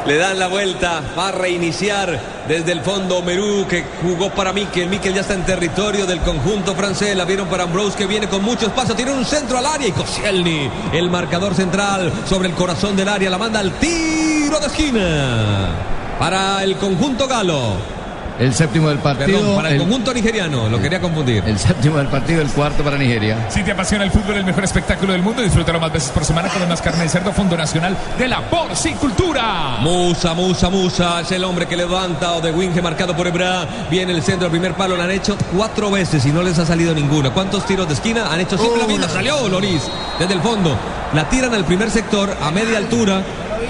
Le 0.10 0.17
dan 0.17 0.39
la 0.39 0.48
vuelta, 0.48 1.04
va 1.15 1.28
a 1.28 1.32
reiniciar 1.32 2.19
desde 2.48 2.72
el 2.72 2.82
fondo 2.82 3.22
Merú 3.22 3.67
que 3.69 3.86
jugó 4.02 4.32
para 4.32 4.52
Mikel. 4.52 4.89
Mikel 4.89 5.13
ya 5.13 5.22
está 5.22 5.36
en 5.36 5.45
territorio 5.45 6.08
del 6.08 6.19
conjunto 6.22 6.74
francés. 6.74 7.15
La 7.15 7.26
vieron 7.26 7.48
para 7.48 7.65
Ambrose 7.65 7.95
que 7.95 8.08
viene 8.08 8.28
con 8.28 8.41
mucho 8.41 8.65
espacio. 8.65 8.95
Tiene 8.95 9.12
un 9.12 9.24
centro 9.24 9.60
al 9.60 9.67
área 9.67 9.88
y 9.88 9.91
Koscielny, 9.91 10.67
el 10.93 11.12
marcador 11.12 11.54
central 11.54 12.12
sobre 12.28 12.50
el 12.50 12.56
corazón 12.56 12.95
del 12.95 13.08
área. 13.08 13.30
La 13.30 13.38
manda 13.38 13.60
al 13.60 13.74
tiro 13.74 14.60
de 14.60 14.65
esquina 14.65 15.76
para 16.17 16.63
el 16.63 16.76
conjunto 16.78 17.28
galo. 17.28 17.98
El 18.39 18.54
séptimo 18.54 18.88
del 18.88 18.99
partido. 18.99 19.38
Perdón, 19.38 19.56
para 19.56 19.69
el, 19.69 19.78
conjunto 19.80 20.13
nigeriano. 20.13 20.69
Lo 20.69 20.82
quería 20.82 21.02
confundir. 21.02 21.43
El 21.45 21.60
séptimo 21.60 21.97
del 21.97 22.08
partido, 22.08 22.41
el 22.41 22.47
cuarto 22.47 22.84
para 22.84 22.97
Nigeria. 22.97 23.49
Si 23.49 23.63
te 23.63 23.71
apasiona 23.71 24.06
el 24.06 24.12
fútbol, 24.12 24.38
el 24.38 24.45
mejor 24.45 24.63
espectáculo 24.63 25.12
del 25.12 25.21
mundo, 25.21 25.41
disfrútalo 25.41 25.80
más 25.80 25.91
veces 25.91 26.10
por 26.12 26.23
semana 26.23 26.47
con 26.47 26.67
más 26.69 26.82
carne 26.82 27.04
de 27.04 27.10
cerdo, 27.10 27.34
Fondo 27.34 27.58
Nacional 27.58 27.97
de 28.17 28.28
la 28.30 28.49
Porcicultura. 28.49 29.80
Musa, 29.82 30.34
Musa, 30.34 30.69
Musa 30.69 31.19
es 31.19 31.32
el 31.32 31.43
hombre 31.43 31.67
que 31.67 31.75
levanta 31.75 32.34
o 32.34 32.41
de 32.41 32.52
Winge 32.52 32.82
marcado 32.82 33.15
por 33.15 33.28
Ebra. 33.28 33.67
Viene 33.91 34.13
el 34.13 34.23
centro, 34.23 34.45
el 34.45 34.52
primer 34.52 34.73
palo, 34.73 34.95
lo 34.95 35.04
han 35.04 35.12
hecho 35.12 35.38
cuatro 35.56 35.91
veces 35.91 36.25
y 36.25 36.32
no 36.32 36.41
les 36.41 36.58
ha 36.60 36.65
salido 36.65 36.93
ninguno. 36.93 37.34
¿Cuántos 37.34 37.65
tiros 37.65 37.88
de 37.88 37.95
esquina 37.95 38.32
han 38.32 38.39
hecho? 38.39 38.58
Misma. 38.88 39.10
Salió 39.10 39.49
Loris 39.49 39.84
desde 40.17 40.34
el 40.34 40.41
fondo. 40.41 40.78
La 41.13 41.28
tiran 41.28 41.54
al 41.54 41.65
primer 41.65 41.89
sector 41.89 42.36
a 42.41 42.52
media 42.52 42.78
altura. 42.78 43.21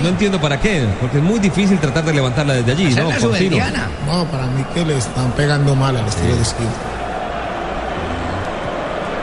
No 0.02 0.10
entiendo 0.10 0.40
para 0.40 0.60
qué, 0.60 0.88
porque 1.00 1.18
es 1.18 1.24
muy 1.24 1.40
difícil 1.40 1.78
tratar 1.80 2.06
de 2.06 2.14
levantarla 2.14 2.54
desde 2.54 2.72
allí, 2.72 2.94
¿no? 2.96 3.10
No, 4.06 4.26
para 4.26 4.46
mí 4.48 4.64
que 4.74 4.86
le 4.86 4.98
están 4.98 5.32
pegando 5.32 5.76
mal 5.76 5.96
al 5.98 6.08
estilo 6.08 6.36
de 6.36 6.42
esquina. 6.42 6.70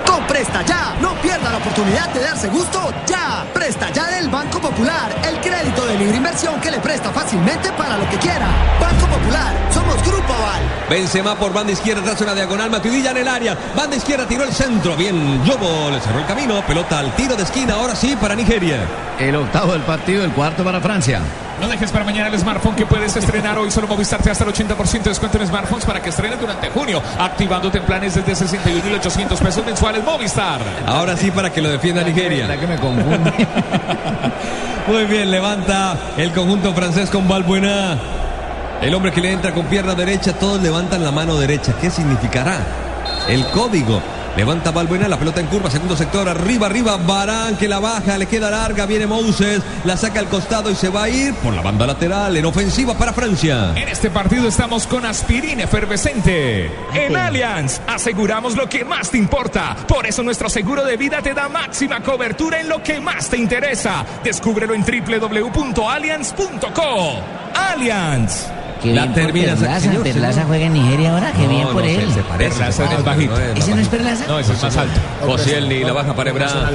Con 0.06 0.26
Presta 0.26 0.62
Ya, 0.62 0.94
no 1.00 1.14
pierda 1.22 1.50
la 1.50 1.58
oportunidad 1.58 2.08
de 2.12 2.20
darse 2.20 2.48
gusto 2.48 2.92
ya. 3.06 3.44
Presta 3.54 3.90
Ya 3.90 4.06
del 4.08 4.28
Banco 4.28 4.60
Popular, 4.60 5.14
el 5.28 5.40
crédito 5.40 5.86
de 5.86 5.96
libre 5.98 6.16
inversión 6.16 6.60
que 6.60 6.70
le 6.70 6.78
presta 6.78 7.10
fácilmente 7.10 7.72
para 7.72 7.96
lo 7.96 8.08
que 8.10 8.18
quiera. 8.18 8.46
Banco 8.80 9.06
Popular, 9.06 9.54
somos 9.72 9.96
Grupo. 10.16 10.34
Benzema 10.88 11.34
por 11.34 11.52
banda 11.52 11.72
izquierda, 11.72 12.02
tras 12.02 12.20
una 12.20 12.34
diagonal, 12.34 12.70
Matuidi 12.70 13.06
en 13.06 13.16
el 13.16 13.28
área. 13.28 13.56
Banda 13.74 13.96
izquierda 13.96 14.26
tiró 14.26 14.44
el 14.44 14.52
centro. 14.52 14.96
Bien, 14.96 15.44
Yobo 15.44 15.90
le 15.90 16.00
cerró 16.00 16.20
el 16.20 16.26
camino. 16.26 16.62
Pelota 16.66 17.00
al 17.00 17.14
tiro 17.16 17.34
de 17.36 17.42
esquina, 17.42 17.74
ahora 17.74 17.94
sí 17.96 18.16
para 18.20 18.34
Nigeria. 18.34 18.78
El 19.18 19.34
octavo 19.36 19.72
del 19.72 19.82
partido, 19.82 20.24
el 20.24 20.32
cuarto 20.32 20.62
para 20.62 20.80
Francia. 20.80 21.20
No 21.60 21.68
dejes 21.68 21.90
para 21.90 22.04
mañana 22.04 22.28
el 22.28 22.38
smartphone 22.38 22.76
que 22.76 22.86
puedes 22.86 23.16
estrenar 23.16 23.58
hoy. 23.58 23.70
Solo 23.70 23.88
Movistar 23.88 24.22
te 24.22 24.30
hasta 24.30 24.44
el 24.44 24.52
80% 24.52 25.02
de 25.02 25.10
descuento 25.10 25.38
en 25.38 25.46
smartphones 25.48 25.84
para 25.84 26.00
que 26.00 26.10
estrenes 26.10 26.38
durante 26.40 26.70
junio. 26.70 27.02
Activándote 27.18 27.78
en 27.78 27.84
planes 27.84 28.14
desde 28.14 28.46
61.800 28.46 29.38
pesos 29.38 29.66
mensuales 29.66 30.04
Movistar. 30.04 30.60
Ahora 30.86 31.16
sí 31.16 31.30
para 31.30 31.50
que 31.50 31.60
lo 31.60 31.70
defienda 31.70 32.04
Nigeria. 32.04 32.46
La 32.46 32.58
que 32.58 32.66
me 32.66 32.76
confunde. 32.76 33.32
Muy 34.86 35.04
bien, 35.06 35.30
levanta 35.30 35.96
el 36.16 36.32
conjunto 36.32 36.72
francés 36.74 37.10
con 37.10 37.26
Balbuena. 37.26 37.98
El 38.82 38.94
hombre 38.94 39.10
que 39.10 39.20
le 39.20 39.32
entra 39.32 39.52
con 39.52 39.66
pierna 39.66 39.94
derecha, 39.94 40.38
todos 40.38 40.62
levantan 40.62 41.02
la 41.02 41.10
mano 41.10 41.36
derecha. 41.36 41.74
¿Qué 41.80 41.90
significará? 41.90 42.60
El 43.28 43.44
código. 43.48 44.00
Levanta 44.36 44.70
Balbuena, 44.70 45.08
la 45.08 45.18
pelota 45.18 45.40
en 45.40 45.46
curva, 45.46 45.70
segundo 45.70 45.96
sector, 45.96 46.28
arriba, 46.28 46.66
arriba, 46.66 46.98
Barán 46.98 47.56
que 47.56 47.68
la 47.68 47.78
baja, 47.78 48.18
le 48.18 48.26
queda 48.26 48.50
larga, 48.50 48.84
viene 48.84 49.06
Moses, 49.06 49.62
la 49.84 49.96
saca 49.96 50.20
al 50.20 50.28
costado 50.28 50.70
y 50.70 50.74
se 50.74 50.90
va 50.90 51.04
a 51.04 51.08
ir 51.08 51.32
por 51.36 51.54
la 51.54 51.62
banda 51.62 51.86
lateral 51.86 52.36
en 52.36 52.44
ofensiva 52.44 52.92
para 52.92 53.14
Francia. 53.14 53.72
En 53.74 53.88
este 53.88 54.10
partido 54.10 54.46
estamos 54.46 54.86
con 54.86 55.06
aspirina 55.06 55.62
efervescente. 55.62 56.70
En 56.92 57.16
Allianz 57.16 57.80
aseguramos 57.86 58.56
lo 58.56 58.68
que 58.68 58.84
más 58.84 59.10
te 59.10 59.16
importa. 59.16 59.74
Por 59.88 60.06
eso 60.06 60.22
nuestro 60.22 60.50
seguro 60.50 60.84
de 60.84 60.98
vida 60.98 61.22
te 61.22 61.32
da 61.32 61.48
máxima 61.48 62.02
cobertura 62.02 62.60
en 62.60 62.68
lo 62.68 62.82
que 62.82 63.00
más 63.00 63.30
te 63.30 63.38
interesa. 63.38 64.04
Descúbrelo 64.22 64.74
en 64.74 64.84
www.allianz.co. 64.84 67.22
Allianz. 67.54 68.65
Qué 68.82 68.92
bien 68.92 69.12
por 69.12 69.32
Perlaza, 69.32 70.02
Perlaza 70.02 70.44
juega 70.46 70.66
en 70.66 70.72
Nigeria 70.74 71.12
ahora, 71.12 71.32
qué 71.32 71.46
bien 71.46 71.68
por 71.68 71.84
él. 71.84 72.12
Se 72.12 72.22
parece. 72.22 72.50
Perlaza 72.50 72.84
es 72.94 73.04
bajito. 73.04 73.40
¿Ese 73.40 73.74
no 73.74 73.80
es 73.80 73.88
Perlaza? 73.88 74.24
No, 74.28 74.38
ese 74.38 74.52
es 74.52 74.62
más 74.62 74.76
alto. 74.76 75.00
Koscielny 75.24 75.84
la 75.84 75.92
baja 75.92 76.14
para 76.14 76.30
Ebra. 76.30 76.70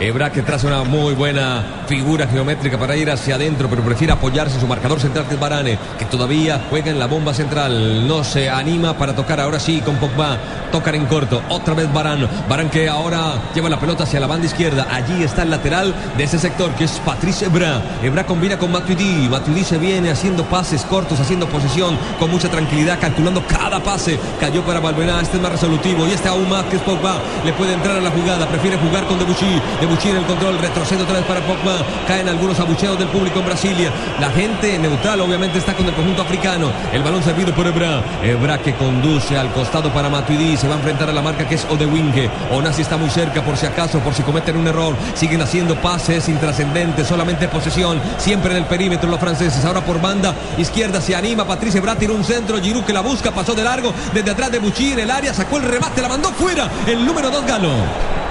Ebra 0.00 0.32
que 0.32 0.42
traza 0.42 0.66
una 0.66 0.84
muy 0.84 1.14
buena 1.14 1.62
figura 1.86 2.26
geométrica 2.26 2.78
para 2.78 2.96
ir 2.96 3.10
hacia 3.10 3.34
adentro, 3.34 3.68
pero 3.68 3.82
prefiere 3.82 4.12
apoyarse 4.12 4.54
en 4.54 4.60
su 4.60 4.66
marcador 4.66 5.00
central 5.00 5.26
que 5.26 5.34
es 5.34 5.40
Barane, 5.40 5.78
que 5.98 6.04
todavía 6.04 6.60
juega 6.70 6.90
en 6.90 6.98
la 6.98 7.06
bomba 7.06 7.34
central. 7.34 8.06
No 8.06 8.24
se 8.24 8.48
anima 8.48 8.96
para 8.96 9.14
tocar 9.14 9.40
ahora 9.40 9.58
sí 9.60 9.80
con 9.80 9.96
Pogba. 9.96 10.38
Tocan 10.70 10.94
en 10.94 11.06
corto. 11.06 11.42
Otra 11.50 11.74
vez 11.74 11.92
Barán. 11.92 12.26
Barán 12.48 12.70
que 12.70 12.88
ahora 12.88 13.34
lleva 13.54 13.68
la 13.68 13.78
pelota 13.78 14.04
hacia 14.04 14.20
la 14.20 14.26
banda 14.26 14.46
izquierda. 14.46 14.86
Allí 14.90 15.22
está 15.22 15.42
el 15.42 15.50
lateral 15.50 15.94
de 16.16 16.24
ese 16.24 16.38
sector 16.38 16.70
que 16.72 16.84
es 16.84 16.92
Patrice 17.04 17.46
Ebra. 17.46 17.82
Ebra 18.02 18.24
combina 18.24 18.56
con 18.56 18.72
Matuidi. 18.72 19.28
Matuidi 19.28 19.64
se 19.64 19.78
viene 19.78 20.10
haciendo 20.10 20.44
pases 20.44 20.82
cortos, 20.82 21.20
haciendo 21.32 21.48
posesión 21.48 21.96
con 22.18 22.30
mucha 22.30 22.50
tranquilidad, 22.50 22.98
calculando 23.00 23.42
cada 23.46 23.82
pase. 23.82 24.18
Cayó 24.38 24.62
para 24.64 24.80
Balbuena. 24.80 25.18
Este 25.22 25.38
es 25.38 25.42
más 25.42 25.52
resolutivo 25.52 26.06
y 26.06 26.12
este 26.12 26.28
aún 26.28 26.46
más 26.46 26.64
que 26.64 26.76
es 26.76 26.82
Pogba. 26.82 27.14
Le 27.42 27.54
puede 27.54 27.72
entrar 27.72 27.96
a 27.96 28.00
la 28.02 28.10
jugada. 28.10 28.46
Prefiere 28.46 28.76
jugar 28.76 29.06
con 29.06 29.18
Debuchy. 29.18 29.58
Debuchy 29.80 30.10
en 30.10 30.16
el 30.16 30.24
control. 30.24 30.58
Retrocede 30.58 31.02
otra 31.02 31.14
vez 31.14 31.24
para 31.24 31.40
Pogba. 31.40 31.78
Caen 32.06 32.28
algunos 32.28 32.60
abucheos 32.60 32.98
del 32.98 33.08
público 33.08 33.38
en 33.38 33.46
Brasilia. 33.46 33.90
La 34.20 34.28
gente 34.30 34.78
neutral 34.78 35.22
obviamente 35.22 35.56
está 35.56 35.72
con 35.72 35.86
el 35.86 35.94
conjunto 35.94 36.20
africano. 36.20 36.70
El 36.92 37.02
balón 37.02 37.22
servido 37.22 37.54
por 37.54 37.66
Ebra. 37.66 38.02
Ebra 38.22 38.58
que 38.58 38.74
conduce 38.74 39.38
al 39.38 39.50
costado 39.52 39.90
para 39.90 40.10
Matuidi. 40.10 40.58
Se 40.58 40.68
va 40.68 40.74
a 40.74 40.76
enfrentar 40.76 41.08
a 41.08 41.14
la 41.14 41.22
marca 41.22 41.48
que 41.48 41.54
es 41.54 41.64
Odewinge. 41.70 42.28
Onasi 42.50 42.82
está 42.82 42.98
muy 42.98 43.08
cerca 43.08 43.40
por 43.40 43.56
si 43.56 43.64
acaso, 43.64 44.00
por 44.00 44.12
si 44.12 44.22
cometen 44.22 44.58
un 44.58 44.66
error. 44.66 44.94
Siguen 45.14 45.40
haciendo 45.40 45.76
pases 45.76 46.28
intrascendentes. 46.28 47.06
Solamente 47.06 47.48
posesión. 47.48 48.02
Siempre 48.18 48.50
en 48.50 48.58
el 48.58 48.66
perímetro 48.66 49.08
los 49.08 49.18
franceses. 49.18 49.64
Ahora 49.64 49.80
por 49.80 49.98
banda 49.98 50.34
izquierda 50.58 51.00
se 51.00 51.16
anima. 51.22 51.46
Patrice 51.46 51.78
Ebra 51.78 51.96
tiró 51.96 52.14
un 52.14 52.24
centro. 52.24 52.60
Giroud 52.60 52.84
que 52.84 52.92
la 52.92 53.00
busca. 53.00 53.30
Pasó 53.30 53.54
de 53.54 53.62
largo. 53.62 53.94
Desde 54.12 54.30
atrás 54.30 54.50
de 54.50 54.58
Bucci 54.58 54.92
en 54.92 54.98
el 54.98 55.10
área. 55.10 55.32
Sacó 55.32 55.56
el 55.58 55.62
remate. 55.62 56.02
La 56.02 56.08
mandó 56.08 56.30
fuera. 56.32 56.68
El 56.86 57.06
número 57.06 57.30
2 57.30 57.46
Galo. 57.46 58.21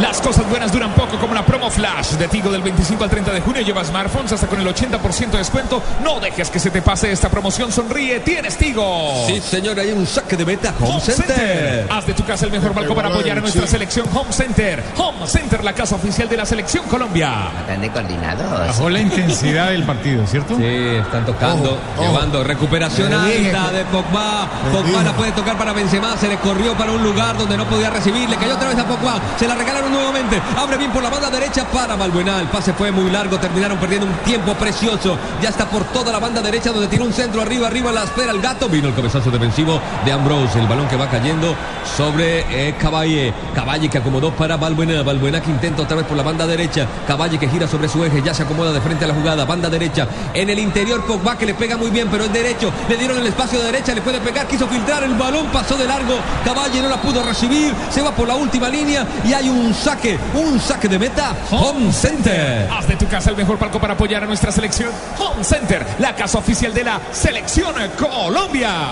Las 0.00 0.20
cosas 0.20 0.48
buenas 0.48 0.72
duran 0.72 0.92
poco, 0.94 1.18
como 1.18 1.34
la 1.34 1.44
promo 1.44 1.70
flash 1.70 2.12
de 2.12 2.26
Tigo 2.28 2.50
del 2.50 2.62
25 2.62 3.04
al 3.04 3.10
30 3.10 3.32
de 3.32 3.40
junio. 3.40 3.62
Lleva 3.62 3.84
smartphones 3.84 4.32
hasta 4.32 4.46
con 4.46 4.60
el 4.60 4.66
80% 4.66 5.30
de 5.30 5.38
descuento. 5.38 5.82
No 6.02 6.18
dejes 6.18 6.50
que 6.50 6.58
se 6.58 6.70
te 6.70 6.80
pase 6.82 7.12
esta 7.12 7.28
promoción. 7.28 7.70
Sonríe, 7.70 8.20
tienes 8.20 8.56
Tigo. 8.56 9.24
Sí, 9.28 9.40
señor, 9.40 9.78
hay 9.78 9.92
un 9.92 10.06
saque 10.06 10.36
de 10.36 10.44
meta. 10.46 10.72
Home, 10.80 11.00
Center. 11.00 11.86
Haz 11.90 12.06
de 12.06 12.14
tu 12.14 12.24
casa 12.24 12.46
el 12.46 12.52
mejor 12.52 12.74
banco 12.74 12.94
para 12.94 13.08
apoyar 13.08 13.38
a 13.38 13.40
nuestra 13.40 13.66
selección 13.66 14.06
Home 14.14 14.32
Center. 14.32 14.82
Home 14.96 15.26
Center, 15.26 15.62
la 15.62 15.72
casa 15.74 15.94
oficial 15.96 16.28
de 16.28 16.36
la 16.38 16.46
selección 16.46 16.84
Colombia. 16.86 17.50
Están 17.60 17.80
de 17.82 17.90
coordinados. 17.90 18.50
Bajó 18.68 18.88
la 18.90 19.00
intensidad 19.00 19.68
del 19.70 19.84
partido, 19.84 20.26
¿cierto? 20.26 20.56
Sí, 20.56 20.64
están 20.64 21.26
tocando, 21.26 21.78
llevando 22.00 22.42
recuperación 22.42 23.12
alta 23.12 23.68
que- 23.70 23.76
de 23.76 23.84
Pogba. 23.84 24.48
Pogba 24.72 25.02
la 25.02 25.12
puede 25.12 25.32
tocar 25.32 25.56
para 25.58 25.72
Benzema, 25.72 26.16
se 26.16 26.28
le 26.28 26.36
corrió 26.38 26.74
para 26.74 26.92
un 26.92 27.02
lugar 27.02 27.36
donde 27.36 27.56
no 27.56 27.66
podía 27.66 27.90
recibir, 27.90 28.28
le 28.28 28.36
cayó 28.36 28.54
otra 28.54 28.68
vez 28.68 28.78
a 28.78 28.84
Pogba, 28.86 29.20
se 29.38 29.46
la 29.46 29.54
regala 29.54 29.81
nuevamente. 29.88 30.40
Abre 30.56 30.76
bien 30.76 30.90
por 30.90 31.02
la 31.02 31.10
banda 31.10 31.30
derecha 31.30 31.64
para 31.70 31.96
Balbuena. 31.96 32.40
El 32.40 32.48
pase 32.48 32.72
fue 32.72 32.90
muy 32.90 33.10
largo. 33.10 33.38
Terminaron 33.38 33.78
perdiendo 33.78 34.06
un 34.06 34.14
tiempo 34.24 34.54
precioso. 34.54 35.16
Ya 35.40 35.48
está 35.48 35.66
por 35.66 35.84
toda 35.84 36.12
la 36.12 36.18
banda 36.18 36.40
derecha 36.40 36.70
donde 36.70 36.88
tiene 36.88 37.04
un 37.04 37.12
centro 37.12 37.42
arriba, 37.42 37.66
arriba 37.66 37.92
la 37.92 38.04
espera 38.04 38.32
el 38.32 38.40
gato. 38.40 38.68
Vino 38.68 38.88
el 38.88 38.94
cabezazo 38.94 39.30
defensivo 39.30 39.80
de 40.04 40.12
Ambrose. 40.12 40.58
El 40.58 40.66
balón 40.66 40.88
que 40.88 40.96
va 40.96 41.08
cayendo 41.08 41.54
sobre 41.96 42.40
eh, 42.50 42.74
Caballe. 42.78 43.32
Caballe 43.54 43.88
que 43.88 43.98
acomodó 43.98 44.30
para 44.32 44.56
Balbuena. 44.56 45.02
Balbuena 45.02 45.40
que 45.40 45.50
intenta 45.50 45.82
otra 45.82 45.96
vez 45.96 46.06
por 46.06 46.16
la 46.16 46.22
banda 46.22 46.46
derecha. 46.46 46.86
Caballe 47.06 47.38
que 47.38 47.48
gira 47.48 47.66
sobre 47.66 47.88
su 47.88 48.04
eje. 48.04 48.22
Ya 48.22 48.34
se 48.34 48.42
acomoda 48.42 48.72
de 48.72 48.80
frente 48.80 49.04
a 49.04 49.08
la 49.08 49.14
jugada. 49.14 49.44
Banda 49.44 49.68
derecha. 49.68 50.06
En 50.34 50.50
el 50.50 50.58
interior 50.58 51.04
Pogba 51.04 51.36
que 51.36 51.46
le 51.46 51.54
pega 51.54 51.76
muy 51.76 51.90
bien, 51.90 52.08
pero 52.10 52.24
es 52.24 52.32
derecho. 52.32 52.72
Le 52.88 52.96
dieron 52.96 53.18
el 53.18 53.26
espacio 53.26 53.58
de 53.58 53.66
derecha. 53.66 53.94
Le 53.94 54.02
puede 54.02 54.20
pegar. 54.20 54.46
Quiso 54.46 54.66
filtrar. 54.66 55.02
El 55.02 55.14
balón 55.14 55.46
pasó 55.46 55.76
de 55.76 55.86
largo. 55.86 56.14
Caballe 56.44 56.82
no 56.82 56.88
la 56.88 57.00
pudo 57.00 57.22
recibir. 57.22 57.74
Se 57.90 58.02
va 58.02 58.12
por 58.12 58.28
la 58.28 58.34
última 58.34 58.68
línea. 58.68 59.06
Y 59.24 59.32
hay 59.32 59.48
un 59.48 59.71
saque. 59.74 60.18
Un 60.34 60.60
saque 60.60 60.88
de 60.88 60.98
meta. 60.98 61.34
Home 61.50 61.92
Center. 61.92 62.68
Haz 62.70 62.88
de 62.88 62.96
tu 62.96 63.06
casa 63.06 63.30
el 63.30 63.36
mejor 63.36 63.58
palco 63.58 63.80
para 63.80 63.94
apoyar 63.94 64.24
a 64.24 64.26
nuestra 64.26 64.52
selección. 64.52 64.90
Home 65.18 65.44
Center, 65.44 65.84
la 65.98 66.14
casa 66.14 66.38
oficial 66.38 66.72
de 66.74 66.84
la 66.84 67.00
Selección 67.12 67.74
Colombia. 67.98 68.90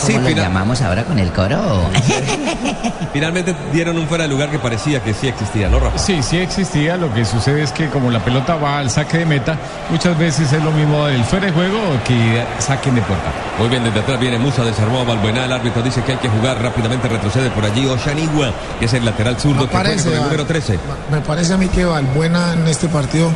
Sí, 0.00 0.12
¿Cómo 0.14 0.20
lo 0.24 0.28
final- 0.28 0.44
llamamos 0.44 0.80
ahora 0.82 1.04
con 1.04 1.18
el 1.18 1.30
coro? 1.32 1.90
Finalmente 3.12 3.54
dieron 3.72 3.98
un 3.98 4.06
fuera 4.06 4.24
de 4.24 4.30
lugar 4.30 4.50
que 4.50 4.58
parecía 4.58 5.02
que 5.02 5.12
sí 5.14 5.28
existía, 5.28 5.68
¿no, 5.68 5.80
Rafa? 5.80 5.98
Sí, 5.98 6.22
sí 6.22 6.38
existía. 6.38 6.96
Lo 6.96 7.12
que 7.12 7.24
sucede 7.24 7.62
es 7.62 7.72
que 7.72 7.88
como 7.88 8.10
la 8.10 8.20
pelota 8.20 8.54
va 8.56 8.78
al 8.78 8.90
saque 8.90 9.18
de 9.18 9.26
meta, 9.26 9.56
muchas 9.90 10.16
veces 10.18 10.52
es 10.52 10.62
lo 10.62 10.70
mismo 10.70 11.06
el 11.08 11.22
fuera 11.24 11.46
de 11.46 11.52
juego 11.52 11.78
que 12.06 12.42
saquen 12.58 12.94
de 12.94 13.02
puerta. 13.02 13.30
Muy 13.58 13.68
bien, 13.68 13.84
desde 13.84 14.00
atrás 14.00 14.18
viene 14.20 14.38
Musa, 14.38 14.64
desarmó 14.64 15.00
a 15.00 15.04
Balbuena. 15.04 15.44
El 15.44 15.52
árbitro 15.52 15.82
dice 15.82 16.02
que 16.02 16.12
hay 16.12 16.18
que 16.18 16.28
jugar 16.28 16.62
rápidamente, 16.62 17.08
retrocede 17.08 17.50
por 17.50 17.64
allí 17.64 17.86
Oshanigua, 17.86 18.52
que 18.78 18.84
es 18.86 18.92
el 18.94 19.04
lateral 19.04 19.36
zurdo 19.38 19.62
Me 19.62 19.68
que 19.68 19.76
juega 19.76 19.82
parece, 19.84 20.04
con 20.08 20.14
el 20.18 20.22
número 20.24 20.46
13. 20.46 20.78
Me 21.10 21.20
parece 21.20 21.52
a 21.54 21.56
mí 21.56 21.68
que 21.68 21.84
Valbuena 21.84 22.52
en 22.54 22.66
este 22.68 22.88
partido 22.88 23.30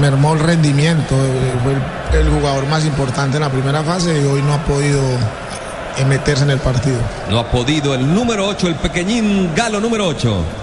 mermó 0.00 0.32
el 0.34 0.40
rendimiento. 0.40 1.14
Fue 1.62 2.18
el, 2.20 2.26
el 2.26 2.32
jugador 2.32 2.66
más 2.66 2.84
importante 2.84 3.36
en 3.36 3.42
la 3.42 3.50
primera 3.50 3.82
fase 3.82 4.20
y 4.20 4.24
hoy 4.24 4.42
no 4.42 4.54
ha 4.54 4.58
podido 4.64 5.00
eh, 5.96 6.04
meterse 6.04 6.44
en 6.44 6.50
el 6.50 6.58
partido. 6.58 6.98
No 7.30 7.38
ha 7.38 7.50
podido 7.50 7.94
el 7.94 8.14
número 8.14 8.46
8, 8.46 8.68
el 8.68 8.74
pequeñín 8.76 9.50
Galo 9.54 9.80
número 9.80 10.06
8. 10.06 10.61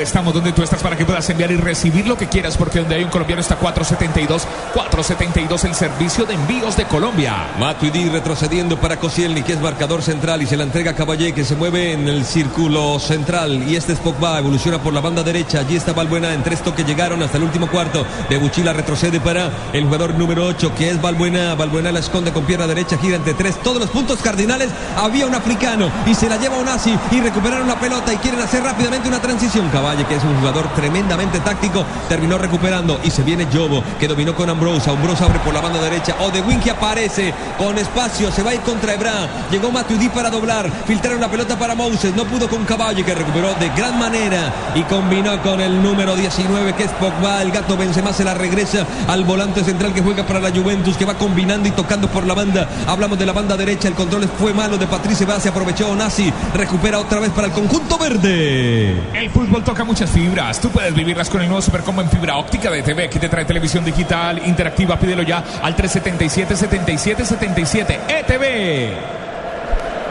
Estamos 0.00 0.32
donde 0.32 0.52
tú 0.52 0.62
estás 0.62 0.82
para 0.82 0.96
que 0.96 1.04
puedas 1.04 1.28
enviar 1.28 1.52
y 1.52 1.56
recibir 1.56 2.06
lo 2.06 2.16
que 2.16 2.26
quieras, 2.26 2.56
porque 2.56 2.78
donde 2.78 2.94
hay 2.94 3.04
un 3.04 3.10
colombiano 3.10 3.42
está 3.42 3.56
472. 3.56 4.46
472, 4.72 5.64
el 5.64 5.74
servicio 5.74 6.24
de 6.24 6.34
envíos 6.34 6.74
de 6.76 6.86
Colombia. 6.86 7.48
Matuidi 7.58 8.08
retrocediendo 8.08 8.80
para 8.80 8.96
Koscielny, 8.96 9.42
que 9.42 9.52
es 9.52 9.60
marcador 9.60 10.00
central 10.02 10.40
y 10.40 10.46
se 10.46 10.56
la 10.56 10.64
entrega 10.64 10.92
a 10.92 10.94
Caballé, 10.94 11.32
que 11.32 11.44
se 11.44 11.54
mueve 11.54 11.92
en 11.92 12.08
el 12.08 12.24
círculo 12.24 12.98
central. 12.98 13.68
Y 13.68 13.76
este 13.76 13.92
es 13.92 13.98
Pogba, 13.98 14.38
evoluciona 14.38 14.78
por 14.78 14.94
la 14.94 15.02
banda 15.02 15.22
derecha. 15.22 15.60
Allí 15.60 15.76
está 15.76 15.92
Balbuena 15.92 16.32
en 16.32 16.42
tres 16.42 16.62
toques 16.62 16.86
llegaron 16.86 17.22
hasta 17.22 17.36
el 17.36 17.44
último 17.44 17.68
cuarto. 17.68 18.06
De 18.30 18.38
Buchila 18.38 18.72
retrocede 18.72 19.20
para 19.20 19.50
el 19.74 19.84
jugador 19.84 20.14
número 20.14 20.46
8, 20.46 20.72
que 20.76 20.88
es 20.88 21.00
Balbuena. 21.02 21.54
Balbuena 21.56 21.92
la 21.92 22.00
esconde 22.00 22.32
con 22.32 22.44
pierna 22.44 22.66
derecha, 22.66 22.96
gira 22.96 23.16
entre 23.16 23.34
tres. 23.34 23.60
Todos 23.62 23.78
los 23.78 23.90
puntos 23.90 24.20
cardinales 24.22 24.70
había 24.96 25.26
un 25.26 25.34
africano 25.34 25.90
y 26.06 26.14
se 26.14 26.28
la 26.28 26.38
lleva 26.38 26.56
un 26.56 26.68
Asi 26.68 26.96
y 27.10 27.20
recuperaron 27.20 27.68
la 27.68 27.78
pelota 27.78 28.14
y 28.14 28.16
quieren 28.16 28.40
hacer 28.40 28.62
rápidamente 28.62 29.08
una 29.08 29.20
transición. 29.20 29.68
Que 29.90 30.14
es 30.14 30.22
un 30.22 30.38
jugador 30.38 30.68
tremendamente 30.76 31.40
táctico, 31.40 31.84
terminó 32.08 32.38
recuperando 32.38 33.00
y 33.02 33.10
se 33.10 33.24
viene 33.24 33.48
Jobo, 33.52 33.82
que 33.98 34.06
dominó 34.06 34.36
con 34.36 34.48
Ambrose. 34.48 34.88
Ambrose 34.88 35.24
abre 35.24 35.40
por 35.40 35.52
la 35.52 35.60
banda 35.60 35.80
derecha. 35.80 36.14
Odewin 36.20 36.60
que 36.60 36.70
aparece 36.70 37.34
con 37.58 37.76
espacio, 37.76 38.30
se 38.30 38.44
va 38.44 38.52
a 38.52 38.54
ir 38.54 38.60
contra 38.60 38.94
Ebra. 38.94 39.28
Llegó 39.50 39.72
Matuidi 39.72 40.08
para 40.08 40.30
doblar, 40.30 40.70
filtraron 40.86 41.20
la 41.20 41.28
pelota 41.28 41.58
para 41.58 41.74
Moses, 41.74 42.14
no 42.14 42.24
pudo 42.24 42.48
con 42.48 42.64
Caballe, 42.64 43.04
que 43.04 43.16
recuperó 43.16 43.52
de 43.54 43.68
gran 43.70 43.98
manera 43.98 44.52
y 44.76 44.82
combinó 44.84 45.42
con 45.42 45.60
el 45.60 45.82
número 45.82 46.14
19, 46.14 46.72
que 46.74 46.84
es 46.84 46.92
Pogba. 46.92 47.42
El 47.42 47.50
gato 47.50 47.76
Benzema 47.76 48.12
se 48.12 48.22
la 48.22 48.34
regresa 48.34 48.86
al 49.08 49.24
volante 49.24 49.64
central 49.64 49.92
que 49.92 50.02
juega 50.02 50.24
para 50.24 50.38
la 50.38 50.50
Juventus, 50.50 50.96
que 50.96 51.04
va 51.04 51.14
combinando 51.14 51.68
y 51.68 51.72
tocando 51.72 52.08
por 52.08 52.26
la 52.26 52.34
banda. 52.34 52.68
Hablamos 52.86 53.18
de 53.18 53.26
la 53.26 53.32
banda 53.32 53.56
derecha, 53.56 53.88
el 53.88 53.94
control 53.94 54.30
fue 54.38 54.54
malo 54.54 54.78
de 54.78 54.86
Patrice 54.86 55.26
Vaz, 55.26 55.42
se 55.42 55.48
aprovechó 55.48 55.90
Onasi, 55.90 56.32
recupera 56.54 57.00
otra 57.00 57.18
vez 57.18 57.30
para 57.30 57.48
el 57.48 57.52
conjunto 57.52 57.98
verde. 57.98 58.94
El 59.14 59.30
fútbol 59.30 59.64
toca 59.64 59.79
muchas 59.84 60.10
fibras. 60.10 60.60
Tú 60.60 60.70
puedes 60.70 60.94
vivirlas 60.94 61.30
con 61.30 61.40
el 61.40 61.48
nuevo 61.48 61.62
Supercombo 61.62 62.02
en 62.02 62.10
fibra 62.10 62.36
óptica 62.36 62.70
de 62.70 62.82
TV 62.82 63.08
que 63.08 63.18
te 63.18 63.28
trae 63.28 63.44
televisión 63.44 63.84
digital 63.84 64.40
interactiva. 64.46 64.98
Pídelo 64.98 65.22
ya 65.22 65.44
al 65.62 65.76
377-7777 65.76 67.98
ETV. 68.08 69.19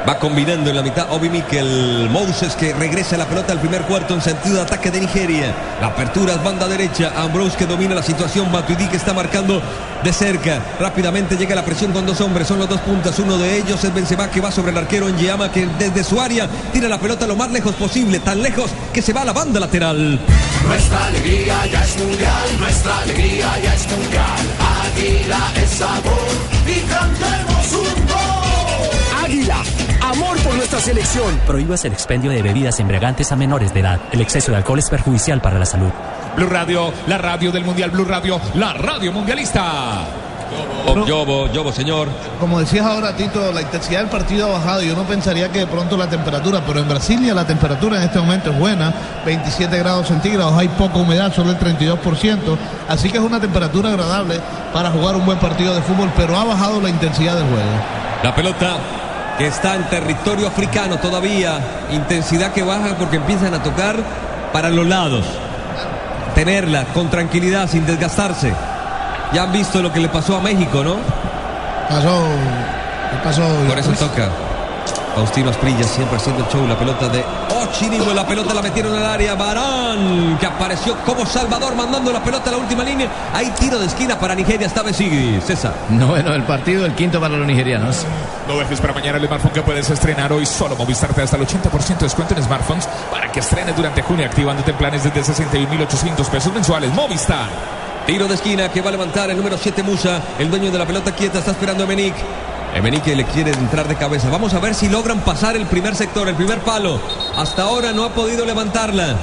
Va 0.08 0.18
combinando 0.18 0.70
en 0.70 0.76
la 0.76 0.82
mitad 0.82 1.12
Obi 1.12 1.30
Mikel 1.30 2.10
Moses 2.10 2.56
que 2.56 2.74
regresa 2.74 3.18
la 3.18 3.26
pelota 3.26 3.54
al 3.54 3.60
primer 3.60 3.82
cuarto 3.84 4.14
en 4.14 4.22
sentido 4.22 4.56
de 4.56 4.62
ataque 4.62 4.92
de 4.92 5.02
Nigeria. 5.02 5.54
La 5.82 5.88
apertura 5.88 6.34
es 6.34 6.44
banda 6.44 6.68
derecha. 6.68 7.12
Ambrose 7.16 7.58
que 7.58 7.66
domina 7.66 7.94
la 7.94 8.02
situación. 8.02 8.52
Matuidi 8.52 8.88
que 8.88 8.98
está 8.98 9.14
marcando 9.14 9.62
de 10.04 10.14
cerca. 10.14 10.62
Rápidamente 10.80 11.36
llega 11.36 11.54
la 11.54 11.66
presión 11.66 11.92
con 11.92 12.06
dos 12.06 12.22
hombres. 12.22 12.48
Son 12.48 12.58
los 12.58 12.70
dos 12.70 12.80
puntas. 12.82 13.20
Uno 13.20 13.38
de 13.38 13.58
ellos 13.58 13.84
es 13.84 13.94
Benzema 13.94 14.32
que 14.32 14.42
va 14.42 14.52
sobre 14.52 14.72
el 14.72 14.78
arquero 14.78 15.08
en 15.10 15.18
Yama 15.18 15.52
que 15.52 15.68
desde 15.78 16.04
su 16.04 16.20
área 16.20 16.48
tira 16.72 16.88
la 16.88 16.98
pelota 16.98 17.28
lo 17.28 17.36
más 17.36 17.52
lejos 17.52 17.76
posible. 17.76 18.20
Tan 18.20 18.42
lejos 18.42 18.72
que 18.94 19.02
se 19.02 19.14
va 19.14 19.22
a 19.22 19.26
la 19.26 19.34
banda 19.34 19.60
lateral. 19.60 20.20
Nuestra 20.66 21.06
alegría 21.06 21.66
ya 21.68 21.84
es 21.84 21.98
mundial, 21.98 22.60
nuestra 22.60 23.00
alegría 23.00 23.60
ya 23.64 23.74
es 23.76 23.88
mundial. 23.92 24.46
Águila 24.94 25.52
es 25.56 25.70
sabor 25.70 26.30
y 26.66 26.80
cantemos 26.82 27.74
un 27.74 28.06
gol. 28.08 29.24
Águila, 29.24 29.58
amor 30.10 30.38
por 30.40 30.56
nuestra 30.56 30.80
selección. 30.80 31.40
Prohíbas 31.46 31.86
el 31.86 31.94
expendio 31.94 32.32
de 32.32 32.42
bebidas 32.42 32.80
embriagantes 32.80 33.32
a 33.32 33.36
menores 33.36 33.74
de 33.74 33.82
edad. 33.82 34.00
El 34.12 34.22
exceso 34.22 34.52
de 34.52 34.58
alcohol 34.58 34.80
es 34.80 34.90
perjudicial 34.90 35.40
para 35.40 35.60
la 35.60 35.66
salud. 35.66 35.92
Blue 36.36 36.48
Radio, 36.48 36.92
la 37.08 37.18
radio 37.18 37.52
del 37.52 37.64
Mundial. 37.64 37.92
Blue 37.92 38.06
Radio, 38.06 38.42
la 38.56 38.74
radio 38.74 39.12
mundialista. 39.12 40.06
Oh, 40.88 41.06
Yobo, 41.06 41.52
Yobo, 41.52 41.72
señor. 41.72 42.08
Como 42.40 42.60
decías 42.60 42.88
ahora, 42.88 43.16
Tito, 43.16 43.52
la 43.52 43.62
intensidad 43.62 44.00
del 44.00 44.10
partido 44.10 44.48
ha 44.48 44.54
bajado 44.54 44.82
y 44.82 44.90
uno 44.90 45.04
pensaría 45.04 45.52
que 45.52 45.60
de 45.60 45.68
pronto 45.68 45.96
la 45.96 46.10
temperatura, 46.10 46.64
pero 46.66 46.80
en 46.80 46.90
Brasilia 46.90 47.36
la 47.36 47.46
temperatura 47.46 47.98
en 47.98 48.04
este 48.04 48.18
momento 48.20 48.50
es 48.50 48.58
buena, 48.58 48.92
27 49.26 49.78
grados 49.78 50.08
centígrados, 50.08 50.58
hay 50.58 50.68
poca 50.70 50.98
humedad, 50.98 51.32
solo 51.32 51.52
el 51.52 51.60
32%, 51.60 52.58
así 52.88 53.12
que 53.12 53.20
es 53.20 53.24
una 53.24 53.40
temperatura 53.40 53.90
agradable 53.90 54.40
para 54.74 54.90
jugar 54.90 55.16
un 55.18 55.26
buen 55.26 55.38
partido 55.38 55.76
de 55.76 55.84
fútbol, 55.84 56.12
pero 56.18 56.36
ha 56.36 56.46
bajado 56.46 56.82
la 56.82 56.90
intensidad 56.90 57.36
del 57.36 57.46
juego. 57.46 57.70
La 58.24 58.34
pelota 58.34 58.78
que 59.40 59.48
está 59.48 59.76
en 59.76 59.90
territorio 59.90 60.48
africano 60.48 60.98
todavía. 60.98 61.60
Intensidad 61.92 62.52
que 62.52 62.62
baja 62.62 62.96
porque 63.00 63.16
empiezan 63.16 63.54
a 63.54 63.64
tocar 63.64 63.96
para 64.52 64.70
los 64.70 64.86
lados. 64.86 65.26
Tenerla 66.36 66.84
con 66.94 67.10
tranquilidad, 67.10 67.68
sin 67.70 67.86
desgastarse. 67.86 68.54
Ya 69.34 69.44
han 69.44 69.54
visto 69.54 69.82
lo 69.82 69.94
que 69.94 70.02
le 70.02 70.10
pasó 70.10 70.36
a 70.36 70.42
México, 70.42 70.84
¿no? 70.84 70.98
Pasó. 71.90 72.24
¿Qué 73.12 73.18
pasó? 73.24 73.44
Por 73.68 73.80
eso 73.80 73.92
toca. 73.92 74.30
Faustino 75.16 75.50
Asprilla 75.50 75.84
siempre 75.84 76.18
haciendo 76.18 76.46
show. 76.52 76.68
La 76.68 76.78
pelota 76.78 77.08
de 77.08 77.24
Ochinigo. 77.62 78.14
La 78.14 78.28
pelota 78.28 78.54
la 78.54 78.62
metieron 78.62 78.94
al 78.94 79.06
área. 79.06 79.36
Barán, 79.36 80.38
que 80.38 80.46
apareció 80.46 80.98
como 81.06 81.26
Salvador 81.26 81.76
mandando 81.76 82.12
la 82.12 82.22
pelota 82.22 82.50
a 82.50 82.54
la 82.54 82.60
última 82.60 82.84
línea. 82.84 83.08
Hay 83.34 83.52
tiro 83.52 83.80
de 83.80 83.86
esquina 83.86 84.20
para 84.20 84.36
Nigeria. 84.36 84.68
Esta 84.68 84.84
vez 84.84 84.98
sigue. 84.98 85.40
César. 85.42 85.74
No, 85.90 86.08
bueno, 86.08 86.34
el 86.34 86.44
partido, 86.44 86.86
el 86.86 86.94
quinto 86.94 87.22
para 87.22 87.38
los 87.38 87.48
nigerianos. 87.48 88.06
No 88.50 88.58
dejes 88.58 88.82
para 88.82 88.94
mañana 88.94 89.20
el 89.20 89.28
smartphone 89.28 89.52
que 89.52 89.62
puedes 89.62 89.88
estrenar 89.92 90.34
hoy. 90.34 90.44
Solo 90.44 90.76
Movistar 90.76 91.14
te 91.14 91.18
da 91.18 91.26
hasta 91.26 91.38
el 91.38 91.46
80% 91.46 92.00
de 92.00 92.06
descuento 92.08 92.34
en 92.34 92.44
smartphones 92.44 92.90
para 93.12 93.32
que 93.32 93.42
estrenes 93.42 93.76
durante 93.76 94.02
junio 94.02 94.26
activándote 94.26 94.72
en 94.72 94.78
planes 94.78 95.04
desde 95.04 95.22
61.800 95.22 96.28
pesos 96.32 96.52
mensuales. 96.52 96.92
Movistar. 96.96 97.48
Tiro 98.08 98.28
de 98.28 98.34
esquina 98.34 98.72
que 98.72 98.82
va 98.82 98.90
a 98.90 98.94
levantar 98.94 99.30
el 99.30 99.38
número 99.38 99.56
7 99.56 99.84
Musa. 99.84 100.24
El 100.40 100.50
dueño 100.50 100.72
de 100.72 100.80
la 100.80 100.88
pelota 100.88 101.14
quieta 101.14 101.38
está 101.38 101.52
esperando 101.52 101.84
a 101.84 101.86
Emenic. 101.86 102.16
Emenic 102.74 103.04
que 103.04 103.16
le 103.16 103.26
quiere 103.26 103.52
entrar 103.52 103.88
de 103.88 103.96
cabeza. 103.96 104.32
Vamos 104.32 104.56
a 104.56 104.60
ver 104.60 104.74
si 104.74 104.90
logran 104.90 105.20
pasar 105.20 105.56
el 105.56 105.68
primer 105.68 105.96
sector, 105.96 106.28
el 106.28 106.34
primer 106.34 106.58
palo. 106.62 107.00
Hasta 107.38 107.62
ahora 107.62 107.92
no 107.92 108.04
ha 108.04 108.10
podido 108.10 108.48
levantarla. 108.48 109.16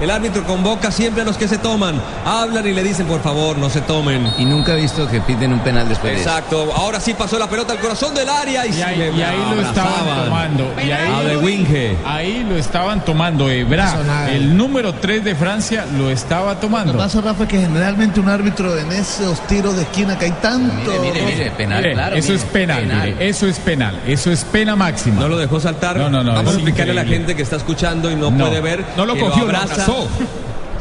El 0.00 0.10
árbitro 0.10 0.44
convoca 0.44 0.90
siempre 0.90 1.22
a 1.22 1.24
los 1.24 1.36
que 1.36 1.46
se 1.48 1.58
toman. 1.58 2.00
Hablan 2.24 2.66
y 2.66 2.72
le 2.72 2.82
dicen, 2.82 3.06
por 3.06 3.22
favor, 3.22 3.56
no 3.58 3.70
se 3.70 3.80
tomen. 3.82 4.32
Y 4.38 4.44
nunca 4.44 4.72
he 4.72 4.80
visto 4.80 5.06
que 5.08 5.20
piden 5.20 5.52
un 5.52 5.60
penal 5.60 5.88
después 5.88 6.14
de 6.14 6.20
eso. 6.20 6.28
Exacto. 6.30 6.72
Ahora 6.74 6.98
sí 7.00 7.14
pasó 7.14 7.38
la 7.38 7.48
pelota 7.48 7.72
al 7.72 7.78
corazón 7.78 8.14
del 8.14 8.28
área 8.28 8.66
y, 8.66 8.70
Y 8.70 8.72
se 8.72 8.84
ahí, 8.84 9.12
y 9.16 9.22
ahí 9.22 9.36
lo 9.54 9.62
estaban 9.62 10.24
tomando. 10.24 10.74
Y 10.84 10.90
ahí, 10.90 11.12
A 11.14 11.22
de 11.28 11.36
Winge. 11.36 11.96
ahí 12.04 12.44
lo 12.48 12.56
estaban 12.56 13.04
tomando. 13.04 13.48
Ebra, 13.50 14.28
el 14.32 14.56
número 14.56 14.94
3 14.94 15.24
de 15.24 15.34
Francia, 15.34 15.86
lo 15.96 16.10
estaba 16.10 16.50
Lo 16.54 16.60
que 16.60 16.66
tomando. 16.66 16.96
pasa, 16.96 17.20
Rafa, 17.20 17.44
es 17.44 17.48
que 17.48 17.60
generalmente 17.60 18.18
un 18.20 18.28
árbitro 18.28 18.76
en 18.78 18.90
esos 18.92 19.40
tiros 19.46 19.76
de 19.76 19.82
esquina 19.82 20.18
que 20.18 20.26
hay 20.26 20.32
tanto... 20.42 20.90
Mire, 21.00 21.12
mire, 21.22 21.22
mire, 21.26 21.50
penal, 21.52 21.78
Mire, 21.82 21.92
claro. 21.94 22.16
eso 22.16 22.32
mire, 22.32 22.44
es 22.44 22.50
penal, 22.50 22.86
mire, 22.86 23.28
eso 23.28 23.46
es 23.46 23.58
penal, 23.58 24.00
eso 24.06 24.30
es 24.32 24.44
pena 24.44 24.74
máxima. 24.76 25.20
No 25.20 25.28
lo 25.28 25.36
dejó 25.38 25.60
saltar. 25.60 25.96
No, 25.96 26.08
no, 26.10 26.22
no, 26.24 26.32
Vamos 26.34 26.52
a 26.54 26.56
explicarle 26.56 26.92
a 26.92 26.96
la 26.96 27.04
gente 27.04 27.34
que 27.36 27.42
está 27.42 27.56
escuchando 27.56 28.10
y 28.10 28.16
no, 28.16 28.30
No, 28.30 28.46
puede 28.48 28.60
ver. 28.60 28.84
no 28.96 29.06
lo 29.06 29.16
cogió, 29.16 29.44
lo 29.44 29.58
abraza 29.58 29.86
abrazó. 29.92 30.08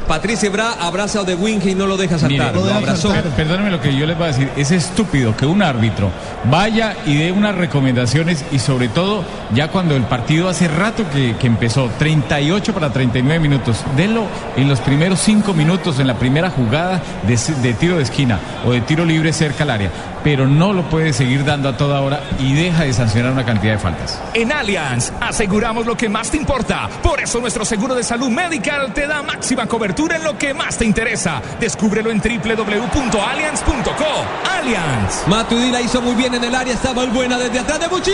Patrice 0.08 0.50
Bra 0.50 0.74
abraza 0.74 1.22
a 1.22 1.24
De 1.24 1.36
Wing 1.36 1.62
y 1.66 1.74
no 1.74 1.88
lo 1.88 1.96
deja 1.96 2.20
saltar. 2.20 2.54
Mire, 2.54 2.68
lo 2.68 2.74
abrazó. 2.74 3.14
Perdóneme 3.38 3.72
lo 3.72 3.80
que 3.80 3.96
yo 3.96 4.06
les 4.06 4.18
voy 4.18 4.26
a 4.26 4.28
decir. 4.28 4.50
Es 4.58 4.72
estúpido 4.72 5.38
que 5.38 5.46
un 5.46 5.62
árbitro 5.62 6.12
vaya 6.50 6.98
y 7.06 7.16
dé 7.16 7.32
unas 7.32 7.56
recomendaciones 7.56 8.44
y 8.52 8.60
sobre 8.60 8.90
todo 8.90 9.24
ya 9.54 9.70
cuando 9.70 9.96
el 9.96 10.04
partido 10.04 10.50
hace 10.50 10.68
rato 10.68 11.06
que, 11.14 11.36
que 11.38 11.48
empezó, 11.48 11.90
38 11.98 12.74
para 12.74 12.92
39 12.92 13.40
minutos, 13.40 13.86
délo 13.96 14.26
en 14.58 14.68
los 14.68 14.82
primeros 14.82 15.20
5 15.22 15.54
minutos 15.54 16.00
en 16.00 16.08
la 16.08 16.16
primera 16.16 16.50
jugada 16.50 17.02
de 17.26 17.74
tiro 17.74 17.96
de 17.96 18.04
esquina 18.04 18.38
o 18.66 18.72
de 18.72 18.82
tiro 18.82 19.06
libre 19.06 19.32
cerca 19.32 19.64
al 19.64 19.70
área. 19.70 19.92
Pero 20.24 20.48
no 20.48 20.74
lo 20.74 20.84
puede 20.90 21.14
seguir 21.14 21.44
dando 21.44 21.70
a 21.70 21.78
toda 21.78 22.02
hora 22.02 22.22
y 22.40 22.54
deja 22.54 22.84
de 22.84 22.94
sancionar 22.94 23.32
una 23.32 23.46
cantidad 23.46 23.74
de 23.74 23.80
faltas. 23.80 24.22
En 24.34 24.52
Allianz 24.52 25.12
aseguramos 25.20 25.86
lo 25.86 25.96
que 25.96 26.10
más 26.10 26.30
te 26.32 26.38
importa. 26.38 26.90
Por 27.02 27.20
eso 27.22 27.40
nuestro 27.40 27.66
seguro 27.66 27.96
de 27.96 28.04
salud 28.04 28.30
medical 28.30 28.94
te 28.94 29.08
da 29.08 29.22
máxima 29.22 29.66
cobertura 29.68 30.18
en 30.18 30.24
lo 30.24 30.38
que 30.38 30.54
más 30.54 30.78
te 30.78 30.86
interesa. 30.86 31.42
Descúbrelo 31.60 32.12
en 32.12 32.20
www.allianz.co. 32.20 34.06
Allianz. 34.50 35.28
Matuidi 35.28 35.72
la 35.72 35.82
hizo 35.82 36.02
muy 36.02 36.16
bien 36.16 36.34
en 36.34 36.44
el 36.44 36.54
área, 36.56 36.74
estaba 36.74 37.04
el 37.04 37.10
buena 37.10 37.38
desde 37.38 37.60
atrás 37.60 37.80
de 37.80 37.88
Buchi, 37.88 38.12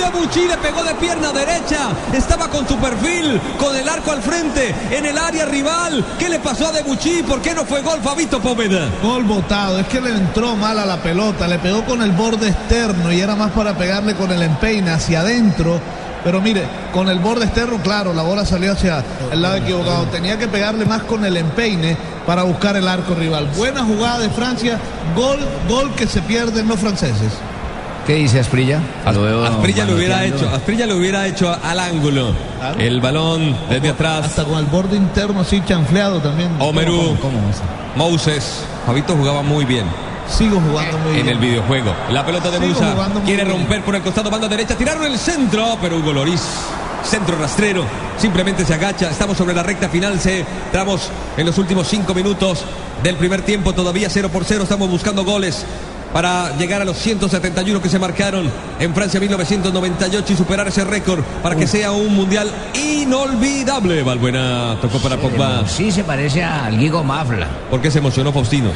de 0.00 0.10
Buchi 0.10 0.48
le 0.48 0.56
pegó 0.56 0.82
de 0.82 0.94
pierna 0.94 1.30
derecha, 1.32 1.90
estaba 2.12 2.48
con 2.48 2.66
su 2.66 2.76
perfil, 2.76 3.40
con 3.58 3.76
el 3.76 3.88
arco 3.88 4.12
al 4.12 4.22
frente, 4.22 4.74
en 4.90 5.04
el 5.04 5.18
área 5.18 5.44
rival. 5.44 6.04
¿Qué 6.18 6.28
le 6.28 6.38
pasó 6.38 6.68
a 6.68 6.72
De 6.72 6.82
Buchi? 6.82 7.22
¿Por 7.22 7.42
qué 7.42 7.54
no 7.54 7.64
fue 7.64 7.82
gol 7.82 8.00
Fabito 8.00 8.40
Poveda? 8.40 8.88
Gol 9.02 9.24
botado, 9.24 9.78
es 9.78 9.86
que 9.88 10.00
le 10.00 10.10
entró 10.10 10.56
mal 10.56 10.78
a 10.78 10.86
la 10.86 11.02
pelota, 11.02 11.46
le 11.46 11.58
pegó 11.58 11.84
con 11.84 12.02
el 12.02 12.12
borde 12.12 12.48
externo 12.48 13.12
y 13.12 13.20
era 13.20 13.36
más 13.36 13.52
para 13.52 13.76
pegarle 13.76 14.14
con 14.14 14.30
el 14.32 14.42
empeine 14.42 14.90
hacia 14.90 15.20
adentro. 15.20 15.80
Pero 16.24 16.40
mire, 16.40 16.64
con 16.92 17.08
el 17.08 17.18
borde 17.18 17.46
externo, 17.46 17.78
claro, 17.82 18.12
la 18.12 18.22
bola 18.22 18.44
salió 18.44 18.72
hacia 18.72 19.02
el 19.30 19.40
lado 19.40 19.56
equivocado. 19.56 20.04
Tenía 20.06 20.38
que 20.38 20.48
pegarle 20.48 20.84
más 20.84 21.02
con 21.02 21.24
el 21.24 21.36
empeine 21.36 21.96
para 22.26 22.42
buscar 22.42 22.76
el 22.76 22.88
arco 22.88 23.14
rival. 23.14 23.48
Buena 23.56 23.84
jugada 23.84 24.18
de 24.18 24.30
Francia, 24.30 24.78
gol, 25.16 25.38
gol 25.68 25.94
que 25.94 26.06
se 26.06 26.20
pierden 26.22 26.68
los 26.68 26.78
franceses. 26.78 27.32
¿Qué 28.06 28.14
dice 28.14 28.40
Asprilla? 28.40 28.80
Veo 29.04 29.44
Asprilla 29.44 29.84
lo 29.84 29.94
hubiera 29.94 30.24
hecho, 30.24 30.48
Asprilla 30.48 30.86
lo 30.86 30.96
hubiera 30.96 31.26
hecho 31.26 31.56
al 31.62 31.78
ángulo. 31.78 32.32
El 32.78 33.00
balón 33.00 33.56
desde 33.68 33.90
atrás. 33.90 34.26
Hasta 34.26 34.44
con 34.44 34.58
el 34.58 34.66
borde 34.66 34.96
interno 34.96 35.40
así 35.40 35.62
chanfleado 35.64 36.20
también. 36.20 36.50
Omerú, 36.58 37.16
¿Cómo, 37.20 37.20
cómo, 37.20 37.38
cómo? 37.40 38.10
Moses, 38.10 38.64
Fabito 38.86 39.14
jugaba 39.16 39.42
muy 39.42 39.64
bien. 39.64 39.84
Sigo 40.28 40.60
jugando 40.60 40.96
muy 40.98 41.10
en 41.18 41.26
bien. 41.26 41.28
el 41.28 41.38
videojuego. 41.38 41.92
La 42.10 42.24
pelota 42.24 42.50
de 42.50 42.58
Sigo 42.58 42.68
Musa 42.70 42.94
quiere 43.24 43.44
bien. 43.44 43.56
romper 43.58 43.82
por 43.82 43.94
el 43.94 44.02
costado, 44.02 44.30
banda 44.30 44.48
derecha, 44.48 44.76
tiraron 44.76 45.04
el 45.04 45.18
centro, 45.18 45.76
pero 45.80 45.98
Hugo 45.98 46.12
Loris, 46.12 46.42
centro 47.04 47.36
rastrero, 47.36 47.84
simplemente 48.18 48.64
se 48.64 48.74
agacha. 48.74 49.10
Estamos 49.10 49.36
sobre 49.36 49.54
la 49.54 49.62
recta 49.62 49.88
final, 49.88 50.18
se 50.20 50.40
entramos 50.66 51.10
en 51.36 51.46
los 51.46 51.58
últimos 51.58 51.86
cinco 51.88 52.14
minutos 52.14 52.64
del 53.02 53.16
primer 53.16 53.42
tiempo, 53.42 53.72
todavía 53.72 54.08
0 54.10 54.28
por 54.32 54.44
0, 54.44 54.62
estamos 54.64 54.88
buscando 54.90 55.24
goles. 55.24 55.64
Para 56.12 56.56
llegar 56.56 56.82
a 56.82 56.84
los 56.84 56.96
171 56.96 57.80
que 57.80 57.88
se 57.88 57.98
marcaron 57.98 58.50
en 58.80 58.94
Francia 58.94 59.20
1998 59.20 60.32
y 60.32 60.36
superar 60.36 60.66
ese 60.66 60.84
récord 60.84 61.20
para 61.42 61.54
que 61.54 61.66
sea 61.68 61.92
un 61.92 62.14
mundial 62.14 62.50
inolvidable. 62.74 64.02
Valbuena 64.02 64.76
tocó 64.80 64.98
para 64.98 65.16
Pogba. 65.16 65.66
Sí, 65.68 65.90
se 65.92 66.02
parece 66.04 66.42
al 66.42 66.78
Guigo 66.78 67.04
Mafla. 67.04 67.46
¿Por 67.70 67.80
qué 67.80 67.90
se 67.90 67.98
emocionó 67.98 68.32
Faustino? 68.32 68.70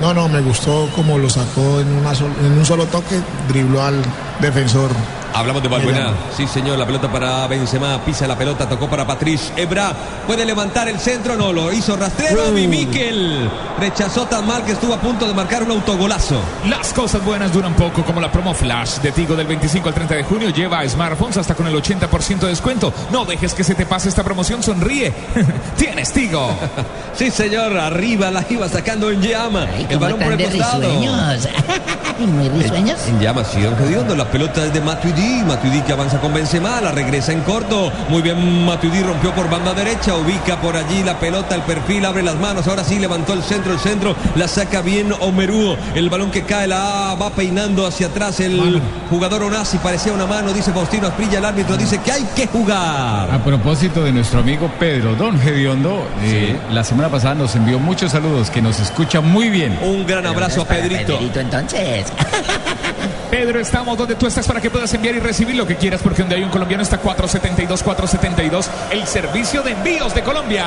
No, 0.00 0.12
no, 0.12 0.28
me 0.28 0.40
gustó 0.40 0.88
como 0.94 1.18
lo 1.18 1.30
sacó 1.30 1.80
en, 1.80 1.88
una 1.88 2.14
sol- 2.14 2.34
en 2.40 2.52
un 2.58 2.64
solo 2.66 2.84
toque, 2.86 3.20
dribló 3.48 3.82
al 3.82 4.02
defensor. 4.40 4.90
Hablamos 5.34 5.64
de 5.64 5.68
Balbuena. 5.68 6.12
Sí, 6.36 6.46
señor, 6.46 6.78
la 6.78 6.86
pelota 6.86 7.10
para 7.10 7.46
Benzema, 7.48 7.98
pisa 8.04 8.28
la 8.28 8.38
pelota, 8.38 8.68
tocó 8.68 8.88
para 8.88 9.04
Patrice 9.04 9.52
Ebra. 9.56 9.92
Puede 10.28 10.44
levantar 10.44 10.88
el 10.88 11.00
centro, 11.00 11.36
no, 11.36 11.52
lo 11.52 11.72
hizo 11.72 11.96
rastrero 11.96 12.56
y 12.56 12.68
Miquel 12.68 13.50
rechazó 13.80 14.26
tan 14.26 14.46
mal 14.46 14.64
que 14.64 14.72
estuvo 14.72 14.94
a 14.94 15.00
punto 15.00 15.26
de 15.26 15.34
marcar 15.34 15.64
un 15.64 15.72
autogolazo. 15.72 16.40
Las 16.68 16.92
cosas 16.92 17.24
buenas 17.24 17.52
duran 17.52 17.74
poco, 17.74 18.04
como 18.04 18.20
la 18.20 18.30
promo 18.30 18.54
Flash 18.54 18.98
de 19.00 19.10
Tigo 19.10 19.34
del 19.34 19.48
25 19.48 19.88
al 19.88 19.94
30 19.94 20.14
de 20.14 20.22
junio. 20.22 20.50
Lleva 20.50 20.88
smartphones 20.88 21.36
hasta 21.36 21.56
con 21.56 21.66
el 21.66 21.74
80% 21.74 22.38
de 22.38 22.48
descuento. 22.48 22.94
No 23.10 23.24
dejes 23.24 23.54
que 23.54 23.64
se 23.64 23.74
te 23.74 23.86
pase 23.86 24.08
esta 24.08 24.22
promoción, 24.22 24.62
sonríe. 24.62 25.12
Tienes 25.76 26.12
Tigo. 26.12 26.48
Sí, 27.14 27.30
señor, 27.30 27.76
arriba 27.78 28.28
la 28.32 28.44
iba 28.50 28.68
sacando 28.68 29.08
en 29.08 29.22
llama. 29.22 29.68
el 29.88 30.00
balón 30.00 30.18
por 30.18 30.32
el 30.32 30.50
costado. 30.50 30.88
Muy 32.18 32.48
risueños. 32.48 32.98
En 33.06 33.20
llamas, 33.20 33.46
sí, 33.52 33.60
don. 33.60 34.18
La 34.18 34.24
pelota 34.24 34.64
es 34.64 34.72
de 34.74 34.80
Matuidi. 34.80 35.23
Matuidi 35.46 35.82
que 35.82 35.92
avanza 35.92 36.20
con 36.20 36.32
Benzema. 36.32 36.80
La 36.80 36.92
regresa 36.92 37.32
en 37.32 37.40
corto. 37.42 37.92
Muy 38.08 38.22
bien, 38.22 38.64
Matuidi 38.64 39.02
rompió 39.02 39.32
por 39.34 39.48
banda 39.50 39.74
derecha. 39.74 40.14
Ubica 40.16 40.60
por 40.60 40.76
allí 40.76 41.02
la 41.02 41.18
pelota, 41.18 41.54
el 41.54 41.62
perfil, 41.62 42.04
abre 42.04 42.22
las 42.22 42.36
manos. 42.36 42.66
Ahora 42.68 42.84
sí 42.84 42.98
levantó 42.98 43.32
el 43.32 43.42
centro, 43.42 43.72
el 43.72 43.78
centro. 43.78 44.14
La 44.36 44.48
saca 44.48 44.82
bien 44.82 45.12
Omerú. 45.20 45.76
El 45.94 46.10
balón 46.10 46.30
que 46.30 46.42
cae 46.42 46.66
la 46.66 47.16
va 47.20 47.30
peinando 47.30 47.86
hacia 47.86 48.08
atrás 48.08 48.40
el 48.40 48.80
jugador 49.10 49.42
Onasi. 49.42 49.78
Parecía 49.78 50.12
una 50.12 50.26
mano, 50.26 50.52
dice 50.52 50.72
Faustino 50.72 51.08
Asprilla. 51.08 51.38
El 51.38 51.44
árbitro 51.44 51.76
dice 51.76 51.98
que 51.98 52.12
hay 52.12 52.24
que 52.34 52.46
jugar. 52.46 53.30
A 53.30 53.42
propósito 53.44 54.02
de 54.02 54.12
nuestro 54.12 54.40
amigo 54.40 54.70
Pedro 54.78 55.14
Don 55.14 55.38
Gediondo, 55.40 56.06
eh, 56.22 56.56
la 56.70 56.84
semana 56.84 57.08
pasada 57.08 57.34
nos 57.34 57.54
envió 57.56 57.78
muchos 57.78 58.12
saludos, 58.12 58.50
que 58.50 58.62
nos 58.62 58.80
escucha 58.80 59.20
muy 59.20 59.50
bien. 59.50 59.78
Un 59.82 60.06
gran 60.06 60.26
abrazo 60.26 60.62
a 60.62 60.64
Pedrito. 60.64 61.18
entonces. 61.34 62.06
Pedro, 63.30 63.58
estamos 63.58 63.98
donde 63.98 64.14
tú 64.14 64.26
estás 64.26 64.46
para 64.46 64.60
que 64.60 64.70
puedas 64.70 64.92
enviar 64.94 65.13
y 65.14 65.20
recibir 65.20 65.56
lo 65.56 65.66
que 65.66 65.76
quieras, 65.76 66.00
porque 66.02 66.22
donde 66.22 66.36
hay 66.36 66.42
un 66.42 66.50
colombiano 66.50 66.82
está 66.82 66.98
472, 66.98 67.82
472, 67.82 68.70
el 68.90 69.06
servicio 69.06 69.62
de 69.62 69.72
envíos 69.72 70.14
de 70.14 70.22
Colombia. 70.22 70.64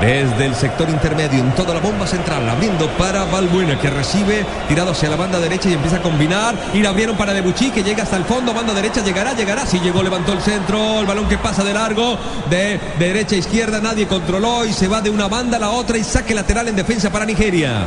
Desde 0.00 0.46
el 0.46 0.54
sector 0.54 0.88
intermedio, 0.90 1.38
en 1.38 1.54
toda 1.54 1.72
la 1.72 1.80
bomba 1.80 2.06
central, 2.06 2.48
abriendo 2.48 2.88
para 2.98 3.24
Balbuena, 3.24 3.78
que 3.80 3.88
recibe 3.88 4.44
tirado 4.68 4.90
hacia 4.90 5.08
la 5.08 5.16
banda 5.16 5.38
derecha 5.38 5.70
y 5.70 5.74
empieza 5.74 5.96
a 5.96 6.02
combinar. 6.02 6.54
Y 6.74 6.80
la 6.80 6.90
abrieron 6.90 7.16
para 7.16 7.32
Debuchy, 7.32 7.70
que 7.70 7.82
llega 7.82 8.02
hasta 8.02 8.16
el 8.16 8.24
fondo, 8.24 8.52
banda 8.52 8.74
derecha, 8.74 9.02
llegará, 9.02 9.32
llegará. 9.34 9.64
Si 9.66 9.78
llegó, 9.80 10.02
levantó 10.02 10.32
el 10.32 10.42
centro, 10.42 11.00
el 11.00 11.06
balón 11.06 11.28
que 11.28 11.38
pasa 11.38 11.64
de 11.64 11.72
largo, 11.72 12.18
de 12.50 12.78
derecha 12.98 13.36
a 13.36 13.38
izquierda, 13.38 13.80
nadie 13.80 14.06
controló 14.06 14.66
y 14.66 14.72
se 14.72 14.88
va 14.88 15.00
de 15.00 15.10
una 15.10 15.28
banda 15.28 15.56
a 15.56 15.60
la 15.60 15.70
otra 15.70 15.96
y 15.96 16.04
saque 16.04 16.34
lateral 16.34 16.68
en 16.68 16.76
defensa 16.76 17.10
para 17.10 17.24
Nigeria. 17.24 17.86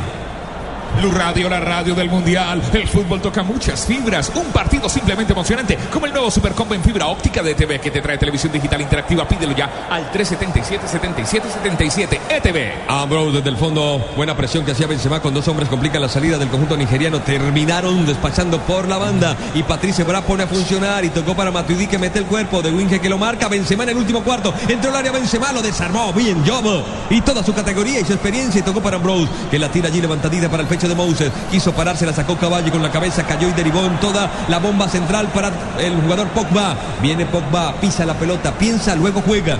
Blue 0.98 1.12
Radio, 1.12 1.48
la 1.48 1.60
radio 1.60 1.94
del 1.94 2.10
Mundial. 2.10 2.60
El 2.72 2.88
fútbol 2.88 3.20
toca 3.20 3.44
muchas 3.44 3.86
fibras. 3.86 4.32
Un 4.34 4.46
partido 4.46 4.88
simplemente 4.88 5.32
emocionante, 5.32 5.78
como 5.92 6.06
el 6.06 6.12
nuevo 6.12 6.28
Supercombo 6.28 6.74
en 6.74 6.82
fibra 6.82 7.06
óptica 7.06 7.40
de 7.40 7.54
TV 7.54 7.80
que 7.80 7.92
te 7.92 8.00
trae 8.00 8.18
televisión 8.18 8.52
digital 8.52 8.80
interactiva. 8.80 9.28
Pídelo 9.28 9.54
ya 9.54 9.86
al 9.88 10.10
377-7777 10.10 12.18
ETV. 12.30 12.88
Ambrose 12.88 13.36
desde 13.36 13.48
el 13.48 13.56
fondo, 13.56 14.04
buena 14.16 14.36
presión 14.36 14.64
que 14.64 14.72
hacía 14.72 14.88
Benzema 14.88 15.20
con 15.20 15.32
dos 15.32 15.46
hombres 15.46 15.68
complican 15.68 16.02
la 16.02 16.08
salida 16.08 16.36
del 16.36 16.48
conjunto 16.48 16.76
nigeriano. 16.76 17.20
Terminaron 17.20 18.04
despachando 18.04 18.58
por 18.62 18.88
la 18.88 18.98
banda 18.98 19.36
y 19.54 19.62
Patrice 19.62 20.02
Bra 20.02 20.22
pone 20.22 20.42
a 20.42 20.48
funcionar 20.48 21.04
y 21.04 21.10
tocó 21.10 21.36
para 21.36 21.52
Matuidi 21.52 21.86
que 21.86 21.98
mete 21.98 22.18
el 22.18 22.26
cuerpo 22.26 22.60
de 22.60 22.72
Winge 22.72 23.00
que 23.00 23.08
lo 23.08 23.18
marca. 23.18 23.46
Benzema 23.46 23.84
en 23.84 23.90
el 23.90 23.98
último 23.98 24.24
cuarto, 24.24 24.52
entró 24.66 24.90
al 24.90 24.96
área 24.96 25.12
Benzema, 25.12 25.52
lo 25.52 25.62
desarmó 25.62 26.12
bien 26.12 26.44
Job 26.44 26.82
y 27.08 27.20
toda 27.20 27.44
su 27.44 27.54
categoría 27.54 28.00
y 28.00 28.04
su 28.04 28.14
experiencia 28.14 28.58
y 28.58 28.62
tocó 28.62 28.82
para 28.82 28.96
Ambrose 28.96 29.28
que 29.48 29.60
la 29.60 29.70
tira 29.70 29.86
allí 29.86 30.00
levantadita 30.00 30.48
para 30.48 30.64
el 30.64 30.68
pecho 30.68 30.87
de 30.88 30.94
Moses. 30.94 31.30
Quiso 31.50 31.72
pararse, 31.72 32.06
la 32.06 32.12
sacó 32.12 32.36
Caballo 32.36 32.70
con 32.72 32.82
la 32.82 32.90
cabeza, 32.90 33.24
cayó 33.24 33.48
y 33.48 33.52
derivó 33.52 33.84
en 33.84 33.98
toda 34.00 34.30
la 34.48 34.58
bomba 34.58 34.88
central 34.88 35.28
para 35.28 35.50
el 35.78 36.00
jugador 36.00 36.28
Pogba. 36.28 36.76
Viene 37.00 37.26
Pogba, 37.26 37.74
pisa 37.80 38.04
la 38.04 38.14
pelota, 38.14 38.52
piensa, 38.52 38.94
luego 38.94 39.22
juega. 39.24 39.58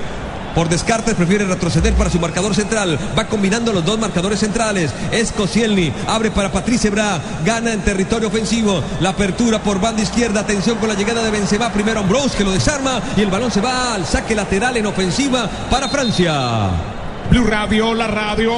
Por 0.55 0.69
descartes 0.69 1.15
prefiere 1.15 1.45
retroceder 1.45 1.95
para 1.95 2.11
su 2.11 2.19
marcador 2.19 2.53
central. 2.53 2.99
Va 3.17 3.27
combinando 3.27 3.73
los 3.73 3.85
dos 3.85 3.97
marcadores 3.97 4.41
centrales. 4.41 4.93
Es 5.13 5.31
Koscielny. 5.31 5.93
Abre 6.09 6.33
para 6.33 6.51
Patrice 6.51 6.91
Bra. 6.91 7.21
Gana 7.45 7.73
en 7.73 7.83
territorio 7.83 8.27
ofensivo. 8.27 8.83
La 9.01 9.11
apertura 9.11 9.61
por 9.61 9.81
banda 9.81 10.03
izquierda. 10.03 10.41
Atención 10.41 10.79
con 10.79 10.89
la 10.89 10.97
llegada 10.97 11.23
de 11.23 11.31
Benzema. 11.31 11.71
Primero 11.73 12.01
Ambrose 12.01 12.37
que 12.37 12.43
lo 12.43 12.51
desarma. 12.51 13.01
Y 13.17 13.21
el 13.21 13.31
balón 13.31 13.53
se 13.53 13.61
va 13.61 13.95
al 13.95 14.05
saque 14.05 14.35
lateral 14.35 14.77
en 14.77 14.87
ofensiva 14.87 15.49
para 15.71 15.89
Francia. 15.89 16.71
Blue 17.31 17.45
Radio, 17.45 17.95
la 17.95 18.09
radio. 18.09 18.53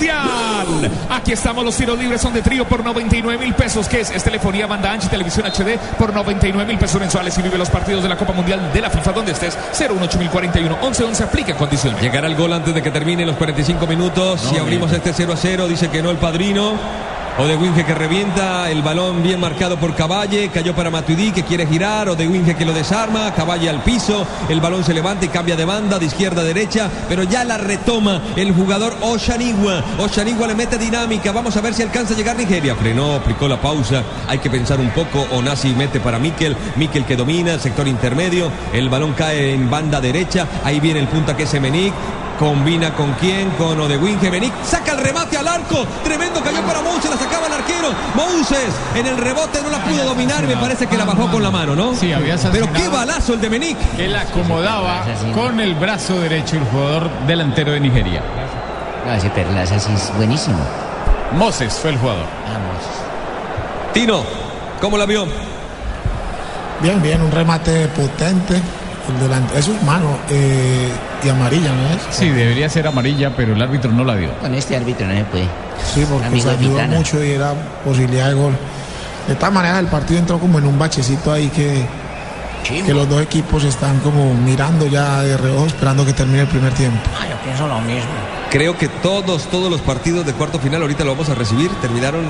Mundial. 0.00 0.90
Aquí 1.10 1.32
estamos, 1.32 1.62
los 1.62 1.76
tiros 1.76 1.98
libres 1.98 2.20
son 2.20 2.32
de 2.32 2.40
trío 2.40 2.66
por 2.66 2.82
99 2.82 3.44
mil 3.44 3.54
pesos, 3.54 3.86
que 3.86 4.00
es, 4.00 4.10
es 4.10 4.24
telefonía, 4.24 4.66
banda 4.66 4.90
ancha 4.90 5.08
y 5.08 5.10
televisión 5.10 5.46
HD 5.46 5.78
por 5.98 6.14
99 6.14 6.66
mil 6.66 6.78
pesos 6.78 6.98
mensuales 6.98 7.36
y 7.36 7.42
vive 7.42 7.58
los 7.58 7.68
partidos 7.68 8.02
de 8.02 8.08
la 8.08 8.16
Copa 8.16 8.32
Mundial 8.32 8.72
de 8.72 8.80
la 8.80 8.88
FIFA 8.88 9.12
donde 9.12 9.32
estés. 9.32 9.58
018041 9.72 10.76
1111 10.76 11.22
aplica 11.22 11.54
condiciones. 11.54 12.00
Llegará 12.00 12.28
el 12.28 12.34
gol 12.34 12.52
antes 12.52 12.74
de 12.74 12.82
que 12.82 12.90
terminen 12.90 13.26
los 13.26 13.36
45 13.36 13.86
minutos. 13.86 14.40
si 14.40 14.56
abrimos 14.56 14.90
este 14.92 15.12
0 15.12 15.34
a 15.34 15.36
0, 15.36 15.68
dice 15.68 15.88
que 15.90 16.02
no 16.02 16.10
el 16.10 16.16
padrino. 16.16 16.78
Odewinge 17.38 17.86
que 17.86 17.94
revienta, 17.94 18.70
el 18.70 18.82
balón 18.82 19.22
bien 19.22 19.40
marcado 19.40 19.78
por 19.78 19.94
Caballe, 19.94 20.50
cayó 20.50 20.74
para 20.74 20.90
Matuidi 20.90 21.30
que 21.32 21.44
quiere 21.44 21.66
girar, 21.66 22.08
Odewinge 22.08 22.54
que 22.54 22.66
lo 22.66 22.72
desarma, 22.72 23.32
Caballe 23.32 23.70
al 23.70 23.82
piso, 23.82 24.26
el 24.48 24.60
balón 24.60 24.84
se 24.84 24.92
levanta 24.92 25.24
y 25.24 25.28
cambia 25.28 25.56
de 25.56 25.64
banda, 25.64 25.98
de 25.98 26.06
izquierda 26.06 26.42
a 26.42 26.44
derecha, 26.44 26.90
pero 27.08 27.22
ya 27.22 27.44
la 27.44 27.56
retoma 27.56 28.20
el 28.36 28.52
jugador 28.52 28.94
Oshanigua. 29.00 29.82
Oshanigua 29.98 30.48
le 30.48 30.54
mete 30.54 30.76
dinámica, 30.76 31.32
vamos 31.32 31.56
a 31.56 31.60
ver 31.60 31.72
si 31.72 31.82
alcanza 31.82 32.14
a 32.14 32.16
llegar 32.16 32.36
Nigeria. 32.36 32.74
Frenó, 32.74 33.14
aplicó 33.14 33.48
la 33.48 33.60
pausa, 33.60 34.02
hay 34.28 34.38
que 34.38 34.50
pensar 34.50 34.80
un 34.80 34.90
poco, 34.90 35.26
Onasi 35.32 35.72
mete 35.74 36.00
para 36.00 36.18
Mikel, 36.18 36.56
Mikel 36.76 37.06
que 37.06 37.16
domina 37.16 37.54
el 37.54 37.60
sector 37.60 37.88
intermedio, 37.88 38.50
el 38.74 38.88
balón 38.90 39.14
cae 39.14 39.54
en 39.54 39.70
banda 39.70 40.00
derecha, 40.00 40.46
ahí 40.62 40.80
viene 40.80 41.00
el 41.00 41.08
punta 41.08 41.36
que 41.36 41.44
es 41.44 41.54
Emenic, 41.54 41.94
Combina 42.40 42.94
con 42.94 43.12
quién, 43.20 43.50
con 43.50 43.78
Odewinge. 43.78 44.30
Benic 44.30 44.54
saca 44.64 44.92
el 44.92 44.98
remate 44.98 45.36
al 45.36 45.46
arco. 45.46 45.86
Tremendo 46.02 46.42
cayó 46.42 46.62
para 46.62 46.80
Mouses, 46.80 47.10
la 47.10 47.18
sacaba 47.18 47.48
el 47.48 47.52
arquero. 47.52 47.90
Mouses 48.14 48.70
en 48.94 49.06
el 49.06 49.18
rebote 49.18 49.60
no 49.60 49.68
la 49.68 49.84
pudo 49.84 50.04
dominar. 50.04 50.46
Me 50.46 50.56
parece 50.56 50.86
que 50.86 50.96
la 50.96 51.04
bajó 51.04 51.30
con 51.30 51.42
la 51.42 51.50
mano, 51.50 51.76
¿no? 51.76 51.94
Sí, 51.94 52.14
había 52.14 52.38
Pero 52.50 52.72
qué 52.72 52.88
balazo 52.88 53.34
el 53.34 53.42
de 53.42 53.48
Benic. 53.50 53.76
Que 53.94 54.08
la 54.08 54.22
acomodaba 54.22 55.04
con 55.34 55.60
el 55.60 55.74
brazo 55.74 56.18
derecho 56.18 56.56
el 56.56 56.64
jugador 56.64 57.10
delantero 57.26 57.72
de 57.72 57.80
Nigeria. 57.80 58.22
No, 59.04 59.12
ese 59.12 59.28
Perlaza 59.28 59.78
sí 59.78 59.92
es 59.94 60.10
buenísimo. 60.16 60.60
Moses 61.32 61.74
fue 61.74 61.90
el 61.90 61.98
jugador. 61.98 62.24
Tino, 63.92 64.24
¿cómo 64.80 64.96
la 64.96 65.04
vio? 65.04 65.26
Bien, 66.80 67.02
bien, 67.02 67.20
un 67.20 67.32
remate 67.32 67.86
potente. 67.88 68.54
El 69.10 69.20
delante, 69.20 69.58
eso 69.58 69.72
es 69.74 69.82
mano 69.82 70.18
eh, 70.30 70.90
y 71.24 71.28
amarilla, 71.30 71.72
¿no 71.72 71.88
es? 71.90 71.98
Sí, 72.16 72.28
debería 72.28 72.68
ser 72.68 72.86
amarilla, 72.86 73.34
pero 73.36 73.54
el 73.54 73.62
árbitro 73.62 73.90
no 73.92 74.04
la 74.04 74.16
dio. 74.16 74.30
Con 74.40 74.54
este 74.54 74.76
árbitro 74.76 75.06
no 75.06 75.14
se 75.14 75.24
puede. 75.24 75.44
Sí, 75.94 76.06
porque 76.10 76.26
Amigo 76.26 76.50
se 76.50 76.56
ayudó 76.56 76.76
Pitana. 76.76 76.96
mucho 76.96 77.24
y 77.24 77.30
era 77.30 77.52
posibilidad 77.84 78.28
de 78.28 78.34
gol. 78.34 78.52
De 79.28 79.34
todas 79.34 79.52
maneras, 79.52 79.78
el 79.80 79.86
partido 79.86 80.18
entró 80.18 80.38
como 80.38 80.58
en 80.58 80.66
un 80.66 80.78
bachecito 80.78 81.32
ahí 81.32 81.48
que, 81.48 81.84
que 82.84 82.94
los 82.94 83.08
dos 83.08 83.22
equipos 83.22 83.64
están 83.64 83.98
como 84.00 84.34
mirando 84.34 84.86
ya 84.86 85.22
de 85.22 85.36
reojo, 85.36 85.66
esperando 85.66 86.04
que 86.04 86.12
termine 86.12 86.40
el 86.42 86.48
primer 86.48 86.72
tiempo. 86.74 86.98
Ah, 87.20 87.26
yo 87.28 87.36
pienso 87.44 87.66
lo 87.66 87.80
mismo. 87.80 88.10
Creo 88.50 88.76
que 88.76 88.88
todos, 88.88 89.44
todos 89.44 89.70
los 89.70 89.80
partidos 89.80 90.26
de 90.26 90.32
cuarto 90.32 90.58
final 90.58 90.82
ahorita 90.82 91.04
lo 91.04 91.12
vamos 91.12 91.28
a 91.28 91.34
recibir. 91.34 91.70
Terminaron 91.80 92.22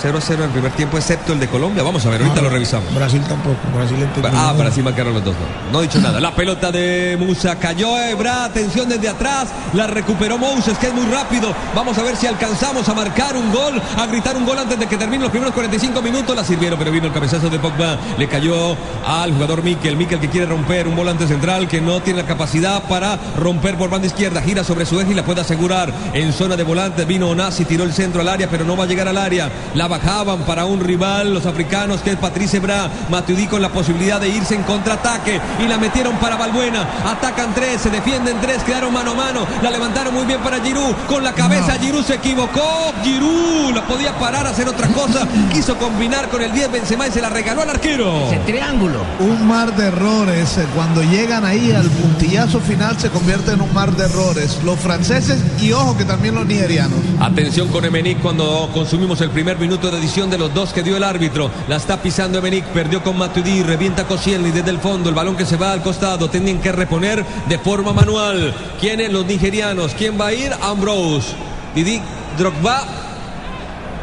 0 0.00 0.18
a 0.18 0.20
0 0.20 0.44
en 0.44 0.50
primer 0.50 0.72
tiempo, 0.72 0.96
excepto 0.96 1.32
el 1.32 1.40
de 1.40 1.48
Colombia. 1.48 1.82
Vamos 1.82 2.04
a 2.06 2.10
ver, 2.10 2.22
ahorita 2.22 2.42
lo 2.42 2.50
revisamos. 2.50 2.94
Brasil 2.94 3.22
tampoco, 3.28 3.56
Brasil. 3.74 3.96
Ah, 4.34 4.54
Brasil 4.56 4.84
marcaron 4.84 5.14
los 5.14 5.24
dos. 5.24 5.34
No, 5.34 5.72
no 5.72 5.80
he 5.80 5.82
dicho 5.82 6.00
nada. 6.00 6.20
La 6.20 6.34
pelota 6.34 6.70
de 6.70 7.16
Musa 7.18 7.56
cayó 7.56 7.98
Ebra. 7.98 8.44
Atención 8.44 8.88
desde 8.88 9.08
atrás. 9.08 9.48
La 9.72 9.86
recuperó 9.86 10.38
Moses, 10.38 10.76
que 10.78 10.88
es 10.88 10.94
muy 10.94 11.06
rápido. 11.06 11.54
Vamos 11.74 11.96
a 11.98 12.02
ver 12.02 12.16
si 12.16 12.26
alcanzamos 12.26 12.88
a 12.88 12.94
marcar 12.94 13.36
un 13.36 13.52
gol, 13.52 13.80
a 13.96 14.06
gritar 14.06 14.36
un 14.36 14.44
gol 14.44 14.58
antes 14.58 14.78
de 14.78 14.86
que 14.86 14.96
terminen 14.96 15.22
los 15.22 15.30
primeros 15.30 15.54
45 15.54 16.02
minutos. 16.02 16.36
La 16.36 16.44
sirvieron, 16.44 16.78
pero 16.78 16.90
vino 16.90 17.06
el 17.06 17.12
cabezazo 17.12 17.48
de 17.48 17.58
Pogba. 17.58 17.98
Le 18.18 18.28
cayó 18.28 18.76
al 19.06 19.32
jugador 19.32 19.62
Mikel. 19.62 19.96
Mikel 19.96 20.20
que 20.20 20.28
quiere 20.28 20.46
romper 20.46 20.88
un 20.88 20.96
volante 20.96 21.26
central 21.26 21.68
que 21.68 21.80
no 21.80 22.00
tiene 22.00 22.22
la 22.22 22.28
capacidad 22.28 22.82
para 22.84 23.18
romper 23.36 23.76
por 23.76 23.90
banda 23.90 24.06
izquierda. 24.06 24.42
Gira 24.42 24.64
sobre 24.64 24.86
su 24.86 25.00
eje 25.00 25.12
y 25.12 25.14
la 25.14 25.24
puede 25.24 25.40
asegurar. 25.40 25.92
En 26.12 26.32
zona 26.32 26.56
de 26.56 26.64
volante 26.64 27.04
vino 27.04 27.28
Onasi, 27.28 27.64
tiró 27.64 27.84
el 27.84 27.92
centro 27.92 28.20
al 28.20 28.28
área, 28.28 28.48
pero 28.48 28.64
no 28.64 28.76
va 28.76 28.84
a 28.84 28.86
llegar 28.86 29.08
al 29.08 29.16
área. 29.16 29.50
La 29.74 29.85
bajaban 29.88 30.40
para 30.40 30.64
un 30.66 30.80
rival, 30.80 31.32
los 31.34 31.46
africanos, 31.46 32.00
que 32.00 32.10
es 32.12 32.16
Patrice 32.16 32.58
Bra. 32.60 32.88
Matuidi 33.10 33.46
con 33.46 33.62
la 33.62 33.68
posibilidad 33.70 34.20
de 34.20 34.28
irse 34.28 34.54
en 34.54 34.62
contraataque 34.62 35.40
y 35.64 35.68
la 35.68 35.78
metieron 35.78 36.16
para 36.16 36.36
Balbuena. 36.36 36.86
Atacan 37.04 37.54
tres, 37.54 37.80
se 37.82 37.90
defienden 37.90 38.36
tres, 38.40 38.62
quedaron 38.62 38.92
mano 38.92 39.12
a 39.12 39.14
mano. 39.14 39.46
La 39.62 39.70
levantaron 39.70 40.14
muy 40.14 40.24
bien 40.26 40.40
para 40.40 40.60
Giroud. 40.60 40.94
Con 41.08 41.22
la 41.24 41.32
cabeza 41.32 41.78
Giroud 41.80 42.04
se 42.04 42.14
equivocó. 42.14 42.92
Giroud 43.02 43.74
la 43.74 43.86
podía 43.86 44.12
parar, 44.18 44.46
hacer 44.46 44.68
otra 44.68 44.88
cosa. 44.88 45.26
Quiso 45.52 45.76
combinar 45.76 46.28
con 46.28 46.42
el 46.42 46.52
10 46.52 46.72
Benzema 46.72 47.06
y 47.06 47.10
se 47.10 47.20
la 47.20 47.28
regaló 47.28 47.62
al 47.62 47.70
arquero. 47.70 48.26
Ese 48.28 48.38
triángulo. 48.40 49.00
Un 49.20 49.46
mar 49.46 49.74
de 49.76 49.86
errores. 49.86 50.58
eh, 50.58 50.66
Cuando 50.74 51.02
llegan 51.02 51.44
ahí 51.44 51.72
al 51.72 51.88
puntillazo 51.88 52.60
final 52.60 52.98
se 52.98 53.10
convierte 53.10 53.52
en 53.52 53.60
un 53.60 53.72
mar 53.72 53.92
de 53.92 54.04
errores. 54.04 54.58
Los 54.64 54.78
franceses 54.80 55.38
y 55.60 55.72
ojo 55.72 55.96
que 55.96 56.04
también 56.04 56.34
los 56.34 56.46
nigerianos. 56.46 56.98
Atención 57.20 57.68
con 57.68 57.84
Emenic 57.84 58.20
cuando 58.20 58.68
consumimos 58.72 59.20
el 59.20 59.30
primer 59.30 59.58
minuto 59.58 59.75
de 59.80 59.98
edición 59.98 60.30
de 60.30 60.38
los 60.38 60.52
dos 60.54 60.72
que 60.72 60.82
dio 60.82 60.96
el 60.96 61.04
árbitro. 61.04 61.50
La 61.68 61.76
está 61.76 61.98
pisando 62.00 62.38
Emenic, 62.38 62.64
perdió 62.66 63.02
con 63.02 63.16
Matuidi, 63.18 63.62
revienta 63.62 64.04
Koscielny 64.04 64.50
desde 64.50 64.70
el 64.70 64.78
fondo. 64.78 65.08
El 65.10 65.14
balón 65.14 65.36
que 65.36 65.44
se 65.44 65.56
va 65.56 65.72
al 65.72 65.82
costado, 65.82 66.28
tienen 66.30 66.60
que 66.60 66.72
reponer 66.72 67.24
de 67.48 67.58
forma 67.58 67.92
manual. 67.92 68.54
¿Quiénes? 68.80 69.12
Los 69.12 69.26
nigerianos. 69.26 69.92
¿Quién 69.96 70.18
va 70.20 70.28
a 70.28 70.32
ir? 70.32 70.50
Ambrose. 70.62 71.34
Didic 71.74 72.02
Drogba. 72.38 72.82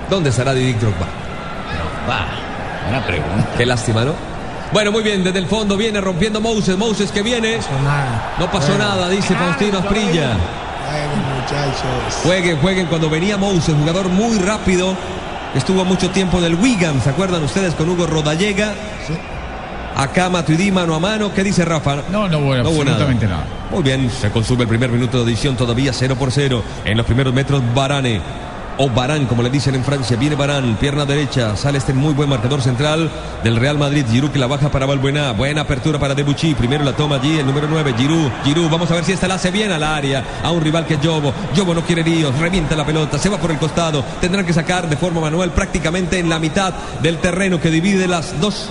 ¿Dónde 0.09 0.29
estará 0.29 0.53
Didic 0.53 0.77
Drogba? 0.79 1.07
Va. 2.09 2.27
Buena 2.83 3.05
pregunta. 3.05 3.47
Qué 3.57 3.65
lástima, 3.65 4.03
¿no? 4.05 4.13
Bueno, 4.71 4.91
muy 4.91 5.03
bien, 5.03 5.23
desde 5.23 5.39
el 5.39 5.47
fondo 5.47 5.75
viene 5.77 6.01
rompiendo 6.01 6.39
Moses. 6.41 6.77
Moses 6.77 7.11
que 7.11 7.21
viene. 7.21 7.59
No 8.39 8.49
pasó 8.51 8.69
Bueno. 8.69 8.85
nada, 8.85 9.09
dice 9.09 9.35
Faustino 9.35 9.79
Asprilla. 9.79 10.31
Bueno, 10.85 11.39
muchachos. 11.41 12.21
Jueguen, 12.23 12.57
jueguen 12.57 12.85
cuando 12.87 13.09
venía 13.09 13.37
Moses, 13.37 13.73
jugador 13.77 14.09
muy 14.09 14.37
rápido. 14.39 14.95
Estuvo 15.55 15.85
mucho 15.85 16.09
tiempo 16.09 16.39
en 16.39 16.45
el 16.45 16.55
Wigan, 16.55 17.01
¿se 17.01 17.09
acuerdan 17.11 17.43
ustedes 17.43 17.75
con 17.75 17.87
Hugo 17.87 18.07
Rodallega? 18.07 18.73
Acá 19.95 20.27
Matuidi 20.29 20.71
mano 20.71 20.95
a 20.95 20.99
mano. 20.99 21.31
¿Qué 21.33 21.43
dice 21.43 21.63
Rafa? 21.63 22.03
No, 22.11 22.27
no 22.27 22.39
hubo 22.39 22.53
absolutamente 22.53 23.27
nada. 23.27 23.45
Muy 23.69 23.83
bien, 23.83 24.09
se 24.09 24.31
consume 24.31 24.63
el 24.63 24.67
primer 24.67 24.89
minuto 24.89 25.23
de 25.23 25.31
edición 25.31 25.55
todavía 25.55 25.93
0 25.93 26.15
por 26.17 26.31
0. 26.31 26.63
En 26.85 26.97
los 26.97 27.05
primeros 27.05 27.33
metros 27.33 27.61
Barane. 27.75 28.19
O 28.77 28.89
Barán, 28.89 29.27
como 29.27 29.43
le 29.43 29.49
dicen 29.51 29.75
en 29.75 29.83
Francia. 29.83 30.17
Viene 30.17 30.35
Barán, 30.35 30.75
pierna 30.77 31.05
derecha. 31.05 31.55
Sale 31.55 31.77
este 31.77 31.93
muy 31.93 32.13
buen 32.13 32.27
marcador 32.27 32.61
central 32.61 33.11
del 33.43 33.57
Real 33.57 33.77
Madrid. 33.77 34.05
Giroud 34.09 34.31
que 34.31 34.39
la 34.39 34.47
baja 34.47 34.69
para 34.69 34.87
Balbuena. 34.87 35.31
Buena 35.31 35.61
apertura 35.61 35.99
para 35.99 36.15
Debuchy. 36.15 36.55
Primero 36.55 36.83
la 36.83 36.93
toma 36.93 37.17
allí 37.17 37.37
el 37.37 37.45
número 37.45 37.67
9. 37.69 37.93
Giroud. 37.97 38.31
Giroud. 38.43 38.69
Vamos 38.71 38.89
a 38.89 38.95
ver 38.95 39.03
si 39.03 39.11
esta 39.11 39.27
la 39.27 39.35
hace 39.35 39.51
bien 39.51 39.71
al 39.71 39.83
área. 39.83 40.23
A 40.43 40.51
un 40.51 40.61
rival 40.61 40.87
que 40.87 40.95
es 40.95 40.99
Jobo. 41.03 41.33
Jobo 41.55 41.75
no 41.75 41.81
quiere 41.81 42.03
líos. 42.03 42.37
Revienta 42.39 42.75
la 42.75 42.85
pelota. 42.85 43.19
Se 43.19 43.29
va 43.29 43.37
por 43.37 43.51
el 43.51 43.59
costado. 43.59 44.03
Tendrán 44.19 44.45
que 44.45 44.53
sacar 44.53 44.89
de 44.89 44.97
forma 44.97 45.21
manual 45.21 45.51
prácticamente 45.51 46.17
en 46.17 46.29
la 46.29 46.39
mitad 46.39 46.73
del 47.01 47.19
terreno 47.19 47.59
que 47.59 47.69
divide 47.69 48.07
las 48.07 48.39
dos 48.41 48.69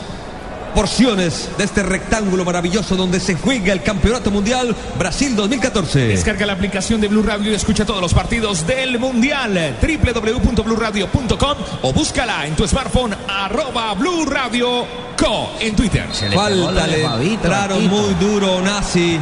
porciones 0.74 1.50
de 1.58 1.64
este 1.64 1.82
rectángulo 1.82 2.44
maravilloso 2.44 2.96
donde 2.96 3.20
se 3.20 3.34
juega 3.34 3.72
el 3.72 3.82
Campeonato 3.82 4.30
Mundial 4.30 4.74
Brasil 4.98 5.36
2014. 5.36 6.08
Descarga 6.08 6.46
la 6.46 6.54
aplicación 6.54 7.00
de 7.00 7.08
Blue 7.08 7.22
Radio 7.22 7.50
y 7.50 7.54
escucha 7.54 7.84
todos 7.84 8.00
los 8.00 8.14
partidos 8.14 8.66
del 8.66 8.98
Mundial. 8.98 9.76
www.bluradio.com 9.80 11.58
o 11.82 11.92
búscala 11.92 12.46
en 12.46 12.56
tu 12.56 12.66
smartphone 12.66 13.14
arroba 13.28 13.94
Blue 13.94 14.24
Radio 14.26 14.86
Co 15.16 15.52
en 15.60 15.76
Twitter. 15.76 16.06
Falta, 16.34 16.86
le 16.86 17.04
entraron 17.32 17.86
muy 17.88 18.14
duro 18.14 18.60
Nazi. 18.60 19.18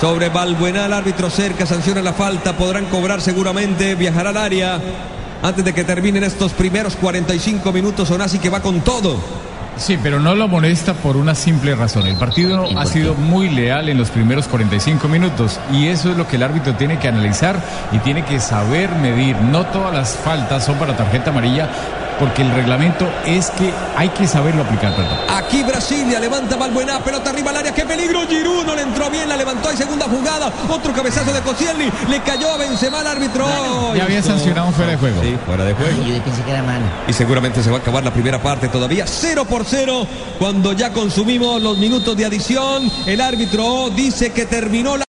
Sobre 0.00 0.30
Balbuena, 0.30 0.86
el 0.86 0.92
árbitro 0.92 1.30
cerca, 1.30 1.64
sanciona 1.64 2.02
la 2.02 2.12
falta, 2.12 2.56
podrán 2.56 2.86
cobrar 2.86 3.20
seguramente, 3.20 3.94
viajará 3.94 4.30
al 4.30 4.36
área. 4.36 4.80
Antes 5.42 5.64
de 5.64 5.72
que 5.72 5.84
terminen 5.84 6.24
estos 6.24 6.52
primeros 6.52 6.96
45 6.96 7.72
minutos, 7.72 8.10
Onasi 8.10 8.38
que 8.38 8.48
va 8.48 8.60
con 8.60 8.80
todo. 8.80 9.16
Sí, 9.76 9.98
pero 10.02 10.20
no 10.20 10.34
lo 10.34 10.48
molesta 10.48 10.94
por 10.94 11.16
una 11.16 11.34
simple 11.34 11.74
razón. 11.74 12.06
El 12.06 12.16
partido 12.16 12.68
ha 12.76 12.86
sido 12.86 13.14
muy 13.14 13.48
leal 13.48 13.88
en 13.88 13.98
los 13.98 14.10
primeros 14.10 14.46
45 14.48 15.08
minutos 15.08 15.58
y 15.72 15.88
eso 15.88 16.10
es 16.10 16.16
lo 16.16 16.28
que 16.28 16.36
el 16.36 16.42
árbitro 16.42 16.74
tiene 16.74 16.98
que 16.98 17.08
analizar 17.08 17.56
y 17.90 17.98
tiene 17.98 18.24
que 18.24 18.38
saber 18.38 18.90
medir. 18.96 19.36
No 19.36 19.64
todas 19.66 19.92
las 19.92 20.16
faltas 20.16 20.64
son 20.64 20.76
para 20.76 20.96
tarjeta 20.96 21.30
amarilla 21.30 21.68
porque 22.22 22.42
el 22.42 22.52
reglamento 22.52 23.10
es 23.26 23.50
que 23.50 23.74
hay 23.96 24.08
que 24.10 24.28
saberlo 24.28 24.62
aplicar. 24.62 24.94
Perdón. 24.94 25.18
Aquí 25.28 25.64
Brasilia 25.64 26.20
levanta 26.20 26.54
Balbuena, 26.54 27.00
pelota 27.00 27.30
arriba 27.30 27.50
al 27.50 27.56
área, 27.56 27.74
qué 27.74 27.84
peligro, 27.84 28.20
Giroud 28.28 28.64
no 28.64 28.76
le 28.76 28.82
entró 28.82 29.10
bien, 29.10 29.28
la 29.28 29.36
levantó 29.36 29.72
en 29.72 29.76
segunda 29.76 30.06
jugada, 30.06 30.52
otro 30.68 30.92
cabezazo 30.92 31.32
de 31.32 31.40
Koscielny, 31.40 31.90
le 32.08 32.20
cayó 32.20 32.52
a 32.52 32.58
Benzema 32.58 33.00
al 33.00 33.08
árbitro. 33.08 33.44
Ya 33.96 34.04
había 34.04 34.22
sancionado 34.22 34.68
un 34.68 34.72
fuera 34.72 34.92
de 34.92 34.98
juego. 34.98 35.20
Sí, 35.20 35.36
fuera 35.44 35.64
de 35.64 35.74
juego. 35.74 36.00
Yo 36.04 36.22
pensé 36.22 36.42
que 36.44 36.50
era 36.52 36.62
mano. 36.62 36.86
Y 37.08 37.12
seguramente 37.12 37.60
se 37.60 37.70
va 37.70 37.78
a 37.78 37.80
acabar 37.80 38.04
la 38.04 38.12
primera 38.12 38.40
parte 38.40 38.68
todavía 38.68 39.04
0 39.04 39.44
por 39.46 39.64
0 39.64 40.06
cuando 40.38 40.74
ya 40.74 40.92
consumimos 40.92 41.60
los 41.60 41.76
minutos 41.78 42.16
de 42.16 42.24
adición. 42.24 42.88
El 43.04 43.20
árbitro 43.20 43.90
dice 43.90 44.30
que 44.30 44.46
terminó 44.46 44.96
la 44.96 45.00